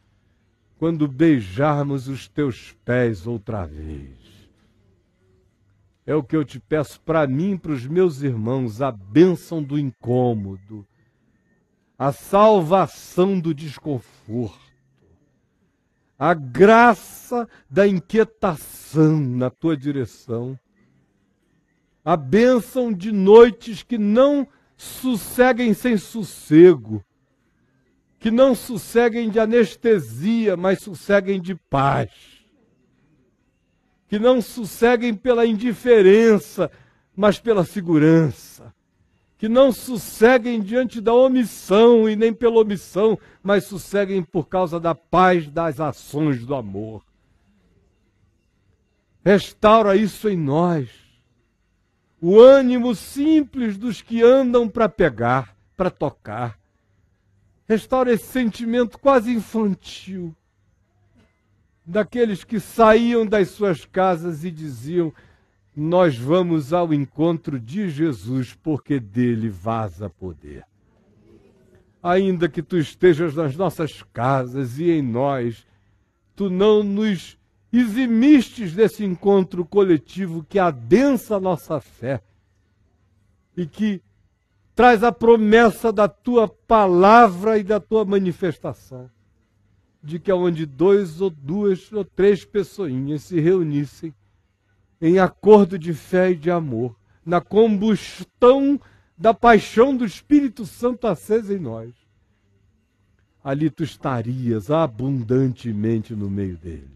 quando 0.78 1.10
beijarmos 1.10 2.08
os 2.08 2.26
teus 2.30 2.72
pés 2.86 3.28
outra 3.28 3.66
vez. 3.66 4.18
É 6.10 6.16
o 6.16 6.24
que 6.24 6.36
eu 6.36 6.43
te 6.43 6.60
peço 6.60 6.99
para 7.01 7.28
mim 7.28 7.51
e 7.51 7.57
para 7.60 7.72
os 7.72 7.86
meus 7.86 8.24
irmãos: 8.24 8.82
a 8.82 8.91
bênção 8.91 9.62
do 9.62 9.78
incômodo, 9.78 10.84
a 11.95 12.12
salvação 12.12 13.39
do 13.39 13.53
desconforto, 13.53 14.74
a 16.18 16.34
graça 16.34 17.47
da 17.70 17.88
inquietação 17.88 19.20
na 19.20 19.51
tua 19.51 19.78
direção, 19.78 20.60
a 22.03 22.18
bênção 22.18 22.91
de 22.91 23.12
noites 23.12 23.84
que 23.84 23.99
não 23.99 24.47
sosseguem 24.76 25.76
sem 25.76 25.95
sossego, 25.95 27.05
que 28.18 28.32
não 28.32 28.55
sosseguem 28.55 29.30
de 29.30 29.39
anestesia, 29.39 30.57
mas 30.57 30.82
sosseguem 30.82 31.39
de 31.39 31.53
paz. 31.53 32.39
Que 34.10 34.20
não 34.20 34.41
sosseguem 34.41 35.14
pela 35.14 35.45
indiferença, 35.45 36.70
mas 37.16 37.39
pela 37.39 37.64
segurança. 37.64 38.74
Que 39.38 39.47
não 39.47 39.72
sosseguem 39.72 40.60
diante 40.60 40.99
da 40.99 41.14
omissão 41.14 42.10
e 42.10 42.16
nem 42.18 42.34
pela 42.34 42.60
omissão, 42.60 43.18
mas 43.41 43.64
sosseguem 43.64 44.22
por 44.22 44.49
causa 44.49 44.78
da 44.78 44.93
paz 44.93 45.49
das 45.49 45.80
ações 45.80 46.45
do 46.45 46.53
amor. 46.53 47.01
Restaura 49.24 49.95
isso 49.95 50.28
em 50.28 50.36
nós. 50.36 50.89
O 52.22 52.38
ânimo 52.38 52.93
simples 52.93 53.78
dos 53.78 54.01
que 54.01 54.22
andam 54.22 54.68
para 54.68 54.89
pegar, 54.89 55.55
para 55.78 55.89
tocar 55.89 56.60
restaura 57.70 58.12
esse 58.12 58.26
sentimento 58.26 58.97
quase 58.97 59.32
infantil 59.32 60.36
daqueles 61.90 62.44
que 62.44 62.60
saíam 62.60 63.26
das 63.26 63.50
suas 63.50 63.84
casas 63.84 64.46
e 64.46 64.52
diziam: 64.52 65.12
Nós 65.76 66.16
vamos 66.16 66.72
ao 66.72 66.94
encontro 66.94 67.60
de 67.60 67.90
Jesus, 67.90 68.54
porque 68.54 69.00
dele 69.00 69.50
vaza 69.50 70.10
poder. 70.10 70.64
Ainda 72.02 72.48
que 72.48 72.62
tu 72.62 72.78
estejas 72.78 73.36
nas 73.36 73.56
nossas 73.56 74.04
casas 74.14 74.78
e 74.78 74.92
em 74.92 75.02
nós, 75.02 75.66
tu 76.36 76.50
não 76.50 76.84
nos 76.84 77.38
eximistes 77.74 78.74
desse 78.74 79.04
encontro 79.04 79.66
coletivo 79.66 80.46
que 80.48 80.58
adensa 80.58 81.36
a 81.36 81.40
nossa 81.40 81.82
fé 81.82 82.22
e 83.58 83.66
que 83.66 84.02
traz 84.76 85.04
a 85.04 85.12
promessa 85.12 85.92
da 85.92 86.08
tua 86.08 86.48
palavra 86.48 87.58
e 87.58 87.64
da 87.64 87.80
tua 87.80 88.06
manifestação, 88.06 89.10
de 90.02 90.20
que 90.20 90.32
onde 90.32 90.66
dois 90.66 91.22
ou 91.22 91.30
duas 91.30 91.91
ou 91.91 92.06
três 92.06 92.45
pessoinhas 92.45 93.24
se 93.24 93.39
reunissem 93.39 94.14
em 95.02 95.20
acordo 95.20 95.78
de 95.78 95.93
fé 95.93 96.32
e 96.32 96.36
de 96.36 96.52
amor, 96.52 96.95
na 97.26 97.39
combustão 97.39 98.80
da 99.18 99.34
paixão 99.34 99.95
do 99.95 100.06
Espírito 100.06 100.66
Santo 100.66 101.08
acesa 101.08 101.54
em 101.54 101.60
nós, 101.60 101.93
ali 103.43 103.70
tu 103.70 103.84
estarias 103.84 104.70
abundantemente 104.70 106.16
no 106.16 106.30
meio 106.30 106.58
deles. 106.58 106.89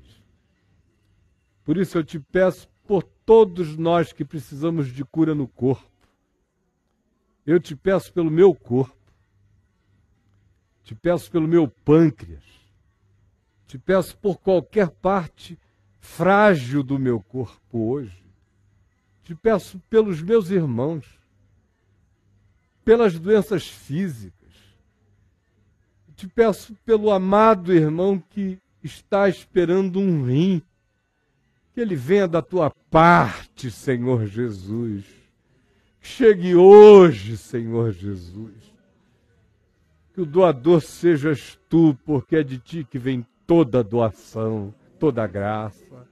Por 1.63 1.77
isso 1.77 1.97
eu 1.97 2.03
te 2.03 2.19
peço 2.19 2.67
por 2.85 3.03
todos 3.03 3.77
nós 3.77 4.11
que 4.11 4.25
precisamos 4.25 4.87
de 4.87 5.05
cura 5.05 5.33
no 5.33 5.47
corpo, 5.47 5.91
eu 7.45 7.59
te 7.59 7.75
peço 7.75 8.11
pelo 8.13 8.31
meu 8.31 8.53
corpo, 8.53 8.95
te 10.83 10.95
peço 10.95 11.31
pelo 11.31 11.47
meu 11.47 11.67
pâncreas, 11.67 12.43
te 13.73 13.79
peço 13.79 14.15
por 14.17 14.37
qualquer 14.37 14.87
parte 14.87 15.57
frágil 15.99 16.83
do 16.83 16.99
meu 16.99 17.19
corpo 17.19 17.89
hoje, 17.89 18.23
te 19.23 19.33
peço 19.33 19.81
pelos 19.89 20.21
meus 20.21 20.51
irmãos, 20.51 21.19
pelas 22.85 23.17
doenças 23.17 23.67
físicas, 23.67 24.53
te 26.15 26.27
peço 26.27 26.75
pelo 26.85 27.09
amado 27.09 27.73
irmão 27.73 28.19
que 28.19 28.59
está 28.83 29.27
esperando 29.27 29.99
um 29.99 30.23
rim, 30.23 30.61
que 31.73 31.81
ele 31.81 31.95
venha 31.95 32.27
da 32.27 32.43
tua 32.43 32.69
parte, 32.91 33.71
Senhor 33.71 34.27
Jesus. 34.27 35.03
Chegue 35.99 36.53
hoje, 36.53 37.37
Senhor 37.37 37.91
Jesus. 37.91 38.53
Que 40.13 40.21
o 40.21 40.27
doador 40.27 40.79
sejas 40.79 41.59
tu, 41.67 41.97
porque 42.05 42.35
é 42.35 42.43
de 42.43 42.59
ti 42.59 42.87
que 42.87 42.99
vem 42.99 43.25
toda 43.45 43.83
doação, 43.83 44.73
toda 44.99 45.25
graça. 45.27 46.07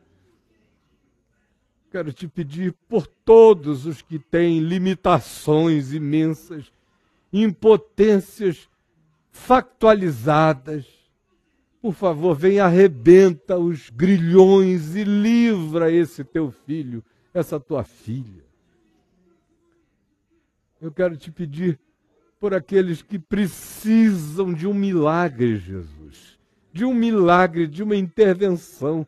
Quero 1.92 2.14
te 2.14 2.28
pedir 2.28 2.74
por 2.88 3.06
todos 3.06 3.86
os 3.86 4.02
que 4.02 4.18
têm 4.18 4.60
limitações 4.60 5.94
imensas, 5.94 6.72
impotências 7.34 8.70
factualizadas. 9.30 10.86
Por 11.82 11.94
favor, 11.94 12.36
vem 12.36 12.60
arrebenta 12.60 13.58
os 13.58 13.90
grilhões 13.90 14.96
e 14.96 15.04
livra 15.04 15.92
esse 15.92 16.24
teu 16.24 16.52
filho, 16.52 17.04
essa 17.34 17.60
tua 17.60 17.84
filha 17.84 18.52
eu 20.82 20.92
quero 20.92 21.16
te 21.16 21.32
pedir 21.32 21.80
por 22.40 22.56
aqueles 22.56 23.04
que 23.04 23.20
precisam 23.20 24.52
de 24.52 24.66
um 24.66 24.74
milagre, 24.74 25.58
Jesus. 25.58 26.01
De 26.72 26.86
um 26.86 26.93
milagre, 26.93 27.67
de 27.67 27.84
uma 27.84 27.95
intervenção. 27.95 29.05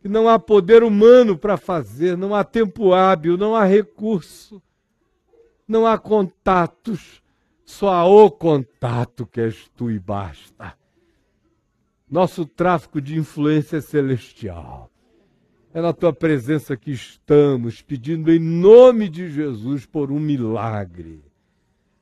Que 0.00 0.08
não 0.08 0.28
há 0.28 0.38
poder 0.38 0.82
humano 0.82 1.36
para 1.36 1.56
fazer, 1.56 2.16
não 2.16 2.34
há 2.34 2.44
tempo 2.44 2.92
hábil, 2.92 3.36
não 3.36 3.56
há 3.56 3.64
recurso, 3.64 4.62
não 5.66 5.86
há 5.86 5.98
contatos. 5.98 7.22
Só 7.64 7.88
há 7.88 8.04
o 8.04 8.30
contato 8.30 9.26
que 9.26 9.40
és 9.40 9.68
tu 9.76 9.90
e 9.90 9.98
basta. 9.98 10.74
Nosso 12.08 12.46
tráfico 12.46 13.00
de 13.00 13.18
influência 13.18 13.78
é 13.78 13.80
celestial. 13.80 14.88
É 15.74 15.80
na 15.80 15.92
tua 15.92 16.12
presença 16.12 16.76
que 16.76 16.92
estamos, 16.92 17.82
pedindo 17.82 18.32
em 18.32 18.38
nome 18.38 19.08
de 19.08 19.28
Jesus 19.28 19.84
por 19.84 20.12
um 20.12 20.20
milagre. 20.20 21.22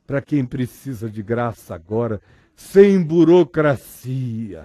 Para 0.06 0.20
quem 0.20 0.44
precisa 0.44 1.08
de 1.08 1.22
graça 1.22 1.74
agora, 1.74 2.20
sem 2.54 3.02
burocracia. 3.02 4.64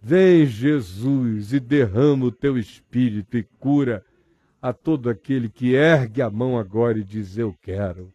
Vem, 0.00 0.46
Jesus, 0.46 1.52
e 1.52 1.60
derrama 1.60 2.26
o 2.26 2.32
teu 2.32 2.56
espírito 2.58 3.36
e 3.36 3.42
cura 3.58 4.04
a 4.60 4.72
todo 4.72 5.10
aquele 5.10 5.48
que 5.48 5.74
ergue 5.74 6.22
a 6.22 6.30
mão 6.30 6.58
agora 6.58 6.98
e 6.98 7.04
diz: 7.04 7.36
Eu 7.36 7.54
quero. 7.60 8.12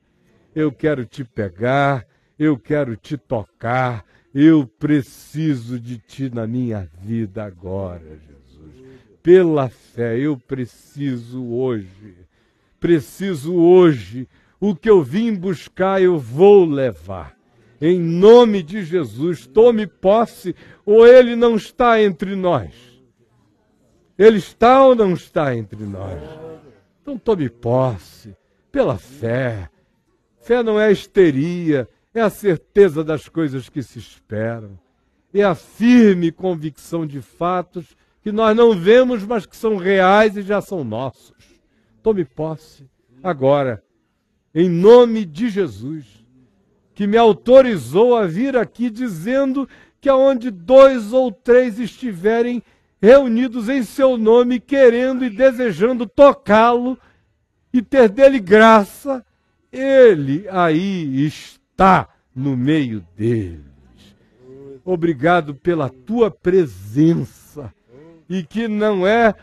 Eu 0.56 0.72
quero 0.72 1.06
te 1.06 1.24
pegar, 1.24 2.06
eu 2.38 2.58
quero 2.58 2.96
te 2.96 3.18
tocar, 3.18 4.06
eu 4.34 4.68
preciso 4.68 5.80
de 5.80 5.98
ti 5.98 6.30
na 6.30 6.46
minha 6.46 6.88
vida 7.02 7.44
agora, 7.44 8.02
Jesus 8.02 8.34
pela 9.24 9.70
fé. 9.70 10.20
Eu 10.20 10.38
preciso 10.38 11.46
hoje, 11.46 12.14
preciso 12.80 13.56
hoje, 13.56 14.28
o 14.60 14.76
que 14.76 14.90
eu 14.90 15.02
vim 15.02 15.34
buscar 15.34 16.02
eu 16.02 16.20
vou 16.20 16.66
levar. 16.66 17.34
Em 17.82 18.00
nome 18.00 18.64
de 18.64 18.84
Jesus, 18.84 19.46
tome 19.46 19.86
posse, 19.88 20.56
ou 20.86 21.06
ele 21.06 21.36
não 21.36 21.56
está 21.56 22.02
entre 22.02 22.36
nós. 22.36 22.74
Ele 24.18 24.38
está 24.38 24.86
ou 24.86 24.96
não 24.96 25.14
está 25.14 25.56
entre 25.56 25.84
nós? 25.84 26.22
Então 27.02 27.18
tome 27.18 27.50
posse, 27.50 28.36
pela 28.72 28.98
fé. 28.98 29.70
Fé 30.40 30.64
não 30.64 30.80
é 30.80 30.92
histeria, 30.92 31.88
é 32.14 32.22
a 32.22 32.30
certeza 32.30 33.04
das 33.04 33.28
coisas 33.28 33.68
que 33.70 33.82
se 33.82 34.00
esperam, 34.00 34.80
é 35.34 35.44
a 35.44 35.56
firme 35.56 36.32
convicção 36.32 37.06
de 37.06 37.22
fatos 37.22 37.96
que 38.22 38.32
nós 38.32 38.56
não 38.56 38.78
vemos, 38.78 39.26
mas 39.26 39.46
que 39.46 39.58
são 39.58 39.76
reais 39.76 40.38
e 40.38 40.42
já 40.42 40.62
são 40.62 40.84
nossos. 40.84 41.36
Tome 42.02 42.24
posse 42.24 42.86
agora, 43.22 43.84
em 44.54 44.70
nome 44.70 45.26
de 45.26 45.50
Jesus, 45.50 46.23
que 46.94 47.08
me 47.08 47.18
autorizou 47.18 48.16
a 48.16 48.26
vir 48.26 48.56
aqui 48.56 48.90
dizendo 48.90 49.68
que 50.00 50.10
aonde 50.10 50.52
dois 50.52 51.14
ou 51.14 51.32
três 51.32 51.80
estiverem 51.80 52.62
reunidos 53.02 53.68
em 53.68 53.84
seu 53.84 54.18
nome, 54.18 54.60
querendo 54.60 55.26
e 55.26 55.30
desejando 55.30 56.06
tocá-lo 56.06 56.98
e 57.74 57.82
ter 57.82 58.08
dele 58.10 58.40
graça, 58.40 59.26
ele 59.72 60.48
aí 60.50 61.26
está 61.26 62.08
no 62.36 62.56
meio 62.56 63.06
deles. 63.16 63.64
Obrigado 64.86 65.56
pela 65.56 65.90
tua 65.90 66.30
presença 66.30 67.74
e 68.30 68.44
que 68.44 68.68
não 68.68 69.08
é 69.08 69.34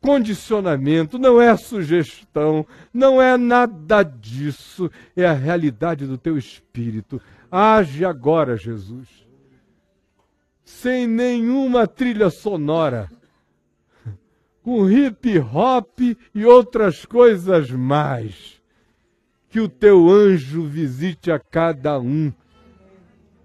condicionamento, 0.00 1.18
não 1.18 1.40
é 1.40 1.56
sugestão, 1.56 2.66
não 2.92 3.20
é 3.20 3.36
nada 3.36 4.02
disso, 4.02 4.90
é 5.16 5.26
a 5.26 5.32
realidade 5.32 6.06
do 6.06 6.16
teu 6.16 6.38
espírito. 6.38 7.20
Age 7.50 8.04
agora, 8.04 8.56
Jesus, 8.56 9.08
sem 10.64 11.06
nenhuma 11.06 11.86
trilha 11.86 12.30
sonora, 12.30 13.10
com 14.62 14.88
hip 14.90 15.38
hop 15.38 15.98
e 16.34 16.44
outras 16.44 17.04
coisas 17.04 17.70
mais. 17.70 18.58
Que 19.48 19.60
o 19.60 19.68
teu 19.68 20.10
anjo 20.10 20.64
visite 20.64 21.32
a 21.32 21.38
cada 21.38 21.98
um 21.98 22.30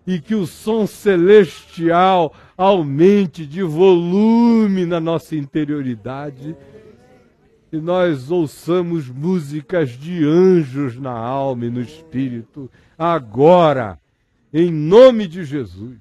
e 0.05 0.19
que 0.19 0.35
o 0.35 0.45
som 0.45 0.85
celestial 0.85 2.33
aumente 2.57 3.45
de 3.45 3.63
volume 3.63 4.85
na 4.85 4.99
nossa 4.99 5.35
interioridade 5.35 6.55
e 7.73 7.77
nós 7.77 8.29
ouçamos 8.29 9.09
músicas 9.09 9.89
de 9.89 10.23
anjos 10.23 10.99
na 10.99 11.11
alma 11.11 11.65
e 11.65 11.71
no 11.71 11.81
espírito, 11.81 12.69
agora, 12.95 13.99
em 14.53 14.71
nome 14.71 15.27
de 15.27 15.43
Jesus. 15.43 15.97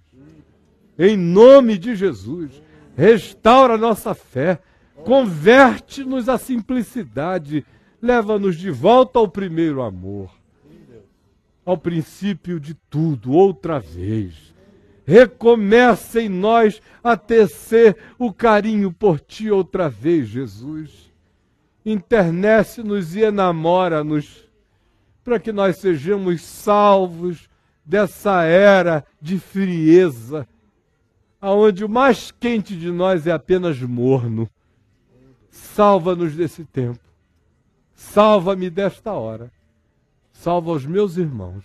em 0.98 1.16
nome 1.16 1.78
de 1.78 1.96
Jesus. 1.96 2.62
Restaura 2.94 3.78
nossa 3.78 4.14
fé, 4.14 4.60
converte-nos 5.02 6.28
à 6.28 6.36
simplicidade, 6.36 7.64
leva-nos 8.02 8.58
de 8.58 8.70
volta 8.70 9.18
ao 9.18 9.26
primeiro 9.26 9.80
amor, 9.80 10.30
ao 11.64 11.76
princípio 11.76 12.58
de 12.58 12.74
tudo, 12.74 13.32
outra 13.32 13.78
vez. 13.78 14.52
Recomeça 15.04 16.20
em 16.20 16.28
nós 16.28 16.80
a 17.02 17.16
tecer 17.16 17.96
o 18.18 18.32
carinho 18.32 18.92
por 18.92 19.18
ti 19.20 19.50
outra 19.50 19.88
vez, 19.88 20.28
Jesus. 20.28 21.12
Internece-nos 21.84 23.16
e 23.16 23.20
enamora-nos, 23.20 24.48
para 25.24 25.38
que 25.38 25.52
nós 25.52 25.78
sejamos 25.78 26.42
salvos 26.42 27.48
dessa 27.84 28.44
era 28.44 29.04
de 29.20 29.38
frieza, 29.38 30.46
aonde 31.40 31.84
o 31.84 31.88
mais 31.88 32.30
quente 32.30 32.76
de 32.76 32.90
nós 32.90 33.26
é 33.26 33.32
apenas 33.32 33.80
morno. 33.80 34.48
Salva-nos 35.50 36.34
desse 36.34 36.64
tempo. 36.64 37.00
Salva-me 37.94 38.70
desta 38.70 39.12
hora. 39.12 39.50
Salva 40.42 40.72
os 40.72 40.84
meus 40.84 41.18
irmãos. 41.18 41.64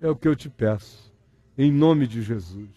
É 0.00 0.10
o 0.10 0.16
que 0.16 0.26
eu 0.26 0.34
te 0.34 0.50
peço. 0.50 1.14
Em 1.56 1.70
nome 1.70 2.08
de 2.08 2.22
Jesus. 2.22 2.68